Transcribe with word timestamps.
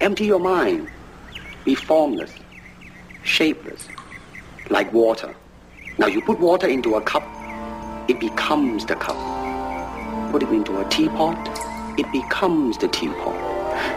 Empty 0.00 0.24
your 0.24 0.40
mind. 0.40 0.88
Be 1.66 1.74
formless, 1.74 2.32
shapeless, 3.22 3.86
like 4.70 4.90
water. 4.94 5.34
Now 5.98 6.06
you 6.06 6.22
put 6.22 6.40
water 6.40 6.66
into 6.66 6.94
a 6.94 7.02
cup, 7.02 7.22
it 8.08 8.18
becomes 8.18 8.86
the 8.86 8.94
cup. 8.96 9.18
Put 10.32 10.42
it 10.42 10.48
into 10.48 10.80
a 10.80 10.88
teapot, 10.88 11.36
it 11.98 12.10
becomes 12.12 12.78
the 12.78 12.88
teapot. 12.88 13.36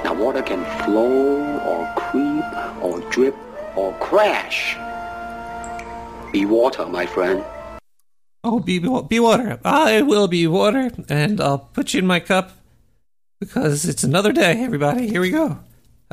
Now 0.04 0.14
water 0.14 0.42
can 0.42 0.66
flow 0.84 1.58
or 1.60 1.94
creep 1.96 2.84
or 2.84 3.00
drip 3.10 3.38
or 3.78 3.94
crash. 4.00 4.76
Be 6.34 6.44
water, 6.46 6.86
my 6.86 7.06
friend. 7.06 7.46
Oh, 8.44 8.60
be 8.60 8.80
be 8.80 9.22
water. 9.22 9.58
Ah, 9.64 9.88
I 9.88 10.02
will 10.02 10.28
be 10.28 10.48
water, 10.48 10.92
and 11.08 11.40
I'll 11.40 11.60
put 11.60 11.94
you 11.94 12.00
in 12.00 12.08
my 12.08 12.20
cup 12.20 12.52
because 13.40 13.86
it's 13.86 14.04
another 14.04 14.34
day. 14.34 14.62
Everybody, 14.62 15.08
here 15.08 15.22
we 15.22 15.30
go. 15.30 15.60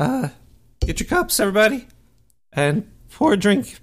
Uh, 0.00 0.30
get 0.80 0.98
your 0.98 1.06
cups, 1.06 1.38
everybody, 1.38 1.86
and 2.54 2.90
pour 3.10 3.34
a 3.34 3.36
drink. 3.36 3.80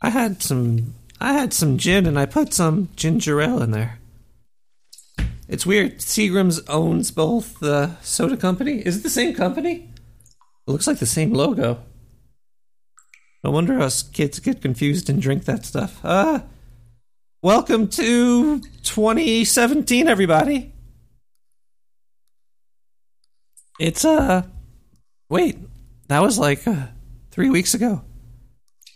I 0.00 0.08
had 0.08 0.42
some. 0.42 0.94
I 1.20 1.34
had 1.34 1.52
some 1.52 1.76
gin, 1.76 2.06
and 2.06 2.18
I 2.18 2.24
put 2.24 2.54
some 2.54 2.88
ginger 2.96 3.38
ale 3.42 3.60
in 3.60 3.72
there. 3.72 3.98
It's 5.46 5.66
weird. 5.66 5.98
Seagram's 5.98 6.66
owns 6.68 7.10
both 7.10 7.60
the 7.60 7.96
soda 8.00 8.38
company. 8.38 8.78
Is 8.78 8.96
it 8.96 9.02
the 9.02 9.10
same 9.10 9.34
company? 9.34 9.92
It 10.66 10.70
looks 10.70 10.86
like 10.86 11.00
the 11.00 11.04
same 11.04 11.34
logo. 11.34 11.82
No 13.44 13.50
wonder 13.50 13.78
us 13.78 14.02
kids 14.02 14.40
get 14.40 14.62
confused 14.62 15.10
and 15.10 15.20
drink 15.20 15.44
that 15.44 15.66
stuff. 15.66 16.02
Uh, 16.02 16.44
welcome 17.42 17.88
to 17.88 18.60
2017, 18.60 20.08
everybody. 20.08 20.72
It's, 23.80 24.04
uh, 24.04 24.42
wait, 25.30 25.58
that 26.08 26.20
was 26.20 26.38
like 26.38 26.68
uh, 26.68 26.88
three 27.30 27.48
weeks 27.48 27.72
ago. 27.72 28.02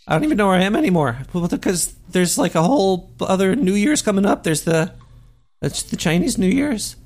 I 0.07 0.13
don't 0.13 0.23
even 0.23 0.37
know 0.37 0.47
where 0.47 0.59
I 0.59 0.63
am 0.63 0.75
anymore 0.75 1.17
because 1.33 1.95
there's 2.09 2.37
like 2.37 2.53
a 2.53 2.61
whole 2.61 3.11
other 3.19 3.55
New 3.55 3.73
Year's 3.73 4.03
coming 4.03 4.27
up. 4.27 4.43
There's 4.43 4.61
the, 4.61 4.93
it's 5.59 5.81
the 5.81 5.97
Chinese 5.97 6.37
New 6.37 6.47
Year's. 6.47 6.97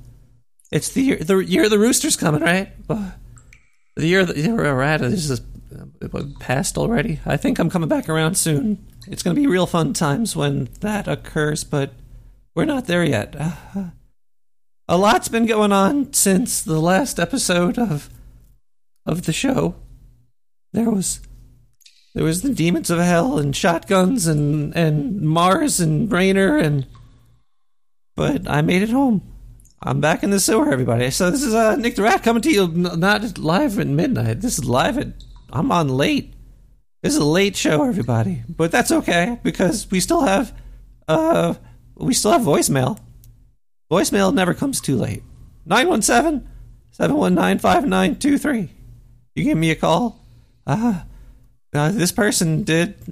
It's 0.74 0.90
the 0.90 1.02
year, 1.02 1.18
the 1.20 1.38
year 1.38 1.64
of 1.64 1.72
the 1.72 1.80
rooster's 1.80 2.18
coming, 2.18 2.42
right? 2.42 2.70
The 2.88 4.08
year 4.08 4.26
that 4.26 4.36
we're 4.36 4.82
at 4.82 5.02
is 5.02 5.32
it 5.32 6.40
passed 6.40 6.78
already. 6.78 7.22
I 7.26 7.38
think 7.38 7.60
I'm 7.60 7.70
coming 7.70 7.88
back 7.88 8.10
around 8.10 8.36
soon. 8.36 8.86
It's 9.08 9.24
going 9.24 9.36
to 9.36 9.42
be 9.42 9.48
real 9.48 9.66
fun 9.66 9.94
times 9.94 10.36
when 10.36 10.68
that 10.82 11.08
occurs, 11.08 11.64
but 11.64 11.94
we're 12.56 12.66
not 12.66 12.88
there 12.88 13.06
yet. 13.06 13.36
Uh, 13.40 13.52
a 14.90 14.98
lot's 14.98 15.28
been 15.30 15.46
going 15.46 15.72
on 15.72 16.12
since 16.14 16.64
the 16.64 16.80
last 16.80 17.20
episode 17.20 17.78
of 17.78 18.10
of 19.06 19.26
the 19.26 19.32
show. 19.32 19.76
There 20.74 20.90
was 20.90 21.22
there 22.16 22.24
was 22.24 22.42
the 22.42 22.54
demons 22.54 22.90
of 22.90 22.98
hell 22.98 23.38
and 23.38 23.56
shotguns 23.56 24.26
and 24.26 24.76
and 24.76 25.22
Mars 25.22 25.80
and 25.80 26.12
Rainer 26.12 26.58
and 26.58 26.88
but 28.16 28.50
I 28.50 28.62
made 28.62 28.82
it 28.82 28.90
home. 28.90 29.22
I'm 29.82 30.02
back 30.02 30.24
in 30.24 30.32
the 30.32 30.40
sewer, 30.40 30.74
everybody. 30.74 31.12
So 31.12 31.30
this 31.30 31.44
is 31.44 31.54
uh, 31.54 31.76
Nick 31.76 31.96
the 31.96 32.02
Rat 32.02 32.24
coming 32.24 32.42
to 32.42 32.52
you 32.52 32.68
not 32.68 33.38
live 33.38 33.78
at 33.78 33.88
midnight. 33.88 34.42
This 34.42 34.58
is 34.58 34.66
live 34.66 34.98
at 34.98 35.24
I'm 35.52 35.72
on 35.72 35.88
late. 35.88 36.34
This 37.04 37.14
is 37.14 37.20
a 37.20 37.26
late 37.26 37.56
show, 37.56 37.86
everybody, 37.86 38.42
but 38.50 38.72
that's 38.72 38.92
okay 38.92 39.40
because 39.44 39.90
we 39.92 40.00
still 40.00 40.22
have 40.22 40.52
uh 41.08 41.54
we 41.96 42.16
still 42.16 42.32
have 42.32 42.42
voicemail. 42.42 43.00
Voicemail 43.92 44.32
never 44.34 44.54
comes 44.54 44.80
too 44.80 44.96
late. 44.96 45.24
917 45.66 46.48
719 46.92 47.58
5923. 47.60 48.70
You 49.34 49.44
give 49.44 49.58
me 49.58 49.72
a 49.72 49.76
call. 49.76 50.24
Uh, 50.68 51.02
uh, 51.74 51.92
this 51.92 52.12
person 52.12 52.64
did. 52.64 52.96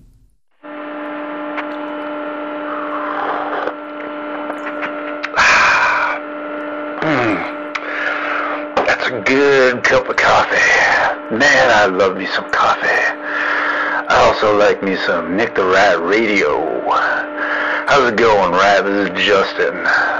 That's 8.76 9.08
a 9.08 9.24
good 9.26 9.84
cup 9.84 10.08
of 10.08 10.16
coffee. 10.16 10.58
Man, 11.36 11.72
I 11.72 11.88
love 11.88 12.18
me 12.18 12.28
some 12.28 12.50
coffee. 12.52 12.88
I 14.10 14.32
also 14.32 14.56
like 14.56 14.84
me 14.84 14.96
some 14.96 15.36
Nick 15.36 15.56
the 15.56 15.66
Rat 15.66 16.00
Radio. 16.04 16.82
How's 17.88 18.12
it 18.12 18.18
going, 18.18 18.52
Rat? 18.52 18.86
This 18.86 19.10
is 19.10 19.26
Justin. 19.26 20.17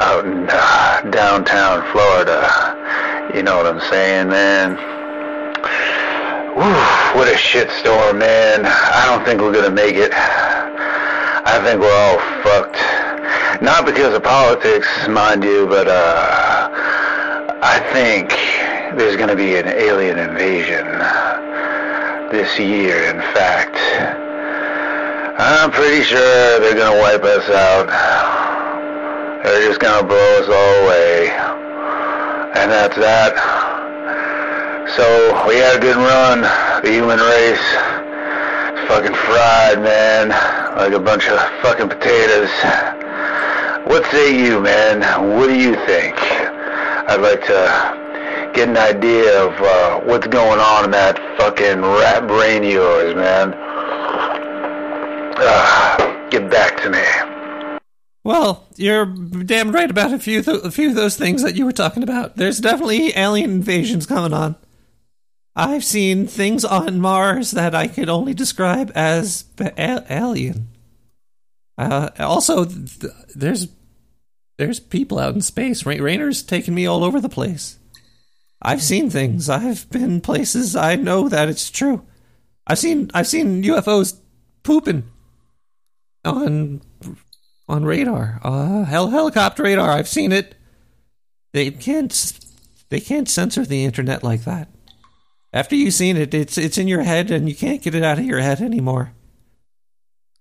Out 0.00 0.24
in 0.24 0.46
uh, 0.48 1.00
downtown 1.10 1.84
Florida. 1.92 3.30
You 3.34 3.42
know 3.42 3.56
what 3.56 3.66
I'm 3.66 3.80
saying, 3.90 4.28
man? 4.28 4.76
Woo, 6.56 7.18
what 7.18 7.28
a 7.28 7.36
shitstorm, 7.36 8.18
man. 8.18 8.66
I 8.66 9.06
don't 9.06 9.24
think 9.24 9.40
we're 9.40 9.52
gonna 9.52 9.70
make 9.74 9.96
it. 9.96 10.12
I 10.14 11.60
think 11.64 11.80
we're 11.80 11.90
all 11.90 12.18
fucked. 12.42 13.62
Not 13.62 13.86
because 13.86 14.14
of 14.14 14.22
politics, 14.22 14.86
mind 15.08 15.42
you, 15.42 15.66
but 15.66 15.88
uh, 15.88 16.68
I 17.62 17.80
think 17.92 18.30
there's 18.98 19.16
to 19.30 19.36
be 19.36 19.56
an 19.56 19.66
alien 19.66 20.18
invasion 20.18 20.86
this 22.30 22.58
year, 22.58 23.10
in 23.10 23.20
fact. 23.34 23.76
I'm 25.40 25.70
pretty 25.70 26.02
sure 26.02 26.60
they're 26.60 26.74
to 26.94 27.00
wipe 27.00 27.24
us 27.24 27.48
out. 27.48 28.27
They're 29.44 29.68
just 29.68 29.80
to 29.80 30.04
blow 30.04 30.40
us 30.40 30.48
all 30.48 30.84
away. 30.84 31.30
And 32.58 32.70
that's 32.70 32.96
that. 32.96 33.34
So, 34.96 35.46
we 35.46 35.56
had 35.56 35.76
a 35.76 35.80
good 35.80 35.96
run. 35.96 36.42
The 36.82 36.90
human 36.90 37.18
race 37.18 37.66
fucking 38.88 39.14
fried, 39.14 39.82
man. 39.82 40.30
Like 40.76 40.92
a 40.92 40.98
bunch 40.98 41.26
of 41.28 41.38
fucking 41.62 41.88
potatoes. 41.88 42.50
What 43.86 44.04
say 44.10 44.36
you, 44.36 44.60
man? 44.60 45.00
What 45.36 45.48
do 45.48 45.54
you 45.54 45.74
think? 45.86 46.16
I'd 46.18 47.20
like 47.20 47.44
to 47.46 48.52
get 48.54 48.68
an 48.68 48.76
idea 48.76 49.44
of 49.44 49.52
uh, 49.60 50.00
what's 50.00 50.26
going 50.26 50.58
on 50.58 50.86
in 50.86 50.90
that 50.90 51.18
fucking 51.38 51.80
rat 51.80 52.26
brain 52.26 52.64
of 52.64 52.70
yours, 52.70 53.14
man. 53.14 53.54
Uh, 55.38 56.28
get 56.30 56.50
back 56.50 56.82
to 56.82 56.90
me. 56.90 57.37
Well, 58.28 58.66
you're 58.76 59.06
damn 59.06 59.72
right 59.72 59.90
about 59.90 60.12
a 60.12 60.18
few 60.18 60.42
th- 60.42 60.62
a 60.62 60.70
few 60.70 60.90
of 60.90 60.94
those 60.94 61.16
things 61.16 61.42
that 61.42 61.56
you 61.56 61.64
were 61.64 61.72
talking 61.72 62.02
about. 62.02 62.36
There's 62.36 62.58
definitely 62.58 63.16
alien 63.16 63.48
invasions 63.48 64.04
coming 64.04 64.34
on. 64.34 64.56
I've 65.56 65.82
seen 65.82 66.26
things 66.26 66.62
on 66.62 67.00
Mars 67.00 67.52
that 67.52 67.74
I 67.74 67.88
could 67.88 68.10
only 68.10 68.34
describe 68.34 68.92
as 68.94 69.46
alien. 69.58 70.68
Uh, 71.78 72.10
also, 72.18 72.66
th- 72.66 73.14
there's 73.34 73.68
there's 74.58 74.78
people 74.78 75.18
out 75.18 75.34
in 75.34 75.40
space. 75.40 75.86
Ra- 75.86 75.96
Rainer's 75.98 76.42
taking 76.42 76.74
me 76.74 76.84
all 76.84 77.04
over 77.04 77.22
the 77.22 77.30
place. 77.30 77.78
I've 78.60 78.82
seen 78.82 79.08
things. 79.08 79.48
I've 79.48 79.88
been 79.88 80.20
places. 80.20 80.76
I 80.76 80.96
know 80.96 81.30
that 81.30 81.48
it's 81.48 81.70
true. 81.70 82.04
I've 82.66 82.78
seen 82.78 83.10
I've 83.14 83.26
seen 83.26 83.62
UFOs 83.62 84.18
pooping 84.64 85.04
on 86.26 86.82
on 87.68 87.84
radar. 87.84 88.40
Uh, 88.42 88.84
hel- 88.84 89.10
helicopter 89.10 89.62
radar. 89.62 89.90
I've 89.90 90.08
seen 90.08 90.32
it. 90.32 90.54
They 91.52 91.70
can't 91.70 92.32
they 92.90 93.00
can't 93.00 93.28
censor 93.28 93.64
the 93.64 93.84
internet 93.84 94.22
like 94.22 94.44
that. 94.44 94.68
After 95.52 95.74
you've 95.74 95.94
seen 95.94 96.16
it, 96.16 96.34
it's 96.34 96.58
it's 96.58 96.78
in 96.78 96.88
your 96.88 97.02
head 97.02 97.30
and 97.30 97.48
you 97.48 97.54
can't 97.54 97.82
get 97.82 97.94
it 97.94 98.02
out 98.02 98.18
of 98.18 98.24
your 98.24 98.40
head 98.40 98.60
anymore. 98.60 99.12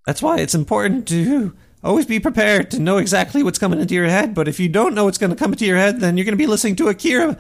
That's 0.05 0.21
why 0.21 0.38
it's 0.39 0.55
important 0.55 1.07
to 1.09 1.55
always 1.83 2.05
be 2.05 2.19
prepared 2.19 2.71
to 2.71 2.79
know 2.79 2.97
exactly 2.97 3.44
what's 3.44 3.59
coming 3.59 3.79
into 3.79 3.94
your 3.94 4.07
head. 4.07 4.33
But 4.33 4.47
if 4.47 4.59
you 4.59 4.69
don't 4.69 4.95
know 4.95 5.06
what's 5.06 5.18
going 5.18 5.29
to 5.29 5.35
come 5.35 5.51
into 5.51 5.65
your 5.65 5.77
head, 5.77 6.00
then 6.00 6.18
you're 6.18 6.25
going 6.25 6.33
to 6.33 6.38
be 6.38 6.47
listening 6.47 6.75
to 6.77 6.88
Akira 6.88 7.38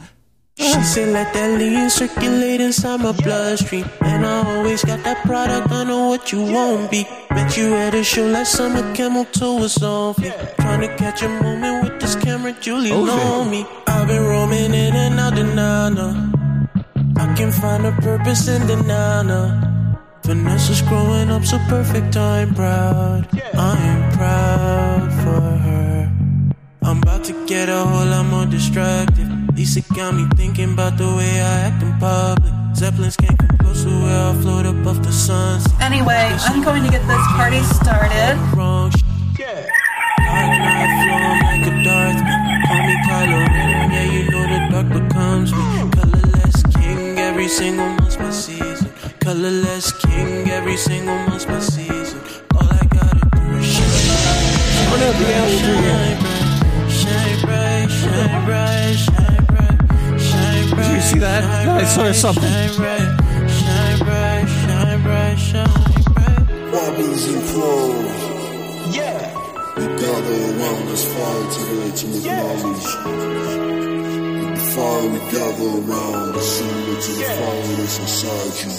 she 0.57 0.81
said, 0.83 1.09
let 1.09 1.33
that 1.33 1.59
lean 1.59 1.89
circulate 1.89 2.61
inside 2.61 3.01
my 3.01 3.11
bloodstream. 3.11 3.85
And 4.01 4.25
I 4.25 4.55
always 4.55 4.83
got 4.83 5.03
that 5.03 5.23
product, 5.23 5.71
I 5.71 5.83
know 5.83 6.09
what 6.09 6.31
you 6.31 6.41
won't 6.41 6.89
be. 6.89 7.05
Bet 7.29 7.55
you 7.55 7.75
at 7.75 7.93
a 7.93 8.03
show 8.03 8.25
like 8.25 8.47
summer 8.47 8.93
camel 8.95 9.25
toe 9.25 9.59
was 9.61 9.81
on 9.83 10.15
me. 10.17 10.31
Trying 10.59 10.81
to 10.81 10.95
catch 10.97 11.21
a 11.21 11.29
moment 11.29 11.83
with 11.83 12.01
this 12.01 12.15
camera, 12.15 12.53
Julie 12.59 12.91
on 12.91 13.51
me. 13.51 13.65
I've 13.85 14.07
been 14.07 14.23
roaming 14.23 14.73
in 14.73 14.95
and 14.95 15.19
out 15.19 15.35
the 15.35 15.43
nana. 15.43 16.33
I 17.17 17.33
can 17.35 17.51
find 17.51 17.85
a 17.85 17.91
purpose 17.91 18.47
in 18.47 18.65
the 18.65 18.81
nana. 18.81 19.63
Vanessa's 20.23 20.81
growing 20.81 21.29
up 21.29 21.45
so 21.45 21.59
perfect, 21.69 22.17
I'm 22.17 22.53
proud. 22.55 23.27
I'm 23.53 24.11
proud 24.13 25.13
for 25.23 25.41
her. 25.65 26.11
I'm 26.81 26.97
about 26.97 27.23
to 27.25 27.45
get 27.45 27.69
a 27.69 27.83
whole 27.85 28.05
lot 28.07 28.25
more 28.25 28.45
distracted. 28.45 29.36
Lisa 29.57 29.81
got 29.95 30.13
me 30.13 30.25
thinking 30.35 30.73
about 30.73 30.97
the 30.97 31.07
way 31.17 31.41
I 31.41 31.67
act 31.67 31.81
in 31.81 31.91
public. 31.97 32.53
Zeppelins 32.75 33.17
can't 33.17 33.37
come 33.37 33.57
close 33.57 33.83
to 33.83 33.89
where 33.89 34.29
I 34.29 34.33
float 34.41 34.65
above 34.67 35.03
the 35.03 35.11
sun. 35.11 35.59
Anyway, 35.81 36.29
I'm 36.47 36.63
going 36.63 36.83
to 36.83 36.91
get 36.91 37.01
this 37.07 37.25
party 37.35 37.61
started. 37.63 38.37
Wrong 38.55 38.91
yeah. 39.39 39.65
Dark 40.29 40.51
night 40.61 41.41
like 41.43 41.67
a 41.67 41.73
Darth. 41.83 42.21
Call 42.67 42.81
me 42.85 42.95
Kylo 43.07 43.39
Ren, 43.49 43.91
yeah, 43.91 44.11
you 44.13 44.29
know 44.29 44.45
the 44.47 44.67
every 47.37 47.47
single 47.47 47.87
month 47.87 48.19
my 48.19 48.29
season. 48.29 48.91
Colorless 49.19 49.91
king 50.01 50.49
every 50.49 50.75
single 50.75 51.15
month 51.27 51.47
my 51.47 51.59
season. 51.59 52.19
All 52.55 52.67
I 52.69 52.85
gotta 52.85 53.29
do 53.29 53.57
is 53.57 53.65
shine, 53.65 54.99
no, 54.99 55.11
the 55.19 55.35
alley 55.35 55.57
through 55.59 55.81
here. 55.85 56.17
shine 56.89 57.39
bright, 57.45 57.87
shine 57.89 58.45
bright, 58.45 58.45
shine 58.45 58.45
bright, 58.45 58.95
shine 58.95 59.35
bright. 59.35 59.46
Did 60.77 60.91
you 60.95 61.01
see 61.01 61.19
that? 61.19 61.43
I 61.43 61.83
saw 61.83 62.11
something. 62.11 62.43
Shine 62.43 62.75
bright, 62.77 63.09
shine 63.59 63.99
bright, 63.99 64.45
shine 64.47 65.01
bright, 65.03 65.37
shine 65.37 66.03
bright. 66.13 66.71
Bobbies 66.71 67.23
and 67.33 67.43
clothes. 67.49 68.95
Yeah. 68.95 69.33
We 69.77 69.85
gather 70.01 70.37
around 70.49 70.87
us 70.95 71.03
fire 71.13 71.45
to 71.53 71.61
the 71.69 71.75
ultimate 71.85 72.25
knowledge. 72.37 72.87
With 74.39 74.53
the 74.55 74.65
fire 74.73 75.07
we 75.13 75.19
gather 75.33 75.71
around, 75.79 76.41
similar 76.41 76.97
to 77.05 77.11
the 77.11 77.25
fire 77.37 77.75
that's 77.77 77.97
inside 77.99 78.55
you. 78.63 78.71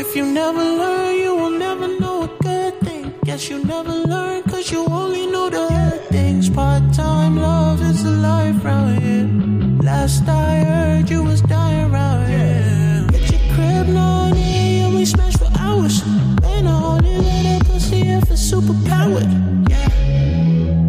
If 0.00 0.14
you 0.16 0.24
never 0.26 0.62
learn, 0.62 1.14
you 1.16 1.34
will 1.34 1.56
never 1.58 1.88
know 2.00 2.22
a 2.24 2.28
good 2.42 2.80
thing. 2.80 3.14
Guess 3.24 3.48
you 3.50 3.64
never 3.64 3.92
learn, 3.92 4.42
cause 4.44 4.70
you 4.70 4.84
only 4.86 5.26
know 5.26 5.48
the 5.50 5.68
hard 5.68 6.00
things. 6.08 6.48
Part 6.50 6.92
time 6.94 7.36
love 7.36 7.80
is 7.82 8.04
a 8.04 8.10
life 8.10 8.64
round 8.64 9.02
here. 9.02 9.57
Last 9.88 10.28
I 10.28 10.64
heard, 10.64 11.08
you 11.08 11.22
was 11.22 11.40
dying 11.40 11.90
round 11.90 12.28
here. 12.28 13.06
Get 13.10 13.30
your 13.32 13.40
crib 13.54 13.86
now, 13.88 14.30
and 14.34 14.94
we 14.94 15.06
smash 15.06 15.34
for 15.38 15.48
hours. 15.58 16.04
Man, 16.42 16.66
I 16.66 16.82
only 16.84 17.16
let 17.16 17.62
a 17.62 17.64
pussy 17.64 18.02
if 18.02 18.30
it's 18.30 18.42
super 18.42 18.74
powered. 18.84 19.24
Yeah. 19.70 19.88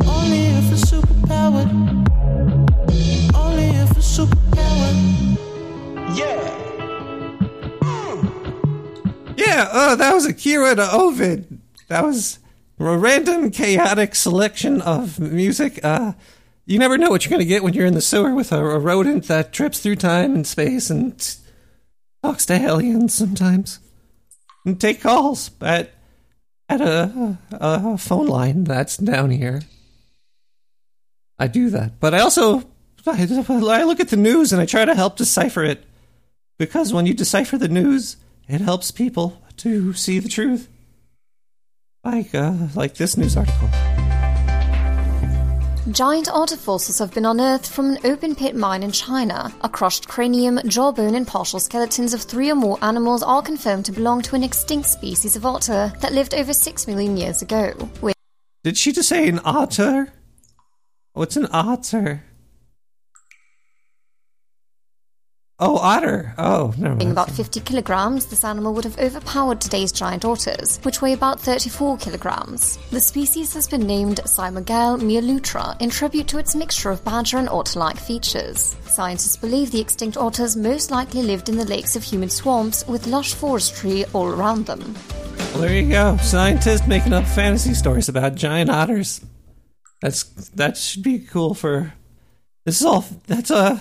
Only 0.06 0.48
if 0.48 0.74
it's 0.74 0.90
super 0.90 1.14
powered. 1.28 1.70
Only 3.34 3.68
if 3.70 3.96
it's 3.96 4.06
super 4.06 4.36
powered. 4.52 4.98
Yeah. 6.14 6.44
Yeah, 9.38 9.70
oh, 9.72 9.96
that 9.96 10.14
was 10.14 10.26
Akira 10.26 10.76
to 10.76 10.92
Ovid. 10.92 11.58
That 11.88 12.04
was 12.04 12.40
a 12.78 12.98
random, 12.98 13.50
chaotic 13.50 14.14
selection 14.14 14.82
of 14.82 15.22
music. 15.22 15.80
Uh, 15.86 16.12
you 16.70 16.78
never 16.78 17.00
know 17.00 17.10
what 17.10 17.26
you're 17.26 17.32
going 17.32 17.40
to 17.40 17.46
get 17.46 17.64
when 17.64 17.74
you're 17.74 17.88
in 17.88 17.96
the 17.96 18.02
sewer 18.02 18.36
with 18.36 18.52
a, 18.52 18.64
a 18.64 18.78
rodent 18.78 19.26
that 19.26 19.52
trips 19.52 19.80
through 19.80 19.96
time 19.96 20.36
and 20.36 20.46
space 20.46 20.92
and 20.92 21.36
talks 22.22 22.46
to 22.46 22.54
aliens 22.54 23.12
sometimes. 23.12 23.80
And 24.66 24.80
take 24.80 25.02
calls 25.02 25.50
at, 25.62 25.90
at 26.70 26.80
a, 26.80 27.40
a 27.52 27.98
phone 27.98 28.28
line 28.28 28.66
that's 28.66 28.98
down 28.98 29.32
here. 29.32 29.64
I 31.40 31.48
do 31.48 31.72
that. 31.72 32.00
But 32.00 32.14
I 32.14 32.20
also 32.20 32.64
I, 33.08 33.24
I 33.24 33.84
look 33.84 34.00
at 34.00 34.10
the 34.10 34.16
news 34.16 34.54
and 34.54 34.62
I 34.62 34.68
try 34.68 34.86
to 34.86 34.94
help 34.94 35.18
decipher 35.18 35.64
it. 35.64 35.84
Because 36.60 36.94
when 36.94 37.08
you 37.08 37.16
decipher 37.16 37.58
the 37.58 37.68
news, 37.68 38.18
it 38.48 38.62
helps 38.62 38.92
people 38.92 39.42
to 39.58 39.94
see 39.94 40.20
the 40.20 40.30
truth. 40.30 40.68
Like, 42.04 42.36
uh, 42.36 42.68
like 42.76 42.94
this 42.96 43.18
news 43.18 43.36
article. 43.36 43.70
Giant 45.88 46.30
otter 46.30 46.58
fossils 46.58 47.00
have 47.00 47.14
been 47.14 47.26
unearthed 47.26 47.68
from 47.68 47.92
an 47.92 48.00
open 48.04 48.36
pit 48.36 48.54
mine 48.54 48.84
in 48.84 48.92
China. 48.92 49.52
A 49.62 49.70
crushed 49.70 50.08
cranium, 50.08 50.60
jawbone, 50.68 51.16
and 51.16 51.26
partial 51.26 51.60
skeletons 51.60 52.14
of 52.14 52.22
three 52.22 52.52
or 52.52 52.56
more 52.56 52.78
animals 52.84 53.24
are 53.24 53.42
confirmed 53.42 53.86
to 53.86 53.94
belong 53.94 54.22
to 54.24 54.36
an 54.36 54.44
extinct 54.44 54.88
species 54.88 55.38
of 55.38 55.46
otter 55.46 55.92
that 56.02 56.12
lived 56.12 56.34
over 56.36 56.54
six 56.54 56.86
million 56.86 57.16
years 57.16 57.42
ago. 57.42 57.74
With 58.02 58.14
Did 58.64 58.78
she 58.78 58.92
just 58.92 59.10
say 59.10 59.28
an 59.30 59.40
otter? 59.46 60.12
Oh, 60.12 60.62
What's 61.14 61.38
an 61.38 61.48
otter? 61.52 62.24
Oh, 65.62 65.76
otter. 65.76 66.34
Oh, 66.38 66.74
never 66.78 66.96
Being 66.96 67.12
about 67.12 67.30
50 67.30 67.60
kilograms, 67.60 68.26
this 68.28 68.46
animal 68.46 68.74
would 68.74 68.86
have 68.86 68.98
overpowered 68.98 69.60
today's 69.60 69.92
giant 69.92 70.24
otters, 70.24 70.80
which 70.84 71.02
weigh 71.02 71.12
about 71.12 71.42
34 71.42 71.98
kilograms. 71.98 72.78
The 72.92 73.02
species 73.02 73.54
has 73.56 73.68
been 73.68 73.86
named 73.86 74.22
Siamogale 74.24 75.02
melilutra 75.02 75.76
in 75.82 75.90
tribute 75.90 76.30
to 76.30 76.38
its 76.38 76.56
mixture 76.56 76.92
of 76.92 77.04
badger 77.04 77.40
and 77.40 77.50
otter-like 77.50 77.98
features. 77.98 78.78
Scientists 78.86 79.36
believe 79.36 79.72
the 79.72 79.82
extinct 79.82 80.16
otters 80.16 80.56
most 80.56 80.92
likely 80.92 81.24
lived 81.24 81.50
in 81.50 81.58
the 81.58 81.66
lakes 81.66 81.98
of 81.98 82.04
humid 82.04 82.32
swamps 82.32 82.88
with 82.88 83.08
lush 83.08 83.34
forestry 83.34 84.06
all 84.14 84.28
around 84.28 84.66
them. 84.66 84.96
Well, 85.52 85.62
there 85.64 85.74
you 85.74 85.90
go. 85.90 86.16
Scientists 86.22 86.88
making 86.88 87.12
up 87.12 87.26
fantasy 87.26 87.74
stories 87.74 88.08
about 88.08 88.36
giant 88.36 88.70
otters. 88.70 89.20
That's 90.02 90.24
that 90.52 90.78
should 90.78 91.04
be 91.04 91.20
cool 91.20 91.54
for. 91.54 91.94
This 92.64 92.80
is 92.80 92.86
all. 92.86 93.04
That's 93.28 93.52
uh, 93.52 93.80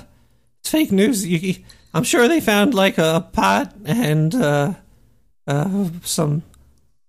it's 0.60 0.70
fake 0.70 0.92
news. 0.92 1.26
You, 1.26 1.56
I'm 1.94 2.04
sure 2.04 2.28
they 2.28 2.40
found 2.40 2.74
like 2.74 2.98
a 2.98 3.28
pot 3.32 3.74
and 3.84 4.34
uh, 4.34 4.74
uh, 5.46 5.88
some 6.02 6.42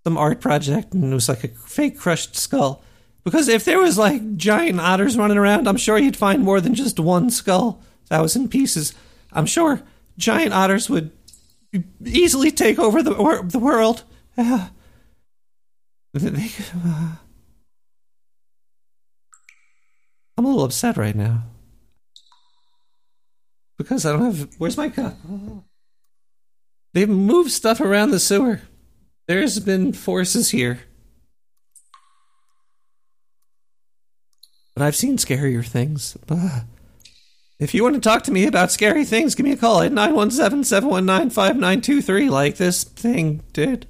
some 0.05 0.17
art 0.17 0.39
project, 0.39 0.93
and 0.93 1.11
it 1.11 1.13
was 1.13 1.29
like 1.29 1.43
a 1.43 1.49
fake 1.49 1.97
crushed 1.97 2.35
skull. 2.35 2.81
Because 3.25 3.47
if 3.49 3.65
there 3.65 3.79
was 3.79 3.97
like 3.97 4.37
giant 4.37 4.79
otters 4.79 5.17
running 5.17 5.37
around, 5.37 5.67
I'm 5.67 5.77
sure 5.77 5.97
you'd 5.97 6.15
find 6.17 6.41
more 6.43 6.61
than 6.61 6.73
just 6.73 6.99
one 6.99 7.29
skull 7.29 7.81
that 8.09 8.21
was 8.21 8.35
in 8.35 8.47
pieces. 8.47 8.93
I'm 9.33 9.45
sure 9.45 9.81
giant 10.17 10.53
otters 10.53 10.89
would 10.89 11.11
easily 12.03 12.49
take 12.49 12.79
over 12.79 13.03
the 13.03 13.13
wor- 13.13 13.43
the 13.43 13.59
world. 13.59 14.03
Yeah. 14.37 14.69
They- 16.13 16.49
uh, 16.85 17.15
I'm 20.37 20.45
a 20.45 20.47
little 20.47 20.63
upset 20.63 20.95
right 20.97 21.15
now 21.15 21.43
because 23.79 24.05
I 24.05 24.11
don't 24.11 24.25
have. 24.25 24.49
Where's 24.59 24.77
my 24.77 24.89
cup? 24.89 25.15
They've 26.93 27.09
moved 27.09 27.51
stuff 27.51 27.79
around 27.79 28.11
the 28.11 28.19
sewer. 28.19 28.61
There's 29.27 29.59
been 29.59 29.93
forces 29.93 30.51
here, 30.51 30.81
but 34.75 34.83
I've 34.83 34.95
seen 34.95 35.17
scarier 35.17 35.65
things. 35.65 36.17
Ugh. 36.29 36.63
If 37.59 37.73
you 37.73 37.83
want 37.83 37.95
to 37.95 38.01
talk 38.01 38.23
to 38.23 38.31
me 38.31 38.47
about 38.47 38.71
scary 38.71 39.03
things, 39.03 39.35
give 39.35 39.45
me 39.45 39.51
a 39.51 39.57
call 39.57 39.81
at 39.81 39.91
917 39.91 40.63
719 40.63 41.29
5923, 41.29 42.29
like 42.29 42.55
this 42.55 42.83
thing 42.83 43.43
did. 43.53 43.85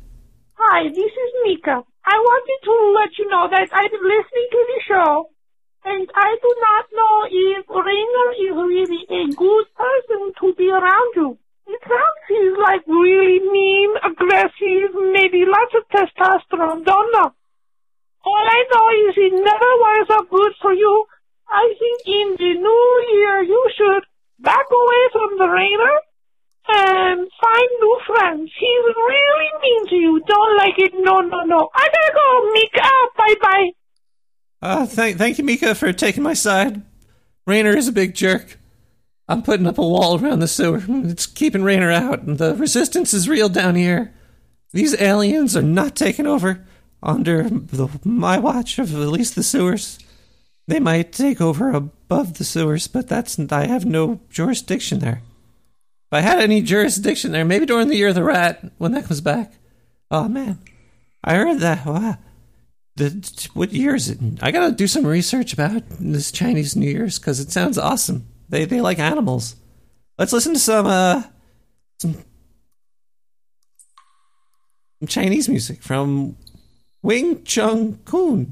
Hi, 0.55 0.87
this 0.89 0.97
is 0.97 1.31
Mika. 1.43 1.83
I 2.05 2.17
wanted 2.17 2.59
to 2.65 2.73
let 2.99 3.17
you 3.17 3.29
know 3.29 3.47
that 3.49 3.69
I've 3.71 3.91
been 3.91 4.03
listening 4.03 4.47
to 4.51 4.65
the 4.67 4.81
show, 4.87 5.29
and 5.85 6.09
I 6.13 6.35
do 6.41 6.51
not 6.59 6.85
know 6.91 7.15
if 7.29 7.63
Rainer 7.69 8.29
is 8.35 8.55
really 8.55 9.03
a 9.09 9.23
good 9.33 9.65
person 9.75 10.33
to 10.41 10.53
be 10.55 10.69
around 10.69 11.11
you. 11.15 11.37
It 11.67 11.81
sounds 11.85 12.23
he's 12.27 12.57
like 12.57 12.83
really 12.87 13.39
mean, 13.39 13.91
aggressive, 14.03 14.91
maybe 15.13 15.45
lots 15.45 15.73
of 15.77 15.87
testosterone, 15.87 16.83
don't 16.83 17.11
know. 17.13 17.31
All 18.25 18.45
I 18.45 18.61
know 18.73 18.85
is 19.07 19.15
it 19.17 19.33
never 19.33 19.71
was 19.85 20.07
so 20.09 20.19
good 20.29 20.53
for 20.61 20.73
you. 20.73 21.05
I 21.47 21.73
think 21.79 21.99
in 22.05 22.27
the 22.37 22.53
new 22.59 22.87
year 23.13 23.43
you 23.43 23.61
should 23.77 24.03
back 24.39 24.65
away 24.69 25.03
from 25.13 25.37
the 25.37 25.47
Rainer 25.47 25.95
and 26.69 27.27
find 27.41 27.69
new 27.81 27.97
friends. 28.05 28.51
He's 28.53 28.85
really 28.95 29.51
mean 29.61 29.87
to 29.89 29.95
you. 29.95 30.21
Don't 30.27 30.57
like 30.57 30.77
it. 30.77 30.93
No, 30.93 31.21
no, 31.21 31.39
no. 31.45 31.69
I 31.73 31.87
gotta 31.87 32.13
go, 32.13 32.51
Mika. 32.53 32.89
Bye 33.17 33.35
bye. 33.41 33.78
Uh, 34.61 34.85
thank, 34.85 35.17
thank 35.17 35.37
you, 35.37 35.43
Mika, 35.43 35.73
for 35.75 35.93
taking 35.93 36.23
my 36.23 36.33
side. 36.33 36.81
Rainer 37.47 37.75
is 37.75 37.87
a 37.87 37.93
big 37.93 38.13
jerk. 38.13 38.57
I'm 39.27 39.43
putting 39.43 39.67
up 39.67 39.77
a 39.77 39.87
wall 39.87 40.19
around 40.19 40.39
the 40.39 40.47
sewer. 40.47 40.83
It's 40.87 41.25
keeping 41.25 41.63
Rainer 41.63 41.91
out, 41.91 42.23
and 42.23 42.37
the 42.37 42.55
resistance 42.55 43.13
is 43.13 43.29
real 43.29 43.47
down 43.47 43.75
here. 43.75 44.13
These 44.73 44.99
aliens 44.99 45.55
are 45.55 45.61
not 45.61 45.95
taking 45.95 46.27
over 46.27 46.65
under 47.01 47.43
the, 47.43 47.89
my 48.03 48.37
watch 48.37 48.79
of 48.79 48.93
at 48.93 49.07
least 49.07 49.35
the 49.35 49.43
sewers. 49.43 49.99
They 50.67 50.79
might 50.79 51.11
take 51.11 51.41
over 51.41 51.71
above 51.71 52.37
the 52.37 52.43
sewers, 52.43 52.87
but 52.87 53.07
that's 53.07 53.39
I 53.51 53.65
have 53.67 53.85
no 53.85 54.19
jurisdiction 54.29 54.99
there. 54.99 55.21
If 56.11 56.13
I 56.13 56.21
had 56.21 56.39
any 56.39 56.61
jurisdiction 56.61 57.31
there, 57.31 57.45
maybe 57.45 57.65
during 57.65 57.87
the 57.87 57.95
year 57.95 58.09
of 58.09 58.15
the 58.15 58.23
rat 58.23 58.63
when 58.77 58.91
that 58.91 59.05
comes 59.05 59.21
back. 59.21 59.53
Oh 60.11 60.27
man, 60.27 60.59
I 61.23 61.35
heard 61.35 61.59
that. 61.59 61.85
Wow. 61.85 62.17
The, 62.99 63.49
what 63.53 63.71
year 63.71 63.95
is 63.95 64.09
it? 64.09 64.19
I 64.41 64.51
gotta 64.51 64.73
do 64.73 64.85
some 64.85 65.07
research 65.07 65.53
about 65.53 65.83
this 66.01 66.33
Chinese 66.33 66.75
New 66.75 66.89
Year's 66.89 67.17
because 67.17 67.39
it 67.39 67.49
sounds 67.49 67.77
awesome. 67.77 68.27
They 68.49 68.65
they 68.65 68.81
like 68.81 68.99
animals. 68.99 69.55
Let's 70.17 70.33
listen 70.33 70.53
to 70.53 70.59
some 70.59 70.85
uh 70.85 71.23
some, 71.99 72.15
some 74.99 75.07
Chinese 75.07 75.47
music 75.47 75.81
from 75.81 76.35
Wing 77.01 77.45
Chung 77.45 77.99
Kun. 78.03 78.51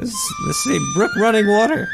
This 0.00 0.12
this 0.48 0.66
is 0.66 0.76
a 0.76 0.98
brook 0.98 1.14
running 1.14 1.46
water. 1.46 1.88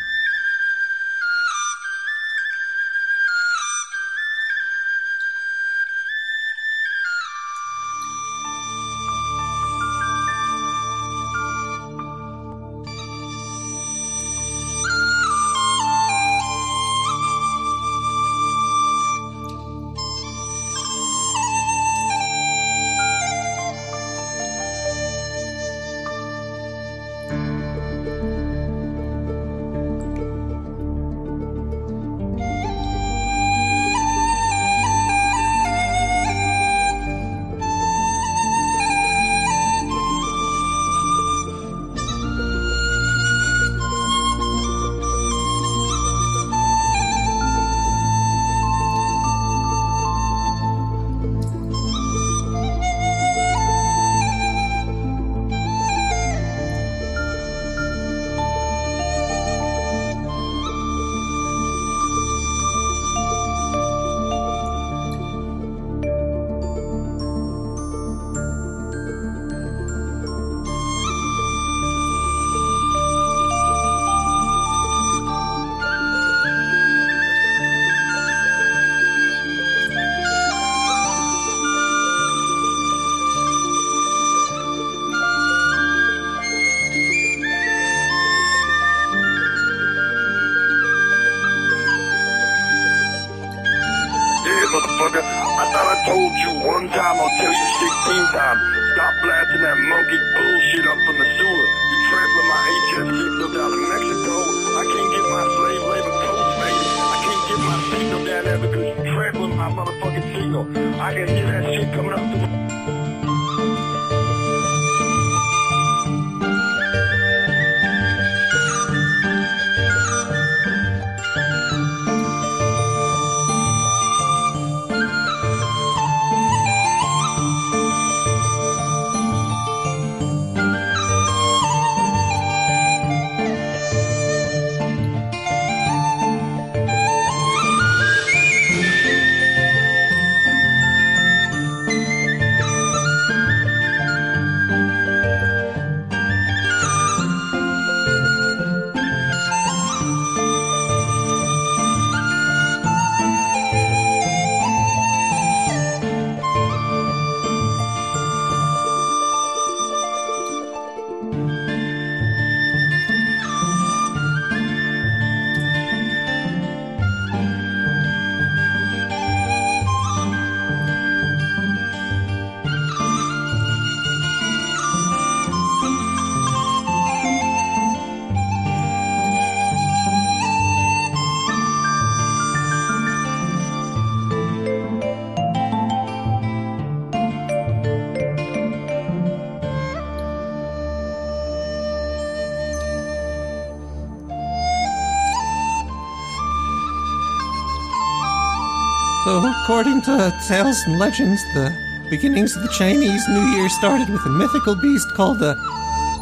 According 199.67 200.03
to 200.03 200.33
tales 200.47 200.81
and 200.87 200.97
legends, 200.97 201.43
the 201.53 201.75
beginnings 202.09 202.55
of 202.55 202.63
the 202.63 202.69
Chinese 202.69 203.29
New 203.29 203.43
Year 203.51 203.69
started 203.69 204.09
with 204.09 204.25
a 204.25 204.29
mythical 204.29 204.77
beast 204.77 205.13
called 205.15 205.41
the 205.41 205.57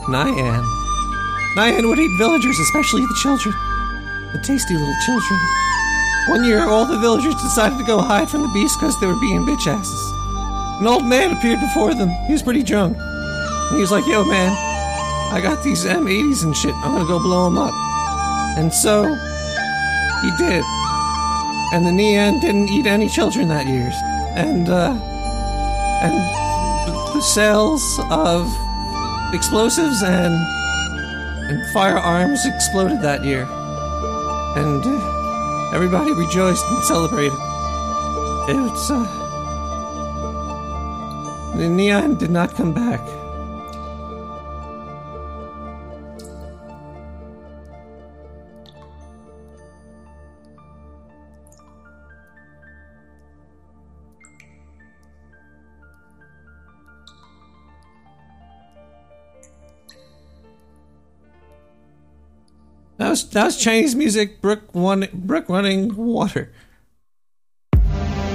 Nian. 0.09 0.65
Nian 1.55 1.87
would 1.87 1.99
eat 1.99 2.17
villagers, 2.17 2.59
especially 2.59 3.03
the 3.03 3.19
children. 3.21 3.55
The 4.33 4.41
tasty 4.43 4.73
little 4.73 4.97
children. 5.05 5.39
One 6.29 6.45
year, 6.45 6.61
all 6.61 6.87
the 6.87 6.97
villagers 6.97 7.35
decided 7.35 7.77
to 7.77 7.85
go 7.85 8.01
hide 8.01 8.31
from 8.31 8.41
the 8.41 8.53
beast 8.55 8.81
because 8.81 8.99
they 8.99 9.07
were 9.07 9.21
being 9.21 9.43
bitch 9.43 9.67
asses. 9.67 10.03
An 10.81 10.87
old 10.87 11.05
man 11.05 11.37
appeared 11.37 11.61
before 11.61 11.93
them. 11.93 12.09
He 12.25 12.33
was 12.33 12.41
pretty 12.41 12.63
drunk. 12.63 12.97
And 12.97 13.75
he 13.75 13.83
was 13.83 13.91
like, 13.91 14.07
Yo, 14.07 14.25
man, 14.25 14.57
I 15.35 15.43
got 15.43 15.63
these 15.63 15.85
M80s 15.85 16.45
and 16.45 16.57
shit. 16.57 16.75
I'm 16.77 16.97
gonna 16.97 17.05
go 17.05 17.19
blow 17.19 17.45
them 17.45 17.59
up. 17.59 17.75
And 18.57 18.73
so, 18.73 19.05
he 20.23 20.31
did 20.39 20.65
and 21.75 21.85
the 21.85 21.91
Nian 21.91 22.41
didn't 22.41 22.69
eat 22.69 22.87
any 22.87 23.09
children 23.09 23.49
that 23.49 23.67
year. 23.67 23.91
And 24.37 24.69
uh, 24.69 24.95
and 26.05 26.15
the 27.13 27.21
sales 27.21 27.83
of 28.11 28.47
explosives 29.35 30.01
and 30.05 30.35
and 31.51 31.73
firearms 31.73 32.47
exploded 32.47 33.03
that 33.03 33.25
year, 33.25 33.43
and 34.57 34.85
uh, 34.87 35.75
everybody 35.75 36.13
rejoiced 36.13 36.65
and 36.65 36.85
celebrated. 36.85 37.39
It's 38.47 38.91
uh, 38.91 39.03
the 41.57 41.69
Neon 41.69 42.15
did 42.15 42.31
not 42.31 42.55
come 42.55 42.73
back. 42.73 43.01
Was 63.15 63.29
that 63.31 63.45
was 63.45 63.57
Chinese 63.57 63.95
music. 63.95 64.41
Brook 64.41 64.75
one 64.75 65.07
brook 65.13 65.49
running 65.49 65.95
water. 65.95 66.51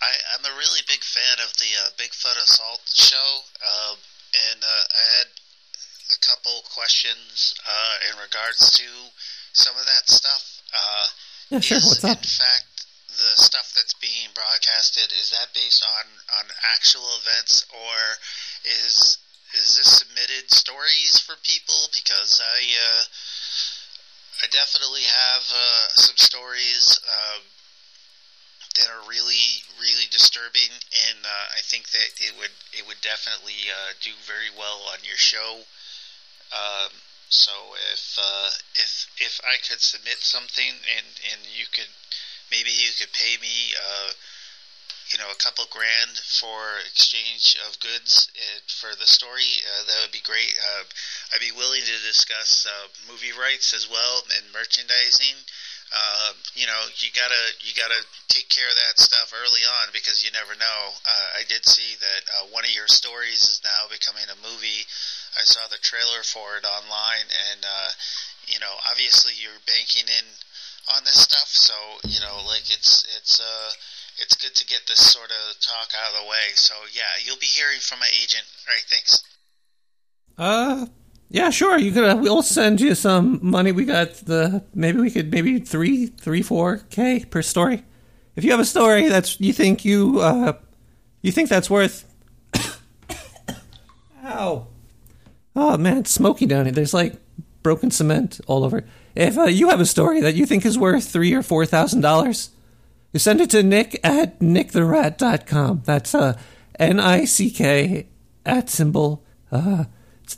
I 0.02 0.12
I'm 0.34 0.46
a 0.46 0.56
really 0.58 0.82
big 0.88 1.04
fan 1.04 1.38
of 1.46 1.54
the 1.58 1.70
uh, 1.86 1.90
Bigfoot 2.06 2.38
Assault 2.38 2.86
show, 2.94 3.30
um, 3.66 3.98
and 4.54 4.62
uh, 4.62 4.84
I 4.94 5.04
had 5.18 5.30
a 6.14 6.20
couple 6.22 6.54
questions 6.70 7.58
uh, 7.66 7.96
in 8.14 8.22
regards 8.22 8.62
to 8.78 8.86
some 9.58 9.74
of 9.74 9.90
that 9.90 10.06
stuff. 10.06 10.62
Uh, 10.70 11.08
Yeah, 11.50 11.60
sure. 11.66 11.78
is, 11.82 11.86
What's 11.90 12.06
up? 12.06 12.22
In 12.22 12.30
fact, 12.30 12.86
the 13.10 13.34
stuff 13.42 13.74
that's 13.74 13.98
being 13.98 14.30
broadcasted 14.38 15.10
is 15.18 15.34
that 15.34 15.50
based 15.58 15.82
on 15.82 16.06
on 16.38 16.46
actual 16.78 17.10
events, 17.26 17.66
or 17.74 17.98
is 18.70 19.18
is 19.58 19.82
this 19.82 19.98
submitted 19.98 20.54
stories 20.54 21.18
for 21.18 21.34
people? 21.42 21.90
Because 21.90 22.38
I 22.38 22.62
uh, 22.70 23.04
I 24.44 24.48
definitely 24.54 25.10
have 25.10 25.42
uh, 25.50 25.86
some 25.98 26.18
stories 26.22 27.00
um, 27.10 27.42
that 28.75 28.88
are 28.91 29.08
really 29.08 29.63
really 29.79 30.08
disturbing, 30.12 30.72
and 31.08 31.20
uh, 31.24 31.46
I 31.55 31.62
think 31.63 31.89
that 31.91 32.10
it 32.20 32.36
would 32.38 32.53
it 32.75 32.84
would 32.88 33.00
definitely 33.01 33.72
uh, 33.72 33.96
do 34.01 34.12
very 34.27 34.51
well 34.51 34.84
on 34.91 35.00
your 35.03 35.20
show. 35.20 35.63
Um, 36.51 36.91
so 37.29 37.51
if 37.91 38.20
uh, 38.20 38.51
if 38.75 39.08
if 39.17 39.39
I 39.44 39.58
could 39.63 39.82
submit 39.82 40.20
something 40.20 40.75
and 40.91 41.08
and 41.32 41.41
you 41.48 41.65
could 41.72 41.89
maybe 42.51 42.70
you 42.70 42.91
could 43.00 43.12
pay 43.15 43.39
me 43.41 43.74
uh, 43.75 44.12
you 45.12 45.20
know 45.20 45.32
a 45.32 45.41
couple 45.41 45.65
grand 45.72 46.20
for 46.20 46.79
exchange 46.86 47.58
of 47.67 47.79
goods 47.79 48.27
uh, 48.36 48.60
for 48.67 48.94
the 48.96 49.08
story, 49.08 49.63
uh, 49.65 49.84
that 49.88 49.98
would 50.03 50.13
be 50.13 50.24
great. 50.24 50.53
I'd 51.34 51.41
be 51.41 51.55
willing 51.55 51.82
to 51.82 52.05
discuss 52.05 52.67
movie 53.08 53.34
rights 53.34 53.74
as 53.74 53.89
well 53.89 54.24
and 54.36 54.53
merchandising. 54.53 55.48
Uh, 55.94 56.34
you 56.58 56.65
know, 56.65 56.82
you 56.98 57.10
gotta 57.13 57.44
you 57.62 57.72
gotta 57.77 58.01
take 58.27 58.50
care 58.50 58.68
of 58.68 58.75
that 58.75 59.00
stuff 59.00 59.32
early 59.32 59.63
on 59.82 59.94
because 59.94 60.25
you 60.25 60.32
never 60.34 60.58
know. 60.58 60.82
Uh, 61.06 61.39
I 61.39 61.44
did 61.48 61.63
see 61.65 61.96
that 62.01 62.22
uh, 62.25 62.46
one 62.50 62.65
of 62.65 62.74
your 62.74 62.89
stories 62.89 63.44
is 63.44 63.62
now 63.63 63.88
becoming 63.88 64.25
a 64.27 64.38
movie 64.42 64.84
I 65.36 65.44
saw 65.44 65.68
the 65.68 65.77
trailer 65.84 66.24
for 66.24 66.56
it 66.58 66.63
online, 66.63 67.27
and 67.51 67.60
uh, 67.63 67.89
you 68.48 68.60
know, 68.60 68.72
obviously 68.89 69.34
you're 69.36 69.60
banking 69.68 70.08
in 70.08 70.25
on 70.96 71.04
this 71.04 71.20
stuff, 71.20 71.51
so 71.51 71.75
you 72.08 72.20
know, 72.22 72.39
like 72.48 72.72
it's 72.72 73.04
it's 73.20 73.39
uh 73.39 73.72
it's 74.18 74.36
good 74.39 74.56
to 74.56 74.65
get 74.65 74.88
this 74.88 75.12
sort 75.12 75.32
of 75.32 75.60
talk 75.60 75.92
out 75.92 76.15
of 76.15 76.24
the 76.24 76.30
way. 76.30 76.56
So 76.56 76.74
yeah, 76.94 77.20
you'll 77.24 77.42
be 77.42 77.51
hearing 77.51 77.80
from 77.80 78.00
my 78.00 78.10
agent. 78.15 78.48
All 78.68 78.74
right, 78.74 78.88
thanks. 78.88 79.24
Uh, 80.38 80.88
yeah, 81.36 81.50
sure. 81.50 81.77
You 81.77 81.92
could. 81.92 82.06
Uh, 82.06 82.15
we'll 82.15 82.42
send 82.42 82.80
you 82.80 82.96
some 82.96 83.39
money. 83.42 83.74
We 83.74 83.84
got 83.84 84.13
the 84.13 84.63
maybe 84.74 85.01
we 85.01 85.12
could 85.12 85.34
maybe 85.34 85.60
three, 85.60 86.06
three, 86.06 86.42
four 86.42 86.77
k 86.89 87.25
per 87.25 87.42
story. 87.42 87.84
If 88.38 88.46
you 88.46 88.51
have 88.51 88.62
a 88.62 88.65
story 88.65 89.10
that's 89.10 89.38
you 89.42 89.51
think 89.51 89.84
you 89.84 90.22
uh 90.22 90.54
you 91.22 91.34
think 91.34 91.50
that's 91.50 91.70
worth. 91.70 92.06
Ow. 94.24 94.68
Oh 95.58 95.77
man, 95.77 95.98
it's 95.98 96.12
smoky 96.12 96.46
down 96.46 96.68
here. 96.68 96.74
There's 96.74 96.94
like 96.94 97.18
broken 97.63 97.92
cement 97.92 98.39
all 98.48 98.63
over. 98.63 98.86
If 99.13 99.38
uh, 99.38 99.44
you 99.44 99.68
have 99.68 99.82
a 99.82 99.86
story 99.86 100.22
that 100.22 100.36
you 100.36 100.46
think 100.46 100.65
is 100.65 100.77
worth 100.77 101.10
three 101.10 101.34
or 101.34 101.44
four 101.44 101.65
thousand 101.65 102.00
dollars, 102.00 102.51
you 103.12 103.20
send 103.20 103.42
it 103.42 103.50
to 103.50 103.62
nick 103.62 104.00
at 104.05 104.40
nicktherat.com. 104.40 105.81
That's 105.83 106.16
uh 106.16 106.40
N 106.79 107.01
I 107.01 107.25
C 107.25 107.51
K 107.51 108.07
at 108.46 108.70
symbol 108.70 109.22
uh 109.51 109.83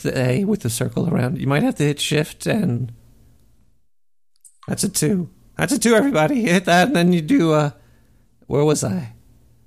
A 0.06 0.44
with 0.46 0.62
the 0.62 0.70
circle 0.70 1.10
around. 1.10 1.40
You 1.40 1.48
might 1.48 1.64
have 1.64 1.76
to 1.76 1.84
hit 1.84 2.00
shift 2.00 2.46
and 2.46 2.94
that's 4.68 4.84
a 4.84 4.90
two. 4.90 5.30
That's 5.58 5.74
a 5.74 5.80
two, 5.80 5.96
everybody. 5.96 6.44
Hit 6.44 6.66
that 6.66 6.88
and 6.88 6.96
then 6.96 7.14
you 7.14 7.22
do 7.22 7.54
uh 7.54 7.72
where 8.48 8.64
was 8.64 8.84
I? 8.84 9.14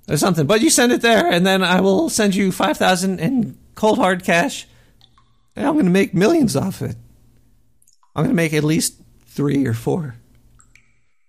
Or 0.09 0.17
something. 0.17 0.47
But 0.47 0.61
you 0.61 0.69
send 0.69 0.91
it 0.91 1.01
there 1.01 1.27
and 1.27 1.45
then 1.45 1.63
I 1.63 1.81
will 1.81 2.09
send 2.09 2.35
you 2.35 2.51
five 2.51 2.77
thousand 2.77 3.19
in 3.19 3.57
cold 3.75 3.97
hard 3.97 4.23
cash. 4.23 4.67
And 5.55 5.67
I'm 5.67 5.75
gonna 5.75 5.89
make 5.89 6.13
millions 6.13 6.55
off 6.55 6.81
it. 6.81 6.95
I'm 8.15 8.23
gonna 8.23 8.33
make 8.33 8.53
at 8.53 8.63
least 8.63 9.01
three 9.25 9.65
or 9.65 9.73
four. 9.73 10.15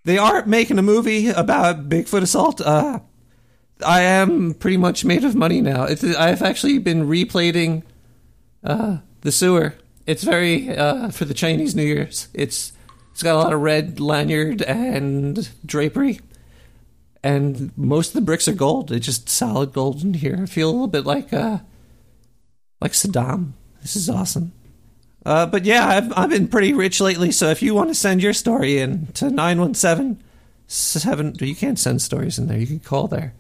They 0.05 0.19
are 0.19 0.45
making 0.47 0.79
a 0.79 0.83
movie 0.83 1.29
about 1.29 1.89
Bigfoot 1.89 2.23
assault. 2.23 2.61
Uh, 2.61 3.01
I 3.85 4.03
am 4.03 4.55
pretty 4.55 4.77
much 4.77 5.05
made 5.05 5.25
of 5.25 5.35
money 5.35 5.61
now. 5.61 5.85
It's, 5.85 6.03
I've 6.05 6.43
actually 6.43 6.79
been 6.79 7.07
replating 7.07 7.85
uh, 8.65 8.99
the 9.23 9.33
sewer. 9.33 9.75
It's 10.07 10.25
very 10.25 10.77
uh, 10.77 11.11
for 11.11 11.25
the 11.25 11.35
Chinese 11.35 11.75
New 11.75 11.85
Year's. 11.85 12.29
It's 12.35 12.73
it's 13.13 13.23
got 13.23 13.35
a 13.35 13.39
lot 13.39 13.53
of 13.53 13.61
red 13.61 14.01
lanyard 14.01 14.63
and 14.63 15.49
drapery, 15.65 16.21
and 17.23 17.77
most 17.77 18.09
of 18.09 18.15
the 18.15 18.21
bricks 18.21 18.49
are 18.49 18.55
gold. 18.55 18.91
It's 18.91 19.07
just 19.07 19.29
solid 19.29 19.73
gold 19.73 20.03
in 20.03 20.15
here. 20.15 20.39
I 20.43 20.47
feel 20.47 20.69
a 20.69 20.73
little 20.73 20.89
bit 20.89 21.07
like 21.07 21.33
uh, 21.33 21.59
like 22.81 22.93
Saddam. 22.93 23.53
This 23.81 23.97
is 23.97 24.11
awesome. 24.11 24.53
Uh, 25.25 25.47
but 25.47 25.65
yeah, 25.65 25.87
I've 25.87 26.13
I've 26.19 26.31
been 26.31 26.49
pretty 26.49 26.73
rich 26.73 27.01
lately. 27.01 27.31
So 27.31 27.49
if 27.49 27.63
you 27.63 27.75
want 27.75 27.91
to 27.91 27.95
send 27.95 28.23
your 28.23 28.33
story 28.33 28.79
in 28.79 29.07
to 29.15 29.31
nine 29.31 29.61
one 29.61 29.75
seven 29.75 30.23
seven, 30.67 31.37
you 31.41 31.55
can't 31.55 31.79
send 31.79 32.03
stories 32.03 32.39
in 32.39 32.49
there. 32.49 32.59
You 32.59 32.67
can 32.67 32.81
call 32.81 33.07
there. 33.07 33.35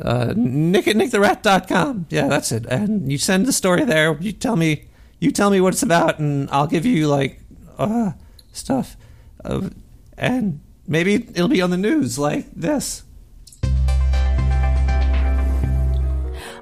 Uh, 0.00 0.32
Nick 0.36 0.88
at 0.88 0.96
nicktherat.com. 0.96 2.06
Yeah, 2.10 2.28
that's 2.28 2.50
it. 2.52 2.66
And 2.66 3.10
you 3.10 3.18
send 3.18 3.46
the 3.46 3.52
story 3.52 3.84
there. 3.84 4.16
You 4.20 4.32
tell 4.32 4.56
me 4.56 4.86
you 5.18 5.30
tell 5.30 5.50
me 5.50 5.60
what 5.60 5.74
it's 5.74 5.82
about, 5.82 6.18
and 6.18 6.48
I'll 6.50 6.66
give 6.66 6.84
you 6.84 7.08
like 7.08 7.40
uh, 7.78 8.12
stuff. 8.52 8.96
Uh, 9.44 9.70
and 10.16 10.60
maybe 10.86 11.14
it'll 11.14 11.48
be 11.48 11.62
on 11.62 11.70
the 11.70 11.76
news 11.76 12.18
like 12.18 12.50
this. 12.54 13.02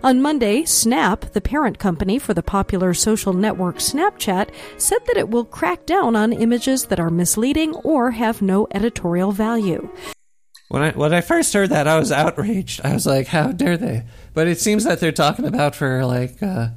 On 0.03 0.21
Monday, 0.21 0.67
Snap, 0.67 1.33
the 1.33 1.41
parent 1.41 1.79
company 1.79 2.19
for 2.19 2.35
the 2.35 2.43
popular 2.43 2.93
social 2.93 3.33
network 3.33 3.77
Snapchat, 3.77 4.51
said 4.77 4.99
that 5.07 5.17
it 5.17 5.31
will 5.31 5.47
crack 5.47 5.87
down 5.87 6.15
on 6.15 6.33
images 6.33 6.87
that 6.87 7.01
are 7.01 7.09
misleading 7.09 7.75
or 7.77 8.11
have 8.11 8.43
no 8.43 8.69
editorial 8.73 9.33
value. 9.33 9.89
When 10.69 10.83
I 10.83 10.91
when 10.93 11.13
I 11.13 11.21
first 11.21 11.53
heard 11.53 11.71
that, 11.71 11.87
I 11.87 11.99
was 11.99 12.11
outraged. 12.11 12.81
I 12.85 12.95
was 12.95 13.07
like, 13.07 13.29
"How 13.29 13.53
dare 13.53 13.77
they?" 13.77 14.05
But 14.33 14.49
it 14.49 14.61
seems 14.61 14.85
that 14.85 15.01
they're 15.01 15.13
talking 15.13 15.45
about 15.45 15.75
for 15.75 16.05
like 16.05 16.43
uh, 16.43 16.69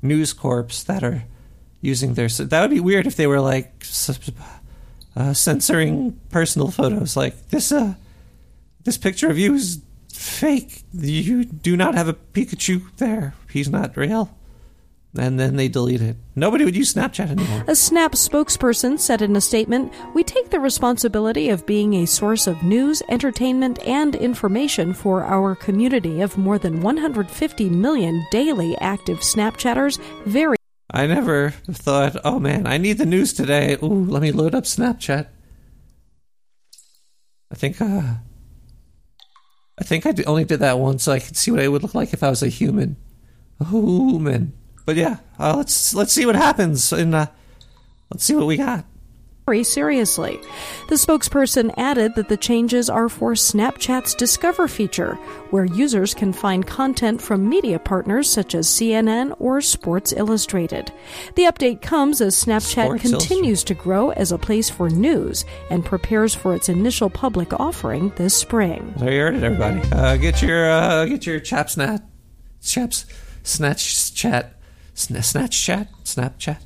news 0.00 0.32
corps 0.32 0.84
that 0.84 1.02
are 1.02 1.24
using 1.80 2.14
their. 2.14 2.28
That 2.28 2.60
would 2.60 2.70
be 2.70 2.80
weird 2.80 3.06
if 3.06 3.16
they 3.16 3.26
were 3.26 3.40
like 3.40 3.84
uh, 5.16 5.34
censoring 5.34 6.18
personal 6.30 6.70
photos. 6.70 7.16
Like 7.16 7.48
this, 7.48 7.72
uh, 7.72 7.94
this 8.84 8.96
picture 8.96 9.28
of 9.28 9.38
you 9.38 9.54
is 9.54 9.82
fake. 10.12 10.84
You 10.92 11.44
do 11.44 11.76
not 11.76 11.94
have 11.94 12.08
a 12.08 12.14
Pikachu 12.14 12.82
there. 12.96 13.34
He's 13.50 13.68
not 13.68 13.96
real. 13.96 14.36
And 15.18 15.38
then 15.38 15.56
they 15.56 15.68
delete 15.68 16.00
it. 16.00 16.16
Nobody 16.34 16.64
would 16.64 16.74
use 16.74 16.94
Snapchat 16.94 17.30
anymore. 17.30 17.64
A 17.68 17.76
Snap 17.76 18.12
spokesperson 18.12 18.98
said 18.98 19.20
in 19.20 19.36
a 19.36 19.42
statement 19.42 19.92
We 20.14 20.24
take 20.24 20.48
the 20.48 20.58
responsibility 20.58 21.50
of 21.50 21.66
being 21.66 21.94
a 21.94 22.06
source 22.06 22.46
of 22.46 22.62
news, 22.62 23.02
entertainment, 23.10 23.78
and 23.86 24.14
information 24.14 24.94
for 24.94 25.24
our 25.24 25.54
community 25.54 26.22
of 26.22 26.38
more 26.38 26.58
than 26.58 26.80
150 26.80 27.68
million 27.68 28.26
daily 28.30 28.74
active 28.78 29.18
Snapchatters 29.18 30.00
very 30.24 30.56
I 30.94 31.06
never 31.06 31.50
thought, 31.50 32.16
oh 32.22 32.38
man, 32.38 32.66
I 32.66 32.76
need 32.76 32.98
the 32.98 33.06
news 33.06 33.32
today. 33.32 33.78
Ooh, 33.82 34.04
let 34.04 34.20
me 34.20 34.30
load 34.30 34.54
up 34.54 34.64
Snapchat. 34.64 35.26
I 37.50 37.54
think, 37.54 37.80
uh, 37.80 38.14
I 39.78 39.84
think 39.84 40.04
I 40.04 40.14
only 40.26 40.44
did 40.44 40.60
that 40.60 40.78
once 40.78 41.02
so 41.04 41.12
I 41.12 41.18
could 41.18 41.36
see 41.36 41.50
what 41.50 41.60
it 41.60 41.68
would 41.68 41.82
look 41.82 41.94
like 41.94 42.12
if 42.12 42.22
I 42.22 42.28
was 42.28 42.42
a 42.42 42.48
human. 42.48 42.96
A 43.58 43.64
human. 43.64 44.52
But 44.84 44.96
yeah, 44.96 45.18
uh, 45.38 45.54
let's 45.56 45.94
let's 45.94 46.12
see 46.12 46.26
what 46.26 46.36
happens 46.36 46.92
and 46.92 47.14
uh, 47.14 47.26
let's 48.10 48.24
see 48.24 48.34
what 48.34 48.46
we 48.46 48.56
got. 48.56 48.84
very 49.46 49.64
seriously. 49.64 50.40
The 50.88 50.94
spokesperson 50.94 51.74
added 51.76 52.14
that 52.14 52.28
the 52.28 52.36
changes 52.36 52.88
are 52.88 53.08
for 53.08 53.32
Snapchat's 53.32 54.14
Discover 54.14 54.68
feature, 54.68 55.14
where 55.50 55.64
users 55.64 56.14
can 56.14 56.32
find 56.32 56.66
content 56.66 57.20
from 57.20 57.48
media 57.48 57.78
partners 57.78 58.30
such 58.30 58.54
as 58.54 58.68
CNN 58.68 59.34
or 59.40 59.60
Sports 59.60 60.12
Illustrated. 60.12 60.92
The 61.34 61.44
update 61.44 61.82
comes 61.82 62.20
as 62.20 62.36
Snapchat 62.36 62.84
Sports 62.84 63.02
continues 63.02 63.64
to 63.64 63.74
grow 63.74 64.10
as 64.10 64.30
a 64.32 64.38
place 64.38 64.70
for 64.70 64.88
news 64.90 65.44
and 65.70 65.84
prepares 65.84 66.34
for 66.34 66.54
its 66.54 66.68
initial 66.68 67.10
public 67.10 67.52
offering 67.58 68.10
this 68.16 68.34
spring. 68.34 68.94
There 68.96 69.12
you 69.12 69.20
heard 69.20 69.34
it, 69.34 69.42
everybody. 69.42 69.80
Uh, 69.92 70.16
get 70.16 70.40
your 70.40 70.70
uh, 70.70 71.04
get 71.06 71.26
your 71.26 71.40
chap 71.40 71.68
snap, 71.70 72.02
chaps 72.62 73.06
snatch 73.42 74.14
chat, 74.14 74.54
sn- 74.94 75.22
snatch 75.22 75.60
chat, 75.64 75.88
Snapchat, 76.04 76.58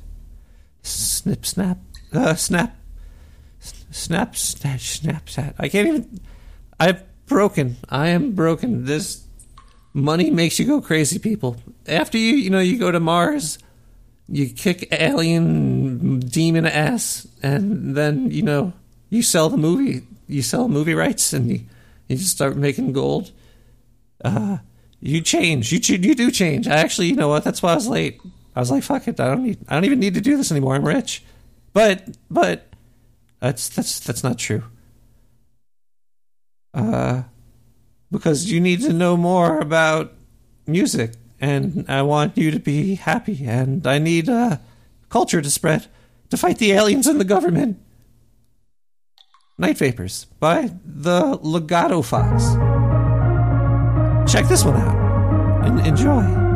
snip 0.81 1.45
snap, 1.45 1.77
uh, 2.13 2.35
snap, 2.35 2.75
snap 3.59 4.35
snatch 4.35 5.01
snapchat. 5.01 5.55
I 5.57 5.69
can't 5.69 5.87
even. 5.87 6.19
I've 6.79 7.03
broken. 7.25 7.77
I 7.89 8.09
am 8.09 8.31
broken. 8.33 8.85
This 8.85 9.25
money 9.93 10.29
makes 10.29 10.59
you 10.59 10.65
go 10.65 10.81
crazy, 10.81 11.19
people. 11.19 11.57
After 11.87 12.17
you, 12.17 12.35
you 12.35 12.49
know, 12.49 12.59
you 12.59 12.77
go 12.77 12.91
to 12.91 12.99
Mars, 12.99 13.57
you 14.29 14.49
kick 14.49 14.87
alien 14.91 16.19
demon 16.19 16.65
ass, 16.65 17.27
and 17.41 17.95
then 17.95 18.31
you 18.31 18.41
know 18.41 18.73
you 19.09 19.21
sell 19.21 19.49
the 19.49 19.57
movie. 19.57 20.03
You 20.27 20.41
sell 20.41 20.67
movie 20.67 20.93
rights, 20.93 21.33
and 21.33 21.49
you 21.49 21.61
you 22.07 22.17
just 22.17 22.31
start 22.31 22.55
making 22.55 22.93
gold. 22.93 23.31
Uh, 24.23 24.57
you 24.99 25.21
change. 25.21 25.71
You 25.71 25.79
you 25.97 26.15
do 26.15 26.31
change. 26.31 26.67
I 26.67 26.77
actually, 26.77 27.07
you 27.07 27.15
know 27.15 27.27
what? 27.27 27.43
That's 27.43 27.61
why 27.61 27.71
I 27.71 27.75
was 27.75 27.87
late. 27.87 28.19
I 28.55 28.59
was 28.59 28.71
like, 28.71 28.83
fuck 28.83 29.07
it. 29.07 29.19
I 29.19 29.27
don't 29.27 29.43
need. 29.43 29.59
I 29.67 29.75
don't 29.75 29.85
even 29.85 29.99
need 29.99 30.15
to 30.15 30.21
do 30.21 30.37
this 30.37 30.51
anymore. 30.51 30.75
I'm 30.75 30.85
rich. 30.85 31.23
But 31.73 32.17
but 32.29 32.67
that's 33.39 33.69
that's 33.69 33.99
that's 33.99 34.23
not 34.23 34.39
true. 34.39 34.63
Uh, 36.73 37.23
because 38.11 38.51
you 38.51 38.59
need 38.59 38.81
to 38.81 38.93
know 38.93 39.15
more 39.17 39.59
about 39.59 40.13
music, 40.65 41.13
and 41.39 41.85
I 41.87 42.01
want 42.01 42.37
you 42.37 42.51
to 42.51 42.59
be 42.59 42.95
happy, 42.95 43.45
and 43.45 43.85
I 43.85 43.99
need 43.99 44.29
uh 44.29 44.57
culture 45.09 45.41
to 45.41 45.49
spread 45.49 45.87
to 46.29 46.37
fight 46.37 46.57
the 46.57 46.71
aliens 46.71 47.07
and 47.07 47.19
the 47.19 47.25
government. 47.25 47.79
Night 49.59 49.77
Vapors 49.77 50.25
by 50.39 50.71
the 50.85 51.39
Legato 51.41 52.01
Fox. 52.01 52.66
Check 54.27 54.47
this 54.47 54.63
one 54.65 54.75
out. 54.75 55.65
En- 55.65 55.79
enjoy. 55.79 56.46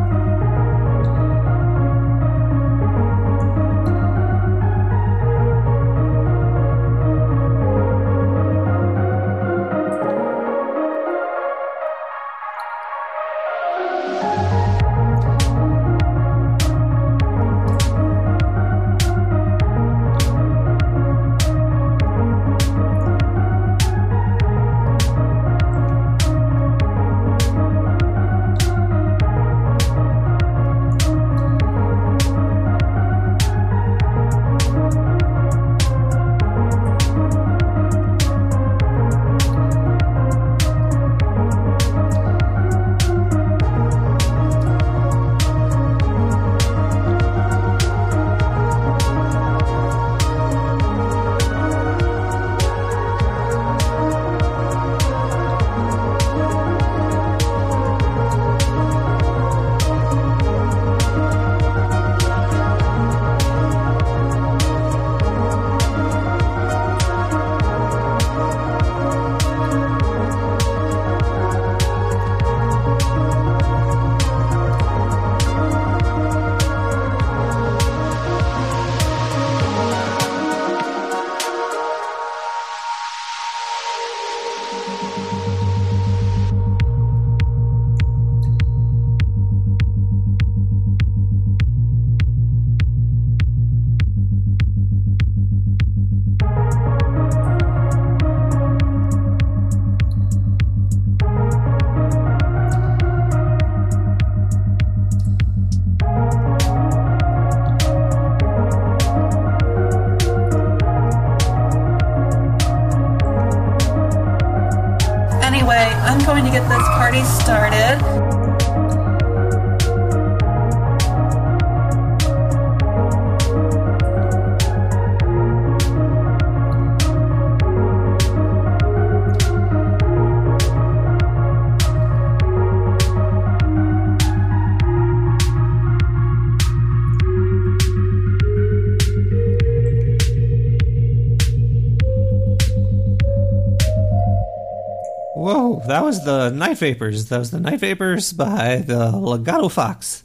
Was 146.12 146.24
the 146.26 146.50
Night 146.50 146.76
Vapors. 146.76 147.30
That 147.30 147.38
was 147.38 147.52
the 147.52 147.58
Night 147.60 147.80
Vapors 147.80 148.34
by 148.34 148.84
the 148.86 149.16
Legato 149.16 149.70
Fox. 149.70 150.24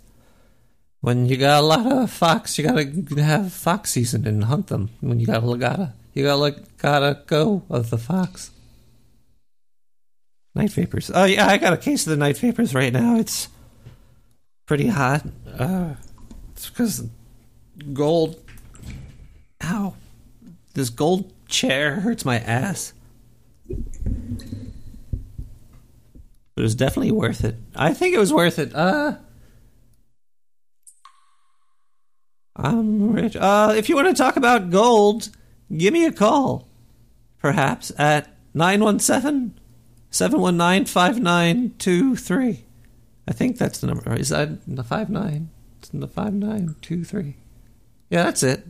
When 1.00 1.28
you 1.28 1.38
got 1.38 1.64
a 1.64 1.66
lot 1.66 1.90
of 1.90 2.12
fox, 2.12 2.58
you 2.58 2.66
gotta 2.66 2.92
have 3.24 3.54
fox 3.54 3.92
season 3.92 4.28
and 4.28 4.44
hunt 4.44 4.68
them. 4.68 4.90
When 5.00 5.22
you 5.22 5.26
got 5.26 5.44
a 5.44 5.46
legata, 5.46 5.94
you 6.14 6.24
gotta 6.24 6.42
like 6.42 6.78
gotta 6.78 7.22
go 7.26 7.64
of 7.70 7.90
the 7.90 7.98
fox. 7.98 8.52
Night 10.56 10.72
Vapors. 10.72 11.10
Oh 11.14 11.24
yeah, 11.24 11.48
I 11.48 11.58
got 11.58 11.72
a 11.72 11.78
case 11.78 12.06
of 12.06 12.10
the 12.10 12.18
Night 12.18 12.38
Vapors 12.38 12.76
right 12.76 12.92
now. 12.92 13.16
It's 13.16 13.48
pretty 14.66 14.88
hot. 14.88 15.26
Uh, 15.58 15.94
it's 16.52 16.70
because 16.70 17.08
gold. 17.94 18.44
Ow! 19.64 19.96
This 20.74 20.90
gold 20.90 21.32
chair 21.48 22.02
hurts 22.02 22.26
my 22.26 22.40
ass. 22.40 22.92
But 26.58 26.64
it 26.64 26.74
was 26.74 26.76
definitely 26.76 27.12
worth 27.12 27.44
it. 27.44 27.56
I 27.76 27.94
think 27.94 28.16
it 28.16 28.18
was 28.18 28.34
worth 28.34 28.58
it. 28.58 28.74
Uh 28.74 29.18
I'm 32.56 33.12
rich. 33.12 33.36
Uh 33.36 33.76
if 33.78 33.88
you 33.90 33.96
want 33.96 34.08
to 34.08 34.16
talk 34.16 34.38
about 34.38 34.72
gold, 34.72 35.30
give 35.72 35.94
me 35.94 36.04
a 36.08 36.12
call. 36.12 36.68
Perhaps 37.40 37.92
at 38.00 38.36
917 38.56 39.54
719 40.10 40.86
5923. 40.86 42.66
I 43.28 43.34
think 43.34 43.60
that's 43.60 43.78
the 43.78 43.86
number. 43.86 44.16
Is 44.16 44.30
that 44.30 44.66
the 44.66 44.84
59? 44.84 45.50
It's 45.78 45.90
the 45.90 46.08
5923. 46.08 47.36
Yeah, 48.10 48.24
that's 48.24 48.42
it. 48.42 48.66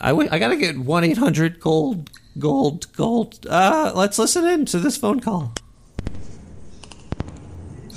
I, 0.00 0.10
w- 0.10 0.28
I 0.30 0.38
gotta 0.38 0.54
get 0.54 0.78
1 0.78 1.02
800 1.02 1.58
gold, 1.58 2.10
gold, 2.38 2.92
gold. 2.92 3.44
Uh, 3.44 3.90
let's 3.96 4.20
listen 4.20 4.46
in 4.46 4.66
to 4.66 4.78
this 4.78 4.96
phone 4.96 5.18
call. 5.18 5.54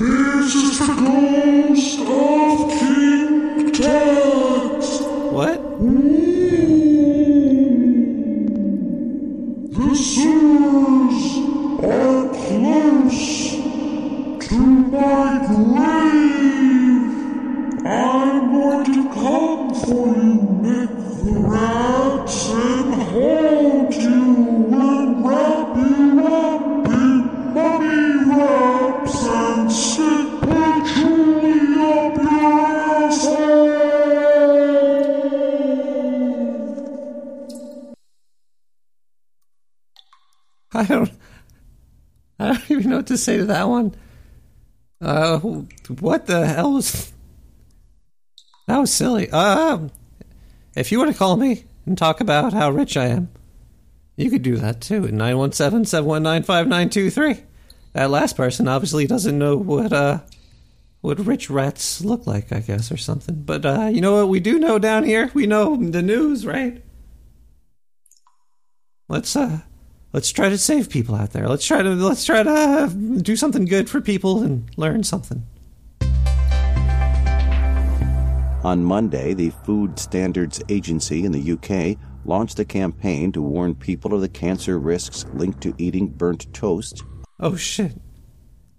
This 0.02 0.56
is 0.56 0.80
the 0.80 0.88
ghost 0.96 2.00
of 2.00 2.72
King 2.80 3.72
Tut. 3.72 5.32
What? 5.32 5.62
Mm. 5.80 6.31
Say 43.22 43.38
to 43.38 43.46
that 43.46 43.70
one. 43.70 43.96
Uh, 45.00 45.40
what 45.40 46.28
the 46.28 46.46
hell 46.46 46.74
was? 46.74 47.14
That 48.68 48.78
was 48.78 48.94
silly. 48.94 49.32
Um, 49.32 49.90
if 50.76 50.92
you 50.92 51.00
want 51.00 51.12
to 51.12 51.18
call 51.18 51.38
me 51.38 51.64
and 51.86 51.98
talk 51.98 52.20
about 52.22 52.54
how 52.54 52.70
rich 52.72 52.96
I 52.96 53.08
am, 53.08 53.30
you 54.16 54.30
could 54.30 54.44
do 54.44 54.56
that 54.58 54.82
too 54.82 55.06
at 55.06 55.12
917-719-5923. 55.12 57.44
That 57.94 58.10
last 58.10 58.38
person 58.38 58.68
obviously 58.68 59.08
doesn't 59.08 59.38
know 59.38 59.58
what 59.58 59.92
uh 59.92 60.20
what 61.02 61.20
rich 61.20 61.50
rats 61.50 62.02
look 62.02 62.26
like, 62.28 62.54
I 62.54 62.60
guess, 62.60 62.92
or 62.92 62.98
something. 62.98 63.42
But 63.42 63.66
uh, 63.66 63.90
you 63.92 64.02
know 64.02 64.14
what 64.14 64.30
we 64.30 64.40
do 64.40 64.60
know 64.60 64.78
down 64.78 65.04
here? 65.04 65.32
We 65.34 65.48
know 65.48 65.76
the 65.76 66.04
news, 66.04 66.46
right? 66.46 66.84
Let's 69.10 69.36
uh 69.36 69.62
let's 70.14 70.32
try 70.32 70.50
to 70.50 70.58
save 70.58 70.90
people 70.90 71.16
out 71.16 71.32
there. 71.32 71.48
Let's 71.48 71.66
try 71.66 71.82
to 71.82 71.90
let's 71.90 72.26
try 72.26 72.44
to 72.44 72.92
do 73.22 73.36
something 73.36 73.66
good 73.66 73.90
for 73.90 74.02
people 74.02 74.44
and 74.44 74.70
learn 74.78 75.04
something. 75.04 75.44
On 78.64 78.84
Monday, 78.84 79.34
the 79.34 79.50
Food 79.66 79.98
Standards 79.98 80.62
Agency 80.70 81.26
in 81.26 81.32
the 81.32 81.52
UK 81.54 81.98
launched 82.26 82.60
a 82.60 82.66
campaign 82.66 83.32
to 83.32 83.42
warn 83.42 83.74
people 83.74 84.14
of 84.14 84.22
the 84.22 84.30
cancer 84.30 84.78
risks 84.78 85.26
linked 85.34 85.62
to 85.62 85.74
eating 85.80 86.08
burnt 86.08 86.54
toast. 86.54 87.04
Oh 87.40 87.56
shit. 87.56 87.94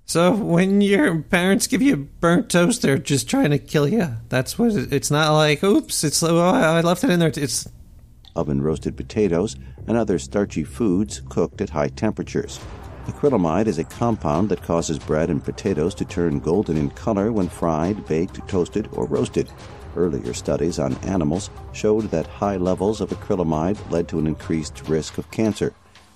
So 0.04 0.32
when 0.34 0.80
your 0.80 1.22
parents 1.22 1.66
give 1.66 1.82
you 1.82 1.96
burnt 1.96 2.50
toast, 2.50 2.82
they're 2.82 2.98
just 2.98 3.28
trying 3.28 3.50
to 3.50 3.58
kill 3.58 3.88
you. 3.88 4.08
That's 4.28 4.56
what 4.58 4.72
it, 4.72 4.92
it's 4.92 5.10
not 5.10 5.32
like. 5.32 5.64
Oops, 5.64 6.04
it's 6.04 6.22
oh, 6.22 6.38
I 6.38 6.80
left 6.82 7.02
it 7.02 7.10
in 7.10 7.18
there. 7.18 7.32
It's 7.34 7.66
oven 8.36 8.62
roasted 8.62 8.96
potatoes, 8.96 9.56
and 9.86 9.96
other 9.96 10.18
starchy 10.18 10.64
foods 10.64 11.22
cooked 11.28 11.60
at 11.60 11.70
high 11.70 11.88
temperatures. 11.88 12.60
Acrylamide 13.06 13.66
is 13.66 13.78
a 13.78 13.84
compound 13.84 14.48
that 14.48 14.62
causes 14.62 14.98
bread 14.98 15.28
and 15.28 15.42
potatoes 15.42 15.94
to 15.96 16.04
turn 16.04 16.38
golden 16.38 16.76
in 16.76 16.90
color 16.90 17.32
when 17.32 17.48
fried, 17.48 18.06
baked, 18.06 18.46
toasted, 18.48 18.88
or 18.92 19.06
roasted. 19.06 19.50
Earlier 19.96 20.32
studies 20.32 20.78
on 20.78 20.94
animals 21.04 21.50
showed 21.72 22.10
that 22.10 22.26
high 22.26 22.56
levels 22.56 23.00
of 23.00 23.10
acrylamide 23.10 23.90
led 23.90 24.08
to 24.08 24.18
an 24.18 24.26
increased 24.26 24.88
risk 24.88 25.18
of 25.18 25.30
cancer. 25.30 25.74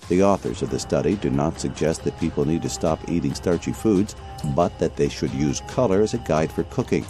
The 0.09 0.23
authors 0.23 0.61
of 0.61 0.69
the 0.69 0.79
study 0.79 1.15
do 1.15 1.29
not 1.29 1.59
suggest 1.59 2.03
that 2.05 2.19
people 2.19 2.45
need 2.45 2.61
to 2.61 2.69
stop 2.69 3.09
eating 3.09 3.33
starchy 3.33 3.73
foods, 3.73 4.15
but 4.55 4.79
that 4.79 4.95
they 4.95 5.09
should 5.09 5.33
use 5.33 5.61
color 5.67 6.01
as 6.01 6.13
a 6.13 6.19
guide 6.19 6.51
for 6.51 6.63
cooking. 6.63 7.05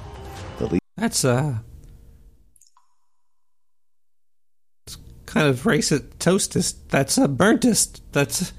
The 0.58 0.80
that's 0.98 1.24
uh 1.24 1.60
it's 4.88 4.98
kind 5.38 5.50
of 5.50 5.64
racist 5.64 6.10
toastist. 6.18 6.76
That's 6.90 7.18
a 7.18 7.28
burntist. 7.28 8.02
That's 8.12 8.54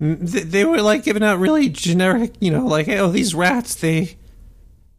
they, 0.00 0.64
were 0.64 0.80
like 0.80 1.04
giving 1.04 1.22
out 1.22 1.38
really 1.38 1.68
generic, 1.68 2.34
you 2.40 2.50
know, 2.50 2.66
like 2.66 2.88
oh 2.88 3.08
these 3.08 3.34
rats 3.34 3.74
they 3.74 4.16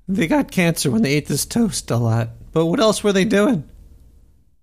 they 0.07 0.27
got 0.27 0.51
cancer 0.51 0.91
when 0.91 1.01
they 1.01 1.13
ate 1.13 1.27
this 1.27 1.45
toast 1.45 1.89
a 1.89 1.97
lot. 1.97 2.29
But 2.51 2.67
what 2.67 2.79
else 2.79 3.03
were 3.03 3.13
they 3.13 3.25
doing? 3.25 3.67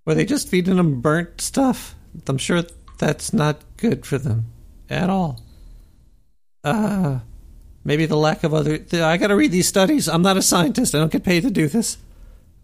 Were 0.04 0.14
they 0.14 0.24
just 0.24 0.48
feeding 0.48 0.76
them 0.76 1.00
burnt 1.00 1.40
stuff? 1.40 1.94
I'm 2.28 2.38
sure 2.38 2.62
that's 2.98 3.32
not 3.32 3.60
good 3.76 4.06
for 4.06 4.18
them 4.18 4.46
at 4.88 5.10
all. 5.10 5.42
Uh, 6.62 7.18
maybe 7.84 8.06
the 8.06 8.16
lack 8.16 8.44
of 8.44 8.54
other. 8.54 8.78
I 8.92 9.16
got 9.16 9.28
to 9.28 9.36
read 9.36 9.50
these 9.50 9.68
studies. 9.68 10.08
I'm 10.08 10.22
not 10.22 10.36
a 10.36 10.42
scientist. 10.42 10.94
I 10.94 10.98
don't 10.98 11.10
get 11.10 11.24
paid 11.24 11.42
to 11.42 11.50
do 11.50 11.66
this. 11.66 11.98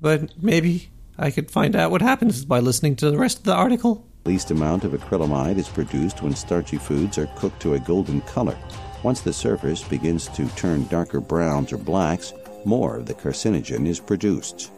But 0.00 0.40
maybe 0.40 0.90
I 1.18 1.30
could 1.32 1.50
find 1.50 1.74
out 1.74 1.90
what 1.90 2.00
happens 2.00 2.44
by 2.44 2.60
listening 2.60 2.94
to 2.96 3.10
the 3.10 3.18
rest 3.18 3.38
of 3.38 3.44
the 3.44 3.54
article. 3.54 4.06
least 4.24 4.50
amount 4.50 4.84
of 4.84 4.92
acrylamide 4.92 5.58
is 5.58 5.68
produced 5.68 6.22
when 6.22 6.34
starchy 6.34 6.76
foods 6.76 7.18
are 7.18 7.26
cooked 7.36 7.60
to 7.62 7.74
a 7.74 7.78
golden 7.80 8.20
color. 8.22 8.56
Once 9.02 9.20
the 9.20 9.32
surface 9.32 9.82
begins 9.82 10.28
to 10.28 10.46
turn 10.50 10.86
darker 10.88 11.20
browns 11.20 11.72
or 11.72 11.78
blacks, 11.78 12.32
more 12.64 12.98
of 12.98 13.06
the 13.06 13.14
carcinogen 13.14 13.86
is 13.86 13.98
produced. 13.98 14.70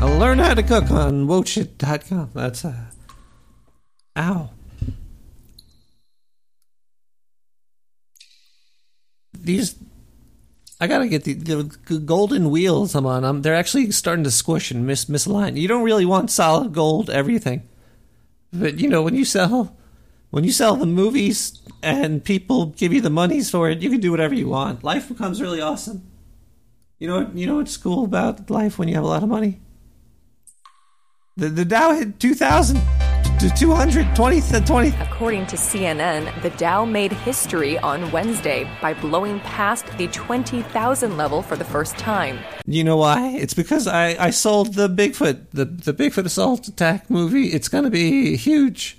I'll 0.00 0.18
learn 0.18 0.38
how 0.38 0.54
to 0.54 0.62
cook 0.62 0.90
on 0.90 1.26
wochit.com. 1.28 2.30
That's 2.34 2.64
uh 2.64 2.74
Ow. 4.16 4.50
These 9.32 9.76
I 10.82 10.88
gotta 10.88 11.06
get 11.06 11.22
the, 11.22 11.34
the 11.34 11.98
golden 12.00 12.50
wheels 12.50 12.96
I'm 12.96 13.06
on. 13.06 13.24
Um, 13.24 13.42
they're 13.42 13.54
actually 13.54 13.92
starting 13.92 14.24
to 14.24 14.32
squish 14.32 14.72
and 14.72 14.84
mis 14.84 15.04
misalign. 15.04 15.56
You 15.56 15.68
don't 15.68 15.84
really 15.84 16.04
want 16.04 16.28
solid 16.28 16.72
gold 16.72 17.08
everything, 17.08 17.68
but 18.52 18.80
you 18.80 18.88
know 18.88 19.00
when 19.00 19.14
you 19.14 19.24
sell 19.24 19.76
when 20.30 20.42
you 20.42 20.50
sell 20.50 20.74
the 20.74 20.86
movies 20.86 21.62
and 21.84 22.24
people 22.24 22.66
give 22.66 22.92
you 22.92 23.00
the 23.00 23.10
monies 23.10 23.48
for 23.48 23.70
it, 23.70 23.78
you 23.78 23.90
can 23.90 24.00
do 24.00 24.10
whatever 24.10 24.34
you 24.34 24.48
want. 24.48 24.82
Life 24.82 25.06
becomes 25.06 25.40
really 25.40 25.60
awesome. 25.60 26.02
You 26.98 27.06
know? 27.06 27.30
You 27.32 27.46
know 27.46 27.56
what's 27.58 27.76
cool 27.76 28.02
about 28.02 28.50
life 28.50 28.76
when 28.76 28.88
you 28.88 28.96
have 28.96 29.04
a 29.04 29.06
lot 29.06 29.22
of 29.22 29.28
money? 29.28 29.60
The 31.36 31.48
the 31.48 31.64
Dow 31.64 31.94
hit 31.94 32.18
two 32.18 32.34
thousand. 32.34 32.82
To 33.42 33.50
220 33.50 34.40
to 34.40 34.60
20. 34.60 34.88
According 35.00 35.46
to 35.46 35.56
CNN, 35.56 36.42
the 36.42 36.50
Dow 36.50 36.84
made 36.84 37.10
history 37.10 37.76
on 37.76 38.08
Wednesday 38.12 38.70
by 38.80 38.94
blowing 38.94 39.40
past 39.40 39.84
the 39.98 40.06
20,000 40.06 41.16
level 41.16 41.42
for 41.42 41.56
the 41.56 41.64
first 41.64 41.98
time. 41.98 42.38
You 42.66 42.84
know 42.84 42.98
why? 42.98 43.30
It's 43.30 43.52
because 43.52 43.88
I, 43.88 44.26
I 44.26 44.30
sold 44.30 44.74
the 44.74 44.88
Bigfoot, 44.88 45.46
the, 45.52 45.64
the 45.64 45.92
Bigfoot 45.92 46.24
assault 46.24 46.68
attack 46.68 47.10
movie. 47.10 47.48
It's 47.48 47.66
going 47.66 47.82
to 47.82 47.90
be 47.90 48.36
huge. 48.36 48.96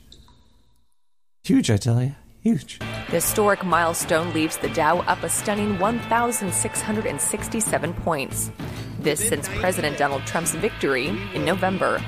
Huge, 1.45 1.71
I 1.71 1.77
tell 1.77 2.03
you. 2.03 2.13
Huge. 2.41 2.79
The 2.79 3.21
historic 3.21 3.63
milestone 3.63 4.33
leaves 4.33 4.57
the 4.57 4.67
Dow 4.67 4.99
up 5.03 5.23
a 5.23 5.29
stunning 5.29 5.79
1,667 5.79 7.93
points. 7.93 8.51
This 8.99 9.25
since 9.25 9.47
President 9.47 9.97
Donald 9.97 10.25
Trump's 10.25 10.53
victory 10.53 11.07
in 11.33 11.45
November. 11.45 12.01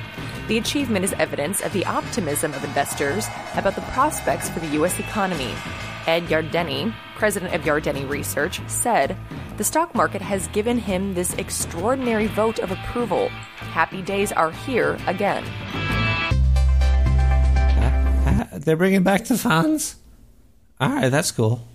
The 0.47 0.59
achievement 0.59 1.03
is 1.03 1.13
evidence 1.13 1.61
of 1.61 1.73
the 1.73 1.83
optimism 1.87 2.53
of 2.53 2.63
investors 2.63 3.27
about 3.55 3.73
the 3.73 3.81
prospects 3.81 4.47
for 4.47 4.59
the 4.59 4.67
U.S. 4.67 4.99
economy. 4.99 5.51
Ed 6.05 6.27
Yardeni, 6.27 6.93
president 7.15 7.55
of 7.55 7.61
Yardeni 7.61 8.07
Research, 8.07 8.61
said 8.67 9.17
the 9.57 9.63
stock 9.63 9.95
market 9.95 10.21
has 10.21 10.47
given 10.49 10.77
him 10.77 11.15
this 11.15 11.33
extraordinary 11.33 12.27
vote 12.27 12.59
of 12.59 12.69
approval. 12.71 13.29
Happy 13.29 14.03
days 14.03 14.31
are 14.31 14.51
here 14.51 14.99
again. 15.07 15.43
Uh, 18.27 18.45
they're 18.59 18.77
bringing 18.77 19.01
back 19.01 19.25
the 19.25 19.39
fans? 19.39 19.95
All 20.79 20.89
right, 20.89 21.09
that's 21.09 21.31
cool. 21.31 21.67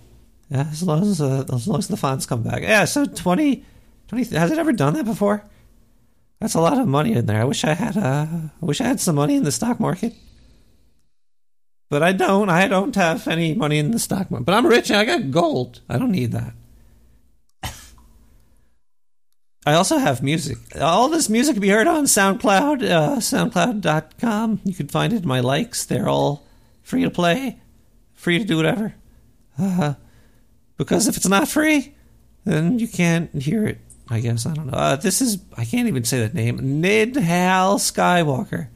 Yeah, 0.49 0.67
as 0.71 0.81
long 0.81 1.01
as, 1.01 1.19
uh, 1.19 1.43
as 1.51 1.67
long 1.67 1.79
as 1.79 1.89
the 1.89 1.97
fans 1.97 2.25
come 2.25 2.43
back. 2.43 2.61
Yeah, 2.61 2.85
so 2.85 3.05
20, 3.05 3.65
20 4.07 4.23
has 4.35 4.49
it 4.49 4.59
ever 4.59 4.71
done 4.71 4.93
that 4.93 5.03
before? 5.03 5.43
That's 6.41 6.55
a 6.55 6.59
lot 6.59 6.79
of 6.79 6.87
money 6.87 7.13
in 7.13 7.27
there. 7.27 7.39
I 7.39 7.43
wish 7.43 7.63
I 7.63 7.75
had 7.75 7.95
uh, 7.95 8.25
I 8.61 8.65
wish 8.65 8.81
I 8.81 8.85
had 8.85 8.99
some 8.99 9.15
money 9.15 9.35
in 9.35 9.43
the 9.43 9.51
stock 9.51 9.79
market. 9.79 10.15
But 11.87 12.01
I 12.01 12.13
don't. 12.13 12.49
I 12.49 12.67
don't 12.67 12.95
have 12.95 13.27
any 13.27 13.53
money 13.53 13.77
in 13.77 13.91
the 13.91 13.99
stock 13.99 14.31
market. 14.31 14.45
But 14.45 14.55
I'm 14.55 14.65
rich 14.65 14.89
and 14.89 14.97
I 14.97 15.05
got 15.05 15.29
gold. 15.29 15.81
I 15.87 15.99
don't 15.99 16.11
need 16.11 16.31
that. 16.31 16.53
I 19.67 19.73
also 19.73 19.99
have 19.99 20.23
music. 20.23 20.57
All 20.81 21.09
this 21.09 21.29
music 21.29 21.55
can 21.55 21.61
be 21.61 21.69
heard 21.69 21.85
on 21.85 22.05
SoundCloud, 22.05 22.89
uh, 22.89 23.17
soundcloud.com. 23.17 24.61
You 24.63 24.73
can 24.73 24.87
find 24.87 25.13
it 25.13 25.21
in 25.21 25.27
my 25.27 25.41
likes. 25.41 25.85
They're 25.85 26.09
all 26.09 26.47
free 26.81 27.03
to 27.03 27.11
play, 27.11 27.59
free 28.13 28.39
to 28.39 28.45
do 28.45 28.57
whatever. 28.57 28.95
Uh, 29.59 29.93
because 30.77 31.07
if 31.07 31.17
it's 31.17 31.27
not 31.27 31.47
free, 31.47 31.93
then 32.45 32.79
you 32.79 32.87
can't 32.87 33.31
hear 33.35 33.67
it. 33.67 33.77
I 34.11 34.19
guess 34.19 34.45
I 34.45 34.53
don't 34.53 34.67
know. 34.67 34.77
Uh, 34.77 34.95
this 34.97 35.21
is 35.21 35.39
I 35.57 35.63
can't 35.63 35.87
even 35.87 36.03
say 36.03 36.19
that 36.19 36.33
name. 36.33 36.59
Nidhal 36.59 37.79
Skywalker. 37.79 38.67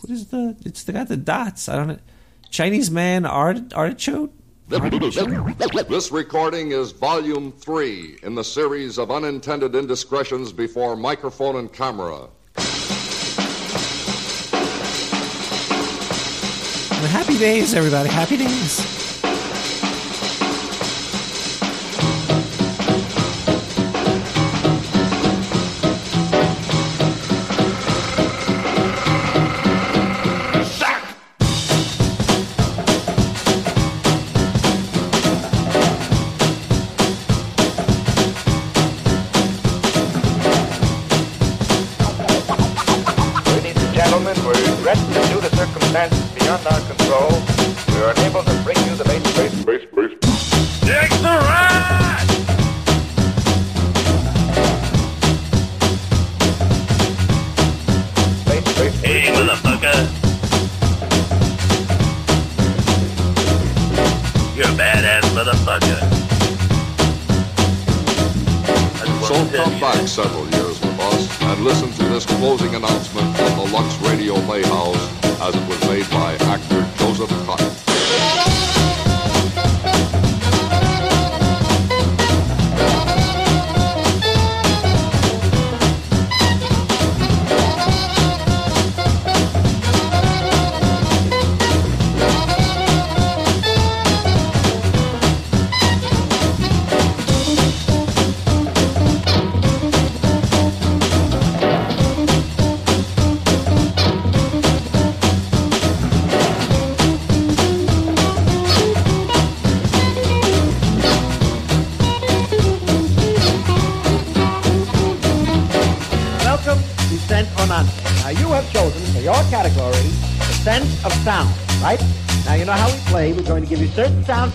What 0.00 0.10
is 0.10 0.26
the? 0.26 0.56
It's 0.64 0.82
the 0.82 0.92
got 0.92 1.06
the 1.06 1.16
dots. 1.16 1.68
I 1.68 1.76
don't 1.76 1.86
know. 1.86 1.98
Chinese 2.50 2.90
man 2.90 3.24
art 3.24 3.72
artichoke. 3.72 4.32
This 4.68 6.10
recording 6.10 6.72
is 6.72 6.90
volume 6.90 7.52
three 7.52 8.18
in 8.24 8.34
the 8.34 8.42
series 8.42 8.98
of 8.98 9.12
unintended 9.12 9.76
indiscretions 9.76 10.52
before 10.52 10.96
microphone 10.96 11.56
and 11.56 11.72
camera. 11.72 12.28
Happy 17.06 17.38
days, 17.38 17.74
everybody. 17.74 18.08
Happy 18.08 18.36
days. 18.36 19.11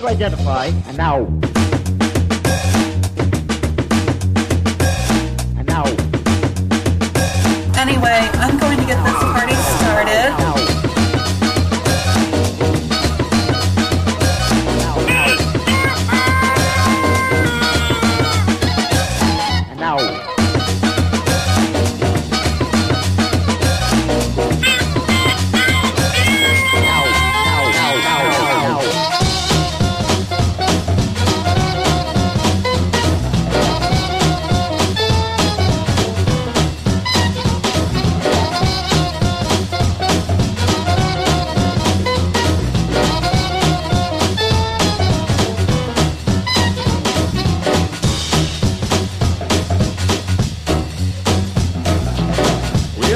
Identify. 0.08 0.66
And 0.88 0.98
now. 0.98 1.37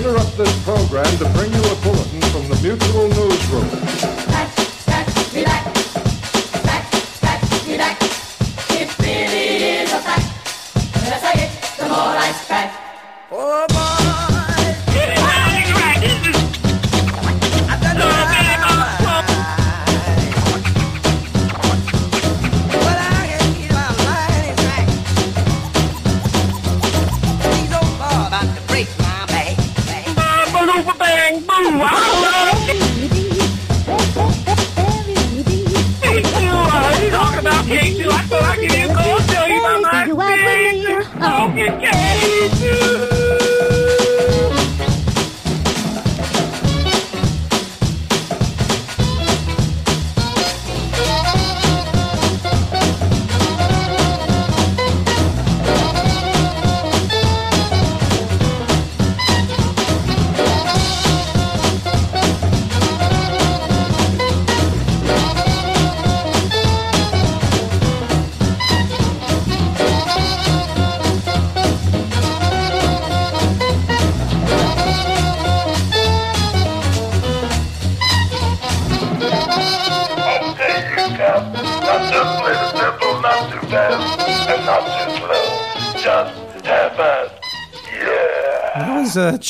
Interrupt 0.02 0.36
this 0.36 0.64
program 0.64 1.06
to 1.20 1.30
bring 1.30 1.54
you 1.54 1.62
a 1.62 1.76
bulletin 1.84 2.22
from 2.32 2.48
the 2.50 2.60
Mutual 2.64 3.08
Newsroom. 3.10 4.21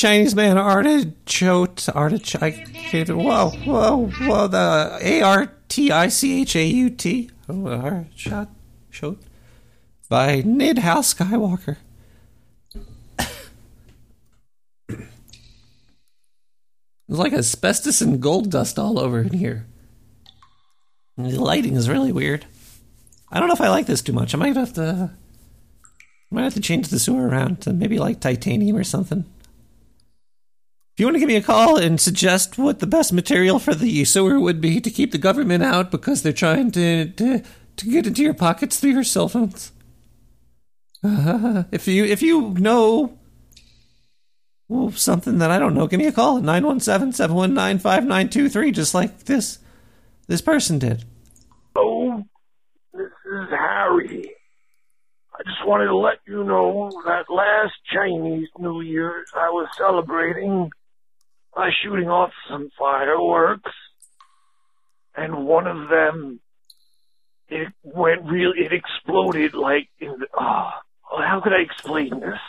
Chinese 0.02 0.34
man 0.34 0.58
artichoke. 0.58 1.78
Artichoke. 1.94 2.66
Whoa, 3.06 3.50
whoa, 3.50 4.06
whoa. 4.08 4.48
The 4.48 4.98
A 5.00 5.22
R 5.22 5.52
T 5.68 5.92
I 5.92 6.08
C 6.08 6.40
H 6.40 6.56
A 6.56 6.64
U 6.64 6.90
T. 6.90 7.30
Oh, 7.48 7.68
artichoke. 7.68 9.20
By 10.08 10.42
Nidhouse 10.42 11.14
Skywalker. 11.14 11.76
There's 14.88 15.08
like 17.08 17.32
asbestos 17.32 18.00
and 18.00 18.20
gold 18.20 18.50
dust 18.50 18.80
all 18.80 18.98
over 18.98 19.20
in 19.20 19.34
here. 19.34 19.68
The 21.16 21.38
lighting 21.38 21.76
is 21.76 21.88
really 21.88 22.10
weird. 22.10 22.44
I 23.30 23.38
don't 23.38 23.46
know 23.46 23.54
if 23.54 23.60
I 23.60 23.68
like 23.68 23.86
this 23.86 24.02
too 24.02 24.12
much. 24.12 24.34
I 24.34 24.38
might 24.38 24.56
have 24.56 24.72
to. 24.72 25.12
I 25.84 26.34
might 26.34 26.42
have 26.42 26.54
to 26.54 26.60
change 26.60 26.88
the 26.88 26.98
sewer 26.98 27.28
around 27.28 27.60
to 27.60 27.72
maybe 27.72 28.00
like 28.00 28.18
titanium 28.18 28.76
or 28.76 28.82
something. 28.82 29.26
You 31.02 31.06
want 31.06 31.16
to 31.16 31.18
give 31.18 31.26
me 31.26 31.34
a 31.34 31.42
call 31.42 31.78
and 31.78 32.00
suggest 32.00 32.58
what 32.58 32.78
the 32.78 32.86
best 32.86 33.12
material 33.12 33.58
for 33.58 33.74
the 33.74 34.04
sewer 34.04 34.38
would 34.38 34.60
be 34.60 34.80
to 34.80 34.88
keep 34.88 35.10
the 35.10 35.18
government 35.18 35.64
out 35.64 35.90
because 35.90 36.22
they're 36.22 36.32
trying 36.32 36.70
to 36.70 37.06
to, 37.06 37.42
to 37.76 37.90
get 37.90 38.06
into 38.06 38.22
your 38.22 38.34
pockets 38.34 38.78
through 38.78 38.92
your 38.92 39.02
cell 39.02 39.28
phones. 39.28 39.72
Uh, 41.02 41.64
if 41.72 41.88
you 41.88 42.04
if 42.04 42.22
you 42.22 42.50
know 42.50 43.18
well, 44.68 44.92
something 44.92 45.38
that 45.38 45.50
I 45.50 45.58
don't 45.58 45.74
know, 45.74 45.88
give 45.88 45.98
me 45.98 46.06
a 46.06 46.12
call 46.12 46.38
at 46.38 46.44
917-719-5923 46.44 48.72
just 48.72 48.94
like 48.94 49.24
this 49.24 49.58
this 50.28 50.40
person 50.40 50.78
did. 50.78 51.04
Oh, 51.74 52.22
this 52.94 53.10
is 53.26 53.48
Harry. 53.50 54.30
I 55.34 55.42
just 55.42 55.66
wanted 55.66 55.86
to 55.86 55.96
let 55.96 56.18
you 56.28 56.44
know 56.44 56.92
that 57.06 57.24
last 57.28 57.74
Chinese 57.92 58.50
New 58.56 58.82
Year's 58.82 59.26
I 59.34 59.50
was 59.50 59.66
celebrating 59.76 60.70
by 61.54 61.70
shooting 61.82 62.08
off 62.08 62.30
some 62.48 62.70
fireworks, 62.78 63.70
and 65.14 65.46
one 65.46 65.66
of 65.66 65.88
them, 65.88 66.40
it 67.48 67.68
went 67.82 68.24
real, 68.24 68.52
it 68.56 68.72
exploded 68.72 69.54
like 69.54 69.88
in 70.00 70.12
the, 70.18 70.26
oh, 70.38 70.70
how 71.18 71.40
could 71.42 71.52
I 71.52 71.60
explain 71.60 72.20
this? 72.20 72.40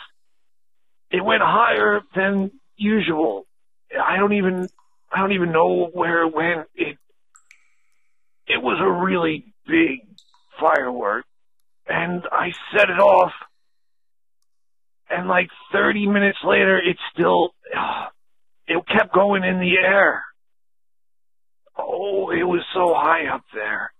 It 1.10 1.22
went 1.22 1.42
higher 1.42 2.00
than 2.16 2.50
usual. 2.76 3.46
I 4.02 4.16
don't 4.16 4.32
even, 4.32 4.68
I 5.12 5.20
don't 5.20 5.32
even 5.32 5.52
know 5.52 5.90
where 5.92 6.22
it 6.22 6.34
went. 6.34 6.66
It, 6.74 6.96
it 8.46 8.62
was 8.62 8.78
a 8.80 9.04
really 9.04 9.54
big 9.66 10.00
firework 10.58 11.24
and 11.86 12.22
I 12.30 12.52
set 12.72 12.90
it 12.90 12.98
off 12.98 13.32
and 15.10 15.28
like 15.28 15.48
30 15.72 16.06
minutes 16.06 16.38
later 16.44 16.78
it 16.78 16.96
still 17.12 17.50
uh, 17.76 18.06
it 18.66 18.82
kept 18.86 19.14
going 19.14 19.44
in 19.44 19.60
the 19.60 19.76
air. 19.78 20.24
Oh 21.76 22.30
it 22.30 22.44
was 22.44 22.62
so 22.72 22.94
high 22.94 23.26
up 23.34 23.42
there. 23.52 23.92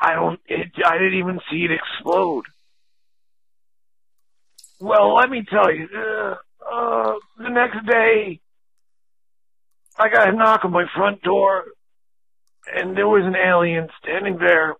I 0.00 0.14
don't 0.14 0.40
it, 0.46 0.72
I 0.84 0.98
didn't 0.98 1.18
even 1.18 1.40
see 1.50 1.64
it 1.64 1.70
explode. 1.72 2.44
Well 4.80 5.14
let 5.14 5.30
me 5.30 5.44
tell 5.48 5.72
you 5.72 5.88
uh, 5.94 6.34
uh, 6.70 7.12
the 7.38 7.50
next 7.50 7.86
day 7.86 8.40
I 9.98 10.08
got 10.08 10.28
a 10.28 10.32
knock 10.32 10.64
on 10.64 10.72
my 10.72 10.86
front 10.94 11.22
door 11.22 11.64
and 12.74 12.96
there 12.96 13.08
was 13.08 13.24
an 13.24 13.36
alien 13.36 13.88
standing 14.02 14.38
there, 14.38 14.74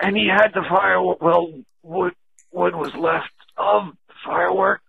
and 0.00 0.16
he 0.16 0.28
had 0.28 0.48
the 0.54 0.62
fire, 0.68 1.00
Well, 1.00 1.52
what 1.82 2.14
what 2.50 2.74
was 2.74 2.94
left 2.94 3.32
of 3.56 3.92
the 4.08 4.14
firework? 4.24 4.80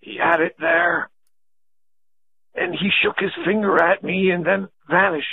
He 0.00 0.16
had 0.16 0.40
it 0.40 0.56
there, 0.58 1.10
and 2.54 2.74
he 2.74 2.90
shook 3.02 3.16
his 3.18 3.32
finger 3.44 3.82
at 3.82 4.02
me 4.02 4.30
and 4.30 4.44
then 4.44 4.68
vanished. 4.88 5.26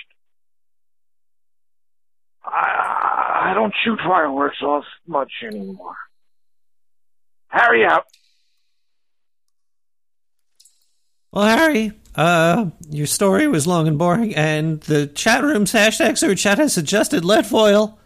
I 2.44 2.90
I 3.50 3.54
don't 3.54 3.74
shoot 3.84 4.00
fireworks 4.06 4.62
off 4.62 4.84
much 5.08 5.32
anymore. 5.44 5.96
Harry 7.48 7.86
out. 7.86 8.06
Well, 11.32 11.46
Harry, 11.46 11.94
uh, 12.16 12.72
your 12.90 13.08
story 13.08 13.48
was 13.48 13.66
long 13.66 13.88
and 13.88 13.98
boring, 13.98 14.36
and 14.36 14.82
the 14.82 15.08
chat 15.08 15.44
room's 15.44 15.74
hashtag 15.74 16.18
sewer 16.18 16.36
chat 16.36 16.58
has 16.58 16.74
suggested 16.74 17.24
lead 17.24 17.46
foil 17.46 17.98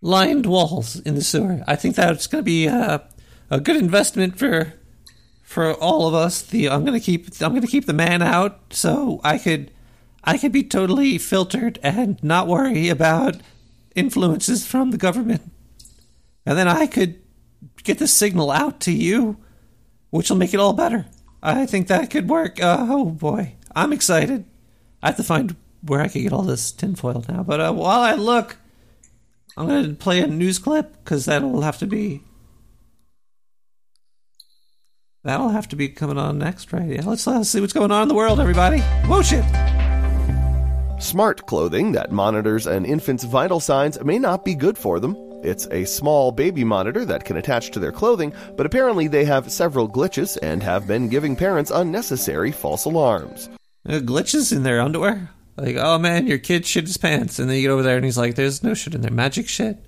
lined 0.00 0.46
walls 0.46 1.00
in 1.00 1.14
the 1.14 1.22
sewer. 1.22 1.62
I 1.66 1.76
think 1.76 1.96
that's 1.96 2.26
going 2.26 2.42
to 2.42 2.46
be 2.46 2.68
uh, 2.68 2.98
a 3.50 3.60
good 3.60 3.76
investment 3.76 4.38
for 4.38 4.72
for 5.46 5.72
all 5.74 6.08
of 6.08 6.12
us. 6.12 6.42
The 6.42 6.68
I'm 6.68 6.84
going 6.84 6.98
to 6.98 7.04
keep 7.04 7.28
I'm 7.40 7.58
to 7.58 7.66
keep 7.66 7.86
the 7.86 7.94
man 7.94 8.20
out 8.20 8.60
so 8.70 9.20
I 9.24 9.38
could 9.38 9.70
I 10.24 10.36
could 10.36 10.52
be 10.52 10.64
totally 10.64 11.16
filtered 11.18 11.78
and 11.82 12.22
not 12.22 12.48
worry 12.48 12.88
about 12.88 13.36
influences 13.94 14.66
from 14.66 14.90
the 14.90 14.98
government, 14.98 15.50
and 16.44 16.58
then 16.58 16.68
I 16.68 16.86
could 16.86 17.22
get 17.84 17.98
the 17.98 18.08
signal 18.08 18.50
out 18.50 18.80
to 18.80 18.92
you, 18.92 19.38
which 20.10 20.28
will 20.28 20.36
make 20.36 20.52
it 20.52 20.60
all 20.60 20.72
better. 20.72 21.06
I 21.42 21.64
think 21.64 21.86
that 21.86 22.10
could 22.10 22.28
work. 22.28 22.60
Uh, 22.60 22.84
oh 22.90 23.04
boy, 23.06 23.54
I'm 23.74 23.92
excited. 23.92 24.44
I 25.00 25.08
have 25.08 25.16
to 25.16 25.22
find 25.22 25.54
where 25.80 26.00
I 26.00 26.08
can 26.08 26.22
get 26.22 26.32
all 26.32 26.42
this 26.42 26.72
tinfoil 26.72 27.24
now. 27.28 27.44
But 27.44 27.60
uh, 27.60 27.72
while 27.72 28.00
I 28.00 28.14
look, 28.14 28.56
I'm 29.56 29.68
going 29.68 29.84
to 29.84 29.94
play 29.94 30.20
a 30.20 30.26
news 30.26 30.58
clip 30.58 30.96
because 31.04 31.26
that'll 31.26 31.60
have 31.60 31.78
to 31.78 31.86
be 31.86 32.22
that'll 35.26 35.48
have 35.50 35.68
to 35.68 35.76
be 35.76 35.88
coming 35.88 36.18
on 36.18 36.38
next, 36.38 36.72
right? 36.72 36.88
Yeah, 36.88 37.02
let's, 37.04 37.26
let's 37.26 37.48
see 37.48 37.60
what's 37.60 37.72
going 37.72 37.90
on 37.90 38.02
in 38.02 38.08
the 38.08 38.14
world, 38.14 38.40
everybody. 38.40 38.82
Shit! 39.22 39.44
Smart 41.02 41.46
clothing 41.46 41.92
that 41.92 42.10
monitors 42.10 42.66
an 42.66 42.84
infant's 42.84 43.24
vital 43.24 43.60
signs 43.60 44.02
may 44.02 44.18
not 44.18 44.44
be 44.44 44.54
good 44.54 44.78
for 44.78 44.98
them. 44.98 45.16
It's 45.42 45.68
a 45.70 45.84
small 45.84 46.32
baby 46.32 46.64
monitor 46.64 47.04
that 47.04 47.24
can 47.24 47.36
attach 47.36 47.70
to 47.72 47.78
their 47.78 47.92
clothing, 47.92 48.32
but 48.56 48.66
apparently 48.66 49.06
they 49.06 49.24
have 49.24 49.52
several 49.52 49.88
glitches 49.88 50.38
and 50.42 50.62
have 50.62 50.86
been 50.86 51.08
giving 51.08 51.36
parents 51.36 51.70
unnecessary 51.70 52.50
false 52.50 52.84
alarms. 52.84 53.48
Uh, 53.88 54.00
glitches 54.00 54.52
in 54.52 54.62
their 54.62 54.80
underwear? 54.80 55.30
Like, 55.56 55.76
oh 55.76 55.98
man, 55.98 56.26
your 56.26 56.38
kid 56.38 56.66
shit 56.66 56.86
his 56.86 56.96
pants. 56.96 57.38
And 57.38 57.48
then 57.48 57.56
you 57.56 57.62
get 57.62 57.70
over 57.70 57.82
there 57.82 57.96
and 57.96 58.04
he's 58.04 58.18
like, 58.18 58.34
there's 58.34 58.62
no 58.62 58.74
shit 58.74 58.94
in 58.94 59.02
there. 59.02 59.10
Magic 59.10 59.48
shit? 59.48 59.85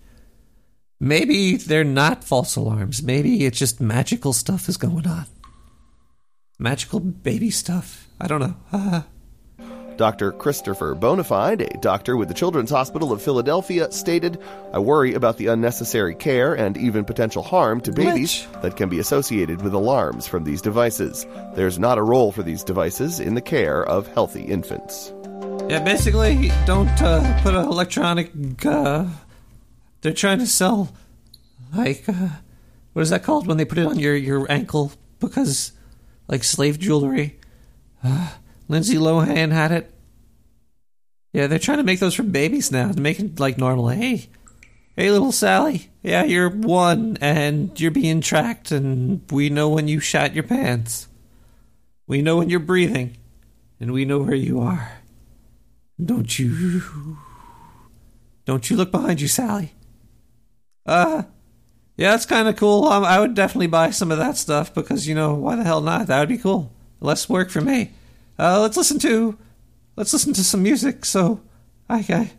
Maybe 1.00 1.56
they're 1.56 1.84
not 1.84 2.24
false 2.24 2.56
alarms. 2.56 3.02
Maybe 3.02 3.44
it's 3.44 3.58
just 3.58 3.80
magical 3.80 4.32
stuff 4.32 4.68
is 4.68 4.76
going 4.76 5.06
on. 5.06 5.26
Magical 6.58 6.98
baby 6.98 7.50
stuff. 7.50 8.08
I 8.20 8.26
don't 8.26 8.40
know. 8.40 9.04
Dr. 9.96 10.30
Christopher 10.30 10.94
Bonafide, 10.94 11.74
a 11.74 11.78
doctor 11.78 12.16
with 12.16 12.28
the 12.28 12.34
Children's 12.34 12.70
Hospital 12.70 13.12
of 13.12 13.20
Philadelphia, 13.20 13.90
stated, 13.90 14.40
I 14.72 14.78
worry 14.78 15.14
about 15.14 15.38
the 15.38 15.48
unnecessary 15.48 16.14
care 16.14 16.54
and 16.54 16.76
even 16.76 17.04
potential 17.04 17.42
harm 17.42 17.80
to 17.80 17.92
babies 17.92 18.46
that 18.62 18.76
can 18.76 18.88
be 18.88 19.00
associated 19.00 19.60
with 19.60 19.74
alarms 19.74 20.26
from 20.26 20.44
these 20.44 20.62
devices. 20.62 21.26
There's 21.54 21.80
not 21.80 21.98
a 21.98 22.02
role 22.02 22.30
for 22.30 22.44
these 22.44 22.62
devices 22.62 23.18
in 23.18 23.34
the 23.34 23.40
care 23.40 23.84
of 23.84 24.06
healthy 24.06 24.42
infants. 24.42 25.12
Yeah, 25.68 25.82
basically, 25.82 26.52
don't 26.64 26.88
uh, 27.02 27.42
put 27.42 27.54
an 27.54 27.64
electronic. 27.64 28.30
Uh, 28.64 29.06
they're 30.08 30.14
trying 30.14 30.38
to 30.38 30.46
sell, 30.46 30.88
like, 31.76 32.08
uh, 32.08 32.28
what 32.94 33.02
is 33.02 33.10
that 33.10 33.22
called 33.22 33.46
when 33.46 33.58
they 33.58 33.66
put 33.66 33.76
it 33.76 33.84
on 33.84 33.98
your, 33.98 34.16
your 34.16 34.50
ankle? 34.50 34.90
Because 35.20 35.72
like 36.28 36.44
slave 36.44 36.78
jewelry. 36.78 37.38
Uh, 38.02 38.30
Lindsay 38.68 38.96
Lohan 38.96 39.52
had 39.52 39.70
it. 39.70 39.92
Yeah, 41.34 41.46
they're 41.46 41.58
trying 41.58 41.76
to 41.76 41.84
make 41.84 42.00
those 42.00 42.14
for 42.14 42.22
babies 42.22 42.72
now 42.72 42.90
to 42.90 42.98
make 42.98 43.20
it 43.20 43.38
like 43.38 43.58
normal. 43.58 43.88
Hey, 43.88 44.30
hey, 44.96 45.10
little 45.10 45.30
Sally. 45.30 45.90
Yeah, 46.02 46.24
you're 46.24 46.48
one, 46.48 47.18
and 47.20 47.78
you're 47.78 47.90
being 47.90 48.22
tracked, 48.22 48.72
and 48.72 49.20
we 49.30 49.50
know 49.50 49.68
when 49.68 49.88
you 49.88 50.00
shat 50.00 50.32
your 50.32 50.44
pants. 50.44 51.06
We 52.06 52.22
know 52.22 52.38
when 52.38 52.48
you're 52.48 52.60
breathing, 52.60 53.18
and 53.78 53.92
we 53.92 54.06
know 54.06 54.20
where 54.20 54.34
you 54.34 54.60
are. 54.60 54.90
Don't 56.02 56.38
you? 56.38 57.18
Don't 58.46 58.70
you 58.70 58.76
look 58.78 58.90
behind 58.90 59.20
you, 59.20 59.28
Sally? 59.28 59.74
Uh, 60.88 61.22
yeah, 61.98 62.12
that's 62.12 62.26
kind 62.26 62.48
of 62.48 62.56
cool. 62.56 62.86
Um, 62.86 63.04
I 63.04 63.20
would 63.20 63.34
definitely 63.34 63.66
buy 63.66 63.90
some 63.90 64.10
of 64.10 64.18
that 64.18 64.36
stuff 64.36 64.72
because 64.72 65.06
you 65.06 65.14
know 65.14 65.34
why 65.34 65.56
the 65.56 65.64
hell 65.64 65.82
not? 65.82 66.06
That 66.06 66.20
would 66.20 66.28
be 66.28 66.38
cool. 66.38 66.72
Less 67.00 67.28
work 67.28 67.50
for 67.50 67.60
me. 67.60 67.92
Uh, 68.38 68.60
let's 68.60 68.76
listen 68.76 68.98
to, 69.00 69.36
let's 69.96 70.12
listen 70.12 70.32
to 70.32 70.44
some 70.44 70.62
music. 70.62 71.04
So, 71.04 71.42
I, 71.90 72.04
I, 72.08 72.30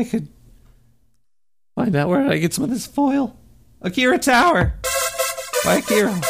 I 0.00 0.04
could 0.04 0.28
find 1.74 1.96
out 1.96 2.08
where 2.08 2.28
I 2.28 2.36
get 2.38 2.52
some 2.52 2.64
of 2.64 2.70
this 2.70 2.86
foil. 2.86 3.36
Akira 3.80 4.18
Tower 4.18 4.74
by 5.64 5.76
Akira, 5.76 6.20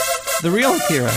the 0.42 0.50
real 0.50 0.76
Akira. 0.76 1.11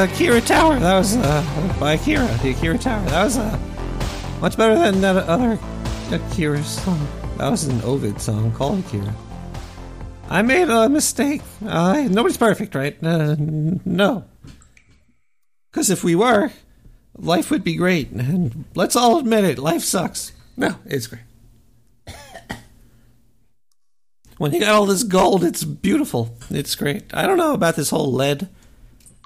Akira 0.00 0.40
Tower. 0.40 0.78
That 0.78 0.96
was 0.96 1.14
uh, 1.14 1.76
by 1.78 1.92
Akira, 1.92 2.26
the 2.42 2.50
Akira 2.50 2.78
Tower. 2.78 3.04
That 3.10 3.24
was 3.24 3.36
uh, 3.36 3.58
much 4.40 4.56
better 4.56 4.74
than 4.74 5.02
that 5.02 5.16
other 5.16 5.58
Akira 6.10 6.62
song. 6.64 7.06
That 7.36 7.50
was 7.50 7.64
an 7.64 7.82
Ovid 7.82 8.18
song 8.18 8.50
called 8.52 8.78
Akira. 8.78 9.14
I 10.30 10.40
made 10.40 10.70
a 10.70 10.88
mistake. 10.88 11.42
Uh, 11.66 12.08
nobody's 12.10 12.38
perfect, 12.38 12.74
right? 12.74 12.96
Uh, 13.02 13.36
no. 13.38 14.24
Because 15.70 15.90
if 15.90 16.02
we 16.02 16.14
were, 16.14 16.50
life 17.18 17.50
would 17.50 17.62
be 17.62 17.74
great. 17.74 18.10
And 18.10 18.64
let's 18.74 18.96
all 18.96 19.18
admit 19.18 19.44
it, 19.44 19.58
life 19.58 19.82
sucks. 19.82 20.32
No, 20.56 20.76
it's 20.86 21.08
great. 21.08 21.22
when 24.38 24.54
you 24.54 24.60
got 24.60 24.70
all 24.70 24.86
this 24.86 25.02
gold, 25.02 25.44
it's 25.44 25.62
beautiful. 25.62 26.34
It's 26.48 26.74
great. 26.74 27.12
I 27.12 27.26
don't 27.26 27.36
know 27.36 27.52
about 27.52 27.76
this 27.76 27.90
whole 27.90 28.10
lead 28.10 28.48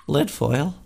lead 0.07 0.31
foil. 0.31 0.77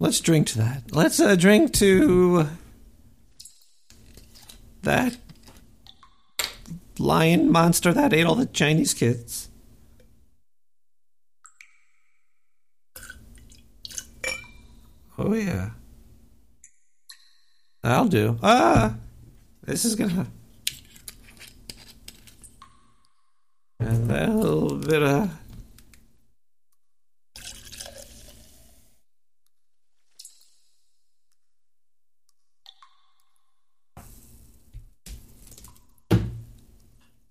Let's 0.00 0.20
drink 0.20 0.46
to 0.48 0.58
that. 0.58 0.92
Let's 0.92 1.18
uh, 1.18 1.34
drink 1.34 1.72
to 1.74 2.48
that 4.82 5.16
lion 6.98 7.50
monster 7.50 7.92
that 7.92 8.12
ate 8.12 8.26
all 8.26 8.36
the 8.36 8.46
Chinese 8.46 8.94
kids. 8.94 9.48
Oh 15.18 15.34
yeah. 15.34 15.70
I'll 17.82 18.06
do. 18.06 18.38
Ah, 18.42 18.94
this 19.62 19.84
is 19.84 19.96
gonna. 19.96 20.26
And 23.80 24.10
a 24.10 24.30
little 24.30 24.76
bit 24.76 25.02
of. 25.02 25.47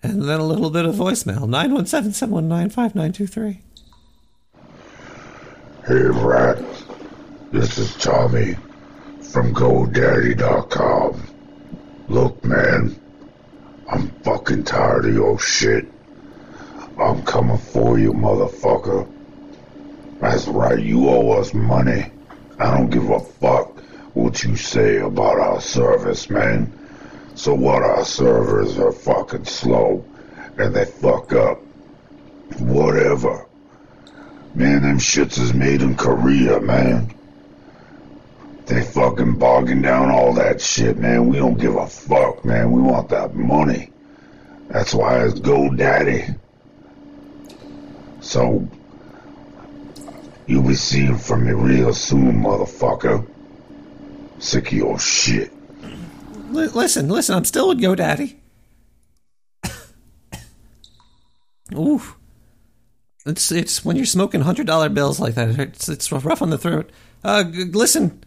And 0.03 0.23
then 0.23 0.39
a 0.39 0.45
little 0.45 0.69
bit 0.69 0.85
of 0.85 0.95
voicemail 0.95 1.47
917 1.49 2.13
719 2.13 2.69
5923. 2.69 3.61
Hey, 5.87 5.93
Rat. 5.93 6.63
This 7.51 7.77
is 7.77 7.95
Tommy 7.95 8.55
from 9.21 9.53
GoDaddy.com. 9.53 11.23
Look, 12.09 12.43
man, 12.43 12.95
I'm 13.89 14.09
fucking 14.23 14.65
tired 14.65 15.05
of 15.05 15.13
your 15.13 15.39
shit. 15.39 15.85
I'm 16.99 17.23
coming 17.23 17.57
for 17.57 17.97
you, 17.97 18.13
motherfucker. 18.13 19.07
That's 20.19 20.47
right, 20.47 20.79
you 20.79 21.09
owe 21.09 21.31
us 21.39 21.53
money. 21.53 22.11
I 22.59 22.75
don't 22.75 22.89
give 22.89 23.09
a 23.09 23.19
fuck 23.19 23.79
what 24.13 24.43
you 24.43 24.55
say 24.55 24.97
about 24.97 25.39
our 25.39 25.61
service, 25.61 26.29
man. 26.29 26.76
So 27.37 27.53
what, 27.53 27.83
our 27.83 28.03
servers 28.03 28.79
are 28.79 28.91
fucking 28.91 29.45
slow. 29.45 30.03
and 30.57 30.75
they 30.75 30.85
fuck 30.85 31.33
up. 31.33 31.59
Whatever. 32.57 33.45
Man, 34.55 34.81
them 34.81 34.97
shits 34.97 35.37
is 35.37 35.53
made 35.53 35.83
in 35.83 35.95
Korea, 35.95 36.59
man. 36.59 37.13
They 38.65 38.81
fucking 38.81 39.37
bogging 39.37 39.83
down 39.83 40.09
all 40.09 40.33
that 40.33 40.59
shit, 40.59 40.97
man. 40.97 41.27
We 41.27 41.37
don't 41.37 41.59
give 41.59 41.75
a 41.75 41.85
fuck, 41.85 42.43
man. 42.43 42.71
We 42.71 42.81
want 42.81 43.09
that 43.09 43.35
money. 43.35 43.91
That's 44.69 44.95
why 44.95 45.23
it's 45.23 45.39
GoDaddy. 45.39 46.39
So, 48.19 48.67
you'll 50.47 50.67
be 50.67 50.73
seeing 50.73 51.19
from 51.19 51.45
me 51.45 51.51
real 51.51 51.93
soon, 51.93 52.41
motherfucker. 52.41 53.27
Sick 54.39 54.67
of 54.67 54.73
your 54.73 54.97
shit. 54.97 55.53
Li- 56.49 56.67
listen, 56.67 57.09
listen, 57.09 57.35
I'm 57.35 57.45
still 57.45 57.67
with 57.69 57.79
GoDaddy. 57.79 58.35
Ooh. 61.73 62.01
It's 63.25 63.51
it's 63.51 63.83
when 63.83 63.97
you're 63.97 64.05
smoking 64.05 64.41
hundred 64.41 64.67
dollar 64.67 64.87
bills 64.89 65.19
like 65.19 65.35
that. 65.35 65.59
It's 65.59 65.89
it's 65.89 66.11
rough 66.11 66.41
on 66.41 66.49
the 66.49 66.57
throat. 66.57 66.89
Uh, 67.23 67.43
g- 67.43 67.65
listen, 67.65 68.23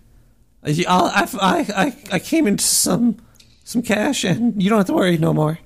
I 0.63 0.85
I 0.87 1.67
I 1.75 1.97
I 2.13 2.19
came 2.19 2.47
into 2.47 2.63
some 2.63 3.17
some 3.65 3.81
cash, 3.81 4.25
and 4.25 4.63
you 4.63 4.69
don't 4.69 4.79
have 4.79 4.87
to 4.89 4.93
worry 4.93 5.17
no 5.17 5.33
more. 5.33 5.59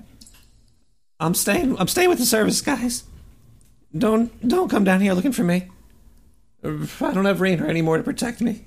I'm 1.19 1.33
staying. 1.33 1.77
I'm 1.77 1.89
staying 1.89 2.09
with 2.09 2.19
the 2.19 2.25
service 2.25 2.61
guys. 2.61 3.03
Don't 3.97 4.47
don't 4.47 4.69
come 4.69 4.85
down 4.85 5.01
here 5.01 5.13
looking 5.13 5.33
for 5.33 5.43
me. 5.43 5.67
I 6.63 7.13
don't 7.13 7.25
have 7.25 7.41
Rainer 7.41 7.67
anymore 7.67 7.97
to 7.97 8.03
protect 8.03 8.41
me. 8.41 8.65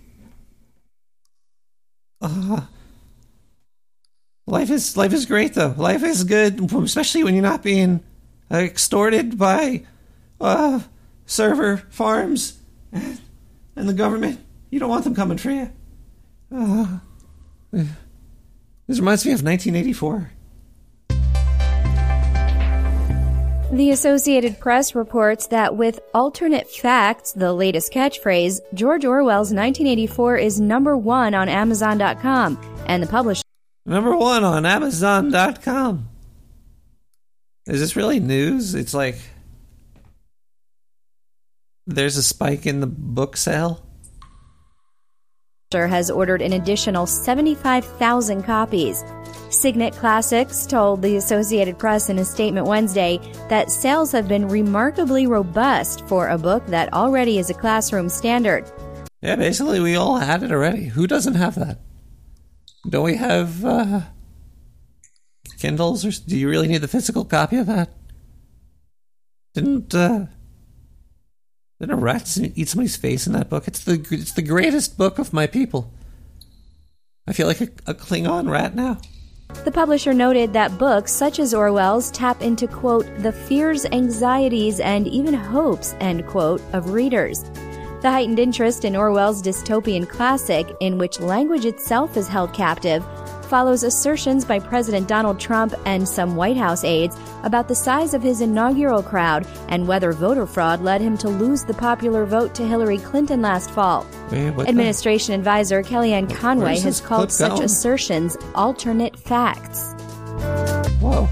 Uh, 2.21 2.63
life 4.49 4.71
is 4.71 4.97
life 4.97 5.13
is 5.13 5.27
great 5.27 5.55
though. 5.55 5.75
Life 5.77 6.03
is 6.03 6.25
good, 6.25 6.73
especially 6.73 7.25
when 7.25 7.35
you're 7.35 7.43
not 7.43 7.63
being 7.63 8.03
uh, 8.51 8.59
extorted 8.59 9.39
by 9.39 9.85
uh, 10.41 10.81
server 11.27 11.79
farms 11.91 12.59
and, 12.93 13.19
the 13.77 13.93
government. 13.93 14.41
You 14.71 14.81
don't 14.81 14.89
want 14.89 15.05
them 15.05 15.15
coming 15.15 15.39
for 15.39 15.51
you. 15.51 15.71
Uh, 16.53 16.99
this 17.71 18.99
reminds 18.99 19.25
me 19.25 19.33
of 19.33 19.43
1984. 19.43 20.33
The 23.71 23.91
Associated 23.91 24.59
Press 24.59 24.95
reports 24.95 25.49
that 25.49 25.77
with 25.77 26.01
alternate 26.15 26.71
facts, 26.71 27.33
the 27.33 27.53
latest 27.53 27.93
catchphrase, 27.93 28.61
George 28.73 29.05
Orwell's 29.05 29.53
1984 29.53 30.39
is 30.39 30.59
number 30.59 30.97
one 30.97 31.35
on 31.35 31.51
Amazon.com, 31.51 32.59
and 32.87 33.03
the 33.03 33.07
publisher. 33.07 33.43
Number 33.89 34.15
one 34.15 34.45
on 34.45 34.67
Amazon.com. 34.67 36.11
Is 37.67 37.81
this 37.81 37.97
really 37.97 38.21
news? 38.21 38.75
It's 38.75 38.93
like 38.93 39.17
there's 41.87 42.19
a 42.19 42.23
spike 42.23 42.67
in 42.67 42.81
the 42.81 42.87
book 42.87 43.35
sale. 43.39 43.83
has 45.73 46.11
ordered 46.11 46.43
an 46.43 46.53
additional 46.53 47.07
75,000 47.07 48.43
copies. 48.43 49.03
Signet 49.49 49.95
Classics 49.95 50.67
told 50.67 51.01
the 51.01 51.17
Associated 51.17 51.79
Press 51.79 52.11
in 52.11 52.19
a 52.19 52.27
statement 52.27 52.67
Wednesday 52.67 53.19
that 53.49 53.71
sales 53.71 54.13
have 54.13 54.29
been 54.29 54.49
remarkably 54.49 55.27
robust 55.27 56.07
for 56.09 56.29
a 56.29 56.37
book 56.37 56.67
that 56.67 56.93
already 56.93 57.39
is 57.39 57.49
a 57.49 57.55
classroom 57.55 58.11
standard. 58.11 58.71
Yeah, 59.23 59.37
basically, 59.37 59.81
we 59.81 59.97
all 59.97 60.19
had 60.19 60.43
it 60.43 60.53
already. 60.53 60.85
Who 60.85 61.07
doesn't 61.07 61.37
have 61.37 61.55
that? 61.55 61.79
Don't 62.87 63.05
we 63.05 63.17
have 63.17 63.65
uh, 63.65 64.01
Kindles? 65.59 66.05
Or 66.05 66.11
do 66.11 66.37
you 66.37 66.49
really 66.49 66.69
need 66.69 66.79
the 66.79 66.89
physical 66.89 67.25
copy 67.25 67.57
of 67.57 67.67
that? 67.67 67.91
Didn't 69.55 69.95
uh, 69.95 70.27
didn't 71.81 71.95
a 71.95 71.97
rat 71.97 72.37
eat 72.55 72.69
somebody's 72.69 72.97
face 72.97 73.27
in 73.27 73.33
that 73.33 73.49
book? 73.49 73.67
It's 73.67 73.83
the 73.85 74.05
it's 74.11 74.33
the 74.33 74.43
greatest 74.43 74.99
book 74.99 75.19
of 75.19 75.33
my 75.33 75.47
people. 75.47 75.93
I 77.27 77.33
feel 77.33 77.47
like 77.47 77.61
a, 77.61 77.69
a 77.87 77.95
Klingon 77.95 78.51
rat 78.51 78.75
now. 78.75 79.01
The 79.65 79.73
publisher 79.73 80.13
noted 80.13 80.53
that 80.53 80.79
books 80.79 81.13
such 81.13 81.39
as 81.39 81.55
Orwell's 81.55 82.11
tap 82.11 82.43
into, 82.43 82.69
quote, 82.69 83.07
the 83.19 83.33
fears, 83.33 83.87
anxieties, 83.87 84.79
and 84.79 85.09
even 85.09 85.35
hopes, 85.35 85.95
end 86.01 86.27
quote, 86.27 86.61
of 86.75 86.91
readers. 86.91 87.45
The 88.01 88.11
heightened 88.11 88.39
interest 88.39 88.85
in 88.85 88.95
Orwell's 88.95 89.43
dystopian 89.43 90.09
classic, 90.09 90.69
in 90.79 90.99
which 90.99 91.19
language 91.19 91.65
itself 91.65 92.17
is 92.17 92.29
held 92.29 92.53
captive, 92.55 93.05
follows 93.47 93.83
assertions 93.83 94.45
by 94.45 94.61
President 94.61 95.09
Donald 95.09 95.41
Trump 95.41 95.75
and 95.85 96.09
some 96.09 96.37
White 96.37 96.57
House 96.57 96.85
aides 96.85 97.17
about 97.43 97.67
the 97.67 97.75
size 97.75 98.15
of 98.15 98.23
his 98.23 98.41
inaugural 98.41 99.03
crowd 99.03 99.47
and 99.69 99.89
whether 99.89 100.13
voter 100.13 100.47
fraud 100.47 100.81
led 100.81 101.01
him 101.01 101.19
to 101.19 101.29
lose 101.29 101.65
the 101.65 101.75
popular 101.75 102.25
vote 102.25 102.55
to 102.55 102.65
Hillary 102.67 102.99
Clinton 102.99 103.43
last 103.43 103.71
fall. 103.71 104.07
Wait, 104.31 104.51
what 104.51 104.65
the- 104.65 104.69
Administration 104.71 105.35
advisor 105.35 105.83
Kellyanne 105.83 106.33
Conway 106.33 106.79
has 106.79 107.01
called 107.01 107.33
such 107.33 107.51
going? 107.51 107.63
assertions 107.65 108.37
alternate 108.55 109.19
facts. 109.19 109.93
Whoa. 111.01 111.27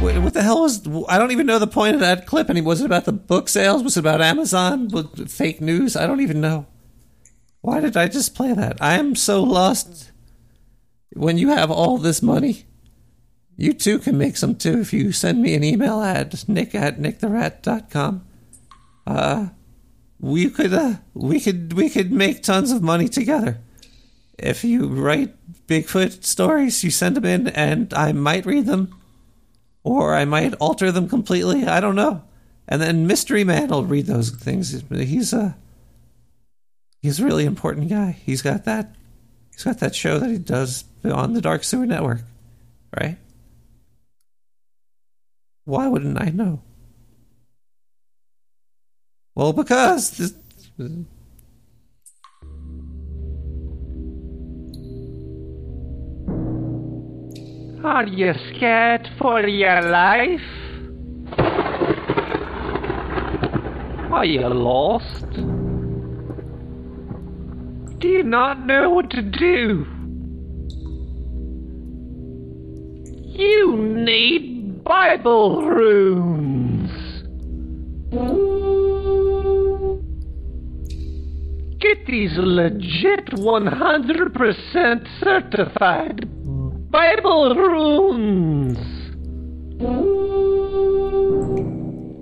What 0.00 0.32
the 0.32 0.42
hell 0.42 0.62
was? 0.62 0.88
I 1.10 1.18
don't 1.18 1.30
even 1.30 1.44
know 1.44 1.58
the 1.58 1.66
point 1.66 1.92
of 1.94 2.00
that 2.00 2.26
clip. 2.26 2.48
And 2.48 2.64
was 2.64 2.80
it 2.80 2.86
about 2.86 3.04
the 3.04 3.12
book 3.12 3.50
sales? 3.50 3.82
Was 3.82 3.98
it 3.98 4.00
about 4.00 4.22
Amazon? 4.22 4.88
Fake 5.28 5.60
news? 5.60 5.94
I 5.94 6.06
don't 6.06 6.22
even 6.22 6.40
know. 6.40 6.66
Why 7.60 7.80
did 7.80 7.98
I 7.98 8.08
just 8.08 8.34
play 8.34 8.54
that? 8.54 8.78
I 8.80 8.94
am 8.94 9.14
so 9.14 9.42
lost. 9.42 10.10
When 11.12 11.36
you 11.36 11.50
have 11.50 11.70
all 11.70 11.98
this 11.98 12.22
money, 12.22 12.64
you 13.58 13.74
too 13.74 13.98
can 13.98 14.16
make 14.16 14.38
some 14.38 14.54
too 14.54 14.80
if 14.80 14.94
you 14.94 15.12
send 15.12 15.42
me 15.42 15.54
an 15.54 15.62
email 15.62 16.00
at 16.00 16.48
nick 16.48 16.74
at 16.74 16.98
nicktherat.com. 16.98 18.24
Uh, 19.06 19.48
we 20.18 20.48
could, 20.48 20.72
uh, 20.72 20.94
we 21.12 21.40
could, 21.40 21.74
we 21.74 21.90
could 21.90 22.10
make 22.10 22.42
tons 22.42 22.70
of 22.70 22.82
money 22.82 23.08
together. 23.08 23.60
If 24.38 24.64
you 24.64 24.86
write 24.86 25.34
Bigfoot 25.66 26.24
stories, 26.24 26.82
you 26.82 26.90
send 26.90 27.16
them 27.16 27.26
in 27.26 27.48
and 27.48 27.92
I 27.92 28.12
might 28.12 28.46
read 28.46 28.64
them 28.64 28.94
or 29.82 30.14
I 30.14 30.24
might 30.24 30.54
alter 30.54 30.92
them 30.92 31.08
completely. 31.08 31.66
I 31.66 31.80
don't 31.80 31.94
know. 31.94 32.22
And 32.68 32.80
then 32.80 33.06
Mystery 33.06 33.44
Man 33.44 33.68
will 33.68 33.84
read 33.84 34.06
those 34.06 34.30
things. 34.30 34.82
He's 34.90 35.32
a 35.32 35.56
he's 37.00 37.20
a 37.20 37.24
really 37.24 37.44
important 37.44 37.88
guy. 37.88 38.12
He's 38.12 38.42
got 38.42 38.64
that 38.64 38.94
he's 39.52 39.64
got 39.64 39.80
that 39.80 39.94
show 39.94 40.18
that 40.18 40.30
he 40.30 40.38
does 40.38 40.84
on 41.04 41.32
the 41.32 41.40
Dark 41.40 41.64
Sewer 41.64 41.86
Network, 41.86 42.20
right? 43.00 43.16
Why 45.64 45.88
wouldn't 45.88 46.20
I 46.20 46.30
know? 46.30 46.62
Well, 49.34 49.52
because 49.52 50.10
this, 50.12 50.34
Are 57.82 58.06
you 58.06 58.34
scared 58.54 59.08
for 59.18 59.40
your 59.40 59.80
life? 59.80 60.40
Are 64.12 64.26
you 64.26 64.46
lost? 64.48 65.30
Do 68.00 68.06
you 68.06 68.22
not 68.22 68.66
know 68.66 68.90
what 68.90 69.08
to 69.12 69.22
do? 69.22 69.86
You 73.32 73.76
need 73.78 74.84
Bible 74.84 75.62
runes. 75.62 76.90
Get 81.80 82.04
these 82.06 82.36
legit 82.36 83.30
100% 83.30 85.08
certified 85.24 86.28
Bible 86.90 87.54
runes. 87.54 88.76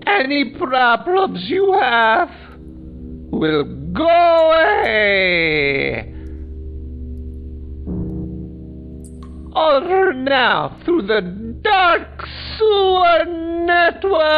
Any 0.07 0.53
problems 0.59 1.49
you 1.49 1.73
have 1.73 2.29
will 2.61 3.65
go 3.95 4.05
away. 4.45 6.13
Order 9.57 10.13
now 10.13 10.77
through 10.85 11.03
the 11.07 11.23
Dark 11.63 12.27
Sewer 12.59 13.25
Network. 13.65 14.29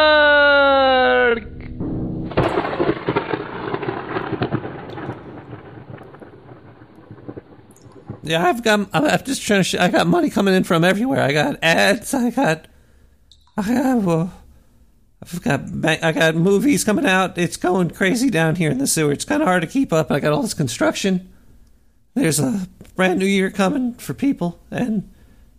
Yeah, 8.23 8.45
I've 8.45 8.63
got. 8.63 8.87
I'm 8.93 9.23
just 9.23 9.41
trying 9.41 9.61
to. 9.61 9.63
Sh- 9.63 9.75
I 9.75 9.89
got 9.89 10.07
money 10.07 10.29
coming 10.29 10.53
in 10.53 10.63
from 10.63 10.83
everywhere. 10.83 11.21
I 11.21 11.31
got 11.31 11.57
ads. 11.61 12.13
I 12.13 12.29
got. 12.29 12.67
I 13.57 13.73
got. 13.73 14.01
Well, 14.01 14.33
I've 15.21 15.41
got. 15.41 15.61
I 15.85 16.11
got 16.11 16.35
movies 16.35 16.83
coming 16.83 17.05
out. 17.05 17.37
It's 17.37 17.57
going 17.57 17.91
crazy 17.91 18.29
down 18.29 18.55
here 18.55 18.71
in 18.71 18.77
the 18.77 18.87
sewer. 18.87 19.11
It's 19.11 19.25
kind 19.25 19.41
of 19.41 19.47
hard 19.47 19.61
to 19.61 19.67
keep 19.67 19.91
up. 19.91 20.11
I 20.11 20.19
got 20.19 20.33
all 20.33 20.41
this 20.41 20.53
construction. 20.53 21.31
There's 22.13 22.39
a 22.39 22.67
brand 22.95 23.19
new 23.19 23.25
year 23.25 23.49
coming 23.49 23.93
for 23.95 24.13
people, 24.13 24.59
and 24.69 25.09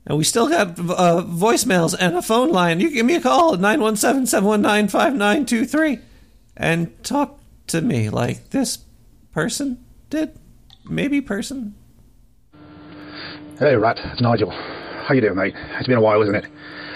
And 0.05 0.19
we 0.19 0.25
still 0.25 0.49
got 0.49 0.79
uh, 0.79 1.23
voicemails 1.25 1.95
and 1.99 2.17
a 2.17 2.23
phone 2.23 2.51
line. 2.51 2.81
You 2.81 2.91
give 2.91 3.07
me 3.07 3.15
a 3.15 3.21
call 3.21 3.55
at 3.55 3.61
917 3.61 4.27
719 4.27 4.89
5923 4.89 5.99
and 6.57 7.03
talk 7.05 7.41
to 7.69 7.81
me 7.81 8.11
like 8.11 8.51
this 8.51 8.79
person 9.33 9.85
did. 10.11 10.37
Maybe 10.85 11.21
person. 11.21 11.77
Hey, 13.63 13.77
Rat, 13.77 13.97
it's 14.11 14.21
Nigel. 14.21 14.51
How 14.51 15.15
you 15.15 15.21
doing, 15.21 15.37
mate? 15.37 15.55
It's 15.79 15.87
been 15.87 15.97
a 15.97 16.01
while, 16.01 16.21
isn't 16.21 16.35
it? 16.35 16.47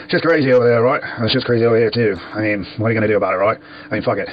It's 0.02 0.10
just 0.10 0.24
crazy 0.24 0.50
over 0.50 0.66
there, 0.66 0.82
right? 0.82 1.00
And 1.00 1.24
it's 1.24 1.32
just 1.32 1.46
crazy 1.46 1.64
over 1.64 1.78
here, 1.78 1.92
too. 1.92 2.16
I 2.34 2.40
mean, 2.40 2.66
what 2.78 2.88
are 2.88 2.90
you 2.90 2.98
going 2.98 3.06
to 3.06 3.14
do 3.14 3.16
about 3.16 3.34
it, 3.34 3.36
right? 3.36 3.56
I 3.88 3.94
mean, 3.94 4.02
fuck 4.02 4.18
it. 4.18 4.28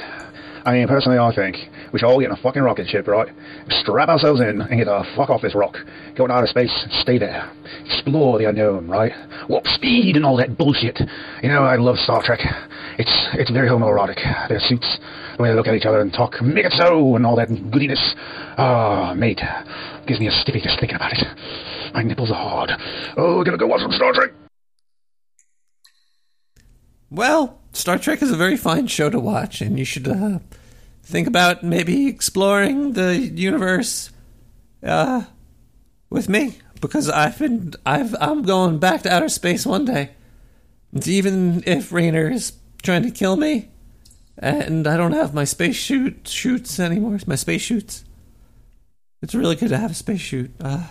I 0.64 0.72
mean, 0.72 0.88
personally, 0.88 1.16
I 1.16 1.32
think 1.32 1.54
we 1.92 2.00
should 2.00 2.06
all 2.06 2.18
get 2.18 2.30
in 2.30 2.32
a 2.32 2.42
fucking 2.42 2.60
rocket 2.60 2.88
ship, 2.88 3.06
right? 3.06 3.28
Strap 3.68 4.08
ourselves 4.08 4.40
in 4.40 4.62
and 4.62 4.76
get 4.76 4.86
the 4.86 5.04
fuck 5.14 5.30
off 5.30 5.42
this 5.42 5.54
rock. 5.54 5.76
Go 6.16 6.24
into 6.24 6.34
outer 6.34 6.48
space, 6.48 6.74
stay 7.02 7.18
there. 7.18 7.52
Explore 7.86 8.40
the 8.40 8.48
unknown, 8.48 8.88
right? 8.88 9.12
Warp 9.48 9.68
speed 9.68 10.16
and 10.16 10.26
all 10.26 10.36
that 10.38 10.58
bullshit. 10.58 10.98
You 11.40 11.50
know, 11.50 11.62
I 11.62 11.76
love 11.76 11.98
Star 11.98 12.20
Trek. 12.20 12.40
It's 12.98 13.28
it's 13.34 13.50
very 13.52 13.68
homoerotic. 13.68 14.48
Their 14.48 14.58
suits, 14.58 14.98
the 15.36 15.42
way 15.44 15.50
they 15.50 15.54
look 15.54 15.68
at 15.68 15.74
each 15.74 15.86
other 15.86 16.00
and 16.00 16.12
talk, 16.12 16.42
make 16.42 16.64
it 16.64 16.72
so, 16.72 17.14
and 17.14 17.24
all 17.24 17.36
that 17.36 17.70
goodiness. 17.70 18.16
Ah, 18.58 19.14
mate. 19.14 19.40
Gives 20.08 20.18
me 20.18 20.26
a 20.26 20.32
stiffy 20.32 20.60
just 20.60 20.80
thinking 20.80 20.96
about 20.96 21.12
it. 21.12 21.22
My 21.94 22.02
nipples 22.02 22.32
are 22.32 22.34
hard. 22.34 22.72
Oh, 23.16 23.38
we're 23.38 23.44
gonna 23.44 23.56
go 23.56 23.68
watch 23.68 23.80
some 23.80 23.92
Star 23.92 24.12
Trek. 24.12 24.32
Well, 27.08 27.60
Star 27.72 27.98
Trek 27.98 28.20
is 28.20 28.32
a 28.32 28.36
very 28.36 28.56
fine 28.56 28.88
show 28.88 29.10
to 29.10 29.20
watch, 29.20 29.60
and 29.60 29.78
you 29.78 29.84
should 29.84 30.08
uh, 30.08 30.40
think 31.04 31.28
about 31.28 31.62
maybe 31.62 32.08
exploring 32.08 32.94
the 32.94 33.16
universe 33.16 34.10
uh, 34.82 35.26
with 36.10 36.28
me 36.28 36.58
because 36.80 37.08
I've 37.08 37.38
been 37.38 37.74
I've 37.86 38.16
I'm 38.20 38.42
going 38.42 38.80
back 38.80 39.02
to 39.02 39.14
outer 39.14 39.28
space 39.28 39.64
one 39.64 39.84
day. 39.84 40.10
Even 41.06 41.62
if 41.64 41.92
Rainer 41.92 42.28
is 42.28 42.54
trying 42.82 43.02
to 43.04 43.12
kill 43.12 43.36
me, 43.36 43.68
and 44.36 44.88
I 44.88 44.96
don't 44.96 45.12
have 45.12 45.32
my 45.32 45.44
space 45.44 45.76
shoot 45.76 46.26
shoots 46.26 46.80
anymore, 46.80 47.20
my 47.28 47.36
space 47.36 47.62
shoots. 47.62 48.04
It's 49.22 49.34
really 49.34 49.54
good 49.54 49.68
to 49.68 49.78
have 49.78 49.92
a 49.92 49.94
space 49.94 50.20
shoot. 50.20 50.50
Uh, 50.60 50.88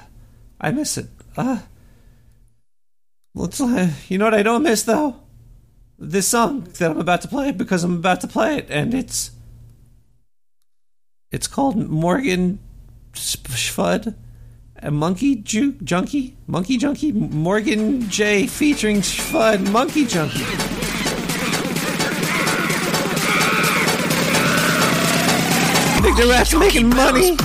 I 0.60 0.72
miss 0.72 0.98
it. 0.98 1.08
Uh, 1.36 1.60
let's, 3.34 3.60
uh, 3.60 3.90
you 4.08 4.18
know 4.18 4.26
what 4.26 4.34
I 4.34 4.44
don't 4.44 4.64
miss 4.64 4.84
though? 4.84 5.18
This 6.00 6.28
song 6.28 6.62
that 6.80 6.92
I'm 6.92 7.00
about 7.00 7.22
to 7.22 7.28
play 7.28 7.52
because 7.52 7.84
I'm 7.84 7.96
about 7.96 8.22
to 8.22 8.28
play 8.28 8.58
it, 8.58 8.68
and 8.70 8.94
it's 8.94 9.32
it's 11.32 11.48
called 11.48 11.78
Morgan 11.90 12.60
Schfud, 13.14 14.16
a 14.78 14.92
Monkey 14.92 15.36
Ju- 15.36 15.78
Junkie, 15.84 16.36
Monkey 16.48 16.78
Junkie, 16.78 17.12
Morgan 17.12 18.10
J 18.10 18.48
featuring 18.48 18.98
Schfud, 19.02 19.72
Monkey 19.72 20.06
Junkie. 20.06 20.44
Think 26.04 26.18
the 26.18 26.28
rat's 26.28 26.54
making 26.54 26.90
money? 26.90 27.38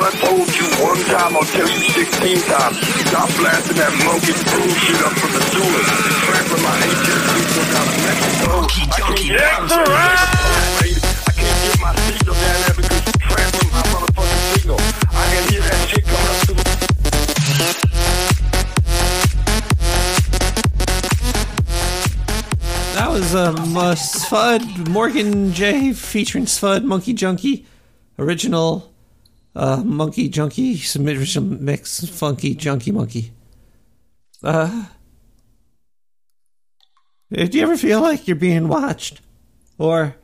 I 0.00 0.08
I 0.08 0.16
told 0.16 0.48
you 0.56 0.64
one 0.80 0.96
time, 1.12 1.36
I'll 1.36 1.44
tell 1.44 1.68
you 1.68 1.76
16 1.92 2.40
times. 2.48 2.80
Stop 3.04 3.28
blasting 3.36 3.76
that 3.76 3.92
monkey 4.00 4.32
bullshit 4.32 4.96
up 5.04 5.12
from 5.12 5.28
the 5.28 5.44
sewer. 5.52 5.84
Trampling 6.24 6.64
my 6.64 6.72
HS 6.88 7.20
people 7.36 7.68
down 7.68 7.84
to 7.84 8.00
Mexico. 8.00 8.64
I 8.80 8.96
can't 8.96 9.28
Nick 9.28 9.68
the 9.68 9.76
Rat! 9.92 10.24
I 10.80 11.36
can't 11.36 11.52
get 11.60 11.76
my 11.84 11.92
signal 12.08 12.32
down 12.32 12.58
there 12.64 12.80
because 12.80 12.96
you're 12.96 13.68
my 13.70 13.84
motherfucking 13.92 14.42
signal. 14.56 14.80
I 14.80 15.24
can 15.28 15.44
hear 15.52 15.60
that 15.68 15.78
shit 15.84 16.04
coming 16.08 16.32
up 16.32 16.48
to 16.48 16.56
the... 16.56 16.64
That 22.96 23.12
was 23.12 23.34
um, 23.34 23.76
uh, 23.76 23.94
Spud 23.94 24.88
Morgan 24.88 25.52
J 25.52 25.92
featuring 25.92 26.46
Spud 26.46 26.84
Monkey 26.84 27.12
Junkie, 27.12 27.66
original 28.18 28.89
uh, 29.54 29.82
Monkey 29.84 30.28
Junkie, 30.28 30.76
some 30.76 31.06
original 31.06 31.44
mix, 31.44 32.04
funky 32.06 32.54
Junkie 32.54 32.92
Monkey. 32.92 33.32
Uh, 34.42 34.86
do 37.32 37.46
you 37.58 37.62
ever 37.62 37.76
feel 37.76 38.00
like 38.00 38.26
you're 38.26 38.36
being 38.36 38.68
watched, 38.68 39.20
or 39.78 40.16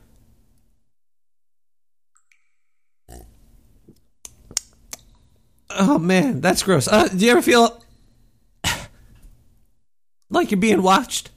oh 5.69 5.99
man, 5.99 6.41
that's 6.41 6.63
gross. 6.63 6.87
Uh, 6.87 7.07
do 7.07 7.25
you 7.25 7.31
ever 7.31 7.41
feel 7.41 7.83
like 10.29 10.51
you're 10.51 10.59
being 10.59 10.81
watched? 10.81 11.29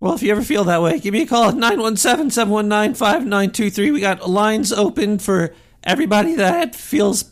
Well, 0.00 0.14
if 0.14 0.22
you 0.22 0.32
ever 0.32 0.42
feel 0.42 0.64
that 0.64 0.80
way, 0.80 0.98
give 0.98 1.12
me 1.12 1.22
a 1.22 1.26
call 1.26 1.50
at 1.50 1.56
917 1.56 2.30
719 2.30 2.94
5923. 2.94 3.90
We 3.90 4.00
got 4.00 4.28
lines 4.28 4.72
open 4.72 5.18
for 5.18 5.54
everybody 5.84 6.34
that 6.36 6.74
feels 6.74 7.30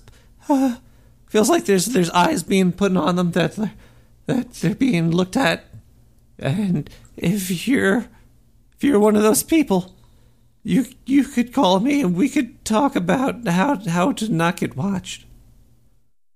uh, 0.50 0.76
feels 1.26 1.48
like 1.48 1.64
there's 1.64 1.86
there's 1.86 2.10
eyes 2.10 2.42
being 2.42 2.72
put 2.72 2.94
on 2.94 3.16
them 3.16 3.30
that 3.32 3.56
they're, 3.56 3.72
that 4.26 4.52
they're 4.54 4.74
being 4.74 5.10
looked 5.10 5.36
at. 5.36 5.64
And 6.38 6.90
if 7.16 7.66
you're 7.66 8.06
if 8.76 8.84
you're 8.84 9.00
one 9.00 9.16
of 9.16 9.22
those 9.22 9.42
people, 9.42 9.96
you 10.62 10.84
you 11.06 11.24
could 11.24 11.54
call 11.54 11.80
me 11.80 12.02
and 12.02 12.14
we 12.14 12.28
could 12.28 12.62
talk 12.66 12.94
about 12.94 13.48
how 13.48 13.76
how 13.88 14.12
to 14.12 14.28
not 14.28 14.58
get 14.58 14.76
watched. 14.76 15.24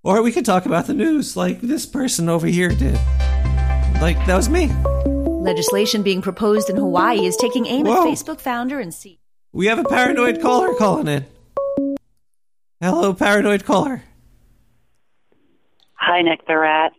Or 0.03 0.23
we 0.23 0.33
could 0.33 0.47
talk 0.47 0.65
about 0.65 0.87
the 0.87 0.95
news 0.95 1.37
like 1.37 1.61
this 1.61 1.85
person 1.85 2.31
over 2.31 2.47
here 2.47 2.71
did. 2.71 2.99
Like 4.01 4.17
that 4.27 4.35
was 4.35 4.49
me. 4.49 4.73
Legislation 5.43 6.05
being 6.05 6.23
proposed 6.23 6.71
in 6.71 6.77
Hawaii 6.77 7.27
is 7.27 7.37
taking 7.37 7.67
aim 7.67 7.85
Whoa. 7.85 8.03
at 8.03 8.07
Facebook 8.07 8.41
founder 8.41 8.79
and 8.79 8.93
CEO. 8.93 9.19
We 9.53 9.67
have 9.67 9.81
a 9.81 9.85
paranoid 9.85 10.41
caller 10.41 10.73
calling 10.75 11.09
in. 11.09 11.27
Hello, 12.81 13.13
paranoid 13.13 13.65
caller. 13.65 14.05
Hi, 15.95 16.23
Nick 16.23 16.47
the 16.47 16.57
Rat. 16.57 16.93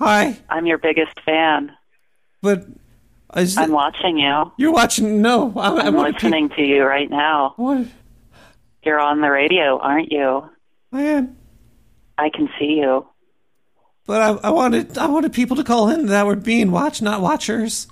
Hi. 0.00 0.36
I'm 0.50 0.66
your 0.66 0.78
biggest 0.78 1.18
fan. 1.24 1.70
But 2.42 2.66
is 3.36 3.56
I'm 3.56 3.70
watching 3.70 4.18
you. 4.18 4.52
You're 4.56 4.72
watching? 4.72 5.22
No, 5.22 5.52
I'm, 5.56 5.78
I'm 5.78 5.96
I'm 5.96 6.12
listening 6.12 6.48
to 6.50 6.62
you 6.62 6.82
right 6.82 7.08
now. 7.08 7.54
What? 7.56 7.86
You're 8.84 8.98
on 8.98 9.20
the 9.20 9.30
radio, 9.30 9.78
aren't 9.78 10.10
you? 10.10 10.50
I 10.92 11.02
am. 11.02 11.36
I 12.18 12.30
can 12.30 12.48
see 12.58 12.80
you. 12.80 13.06
But 14.06 14.22
I, 14.22 14.48
I 14.48 14.50
wanted 14.50 14.96
I 14.96 15.06
wanted 15.08 15.32
people 15.32 15.56
to 15.56 15.64
call 15.64 15.88
in 15.88 16.06
that 16.06 16.26
were 16.26 16.36
being 16.36 16.70
watched, 16.70 17.02
not 17.02 17.20
watchers. 17.20 17.88